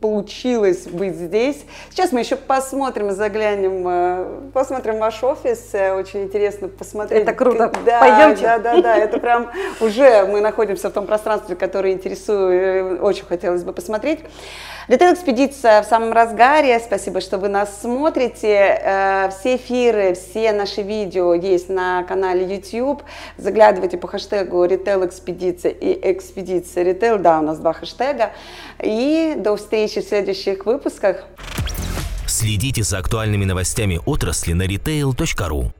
получилось 0.00 0.86
быть 0.86 1.16
здесь. 1.16 1.64
Сейчас 1.90 2.12
мы 2.12 2.20
еще 2.20 2.36
посмотрим, 2.36 3.10
заглянем, 3.10 3.84
э, 3.88 4.50
посмотрим 4.54 4.98
ваш 4.98 5.22
офис. 5.24 5.70
Э, 5.72 5.92
очень 5.94 6.22
интересно 6.24 6.68
посмотреть. 6.68 7.22
Это 7.22 7.32
круто. 7.32 7.72
Да, 7.84 8.00
Пойдемте. 8.00 8.42
Да, 8.42 8.58
да, 8.58 8.80
да. 8.80 8.96
Это 8.96 9.18
прям 9.18 9.50
уже 9.80 10.24
мы 10.26 10.40
находимся 10.40 10.88
в 10.88 10.92
том 10.92 11.06
пространстве, 11.06 11.56
которое 11.56 11.92
интересует. 11.92 13.02
Очень 13.02 13.24
хотелось 13.26 13.64
бы 13.64 13.72
посмотреть. 13.72 14.20
Ритейл-экспедиция 14.88 15.82
в 15.82 15.84
самом 15.84 16.12
разгаре. 16.12 16.80
Спасибо, 16.80 17.20
что 17.20 17.36
вы 17.36 17.48
нас 17.48 17.82
смотрите. 17.82 18.48
Э, 18.48 19.28
все 19.30 19.56
эфиры, 19.56 20.14
все 20.14 20.52
наши 20.52 20.80
видео 20.80 21.34
есть 21.34 21.68
на 21.68 22.04
канале 22.04 22.46
YouTube. 22.46 23.02
Заглядывайте 23.36 23.98
по 23.98 24.08
хэштегу 24.08 24.64
ритейл-экспедиция 24.64 25.72
и 25.72 26.10
экспедиция 26.10 26.84
ритейл. 26.84 27.18
Да, 27.18 27.40
у 27.40 27.42
нас 27.42 27.58
два 27.58 27.74
хэштега. 27.74 28.32
И 28.82 29.34
до 29.36 29.56
встречи 29.56 30.00
в 30.00 30.04
следующих 30.04 30.64
выпусках. 30.64 31.24
Следите 32.26 32.82
за 32.82 32.96
актуальными 32.96 33.44
новостями 33.44 34.00
отрасли 34.06 34.54
на 34.54 34.62
retail.ru. 34.62 35.70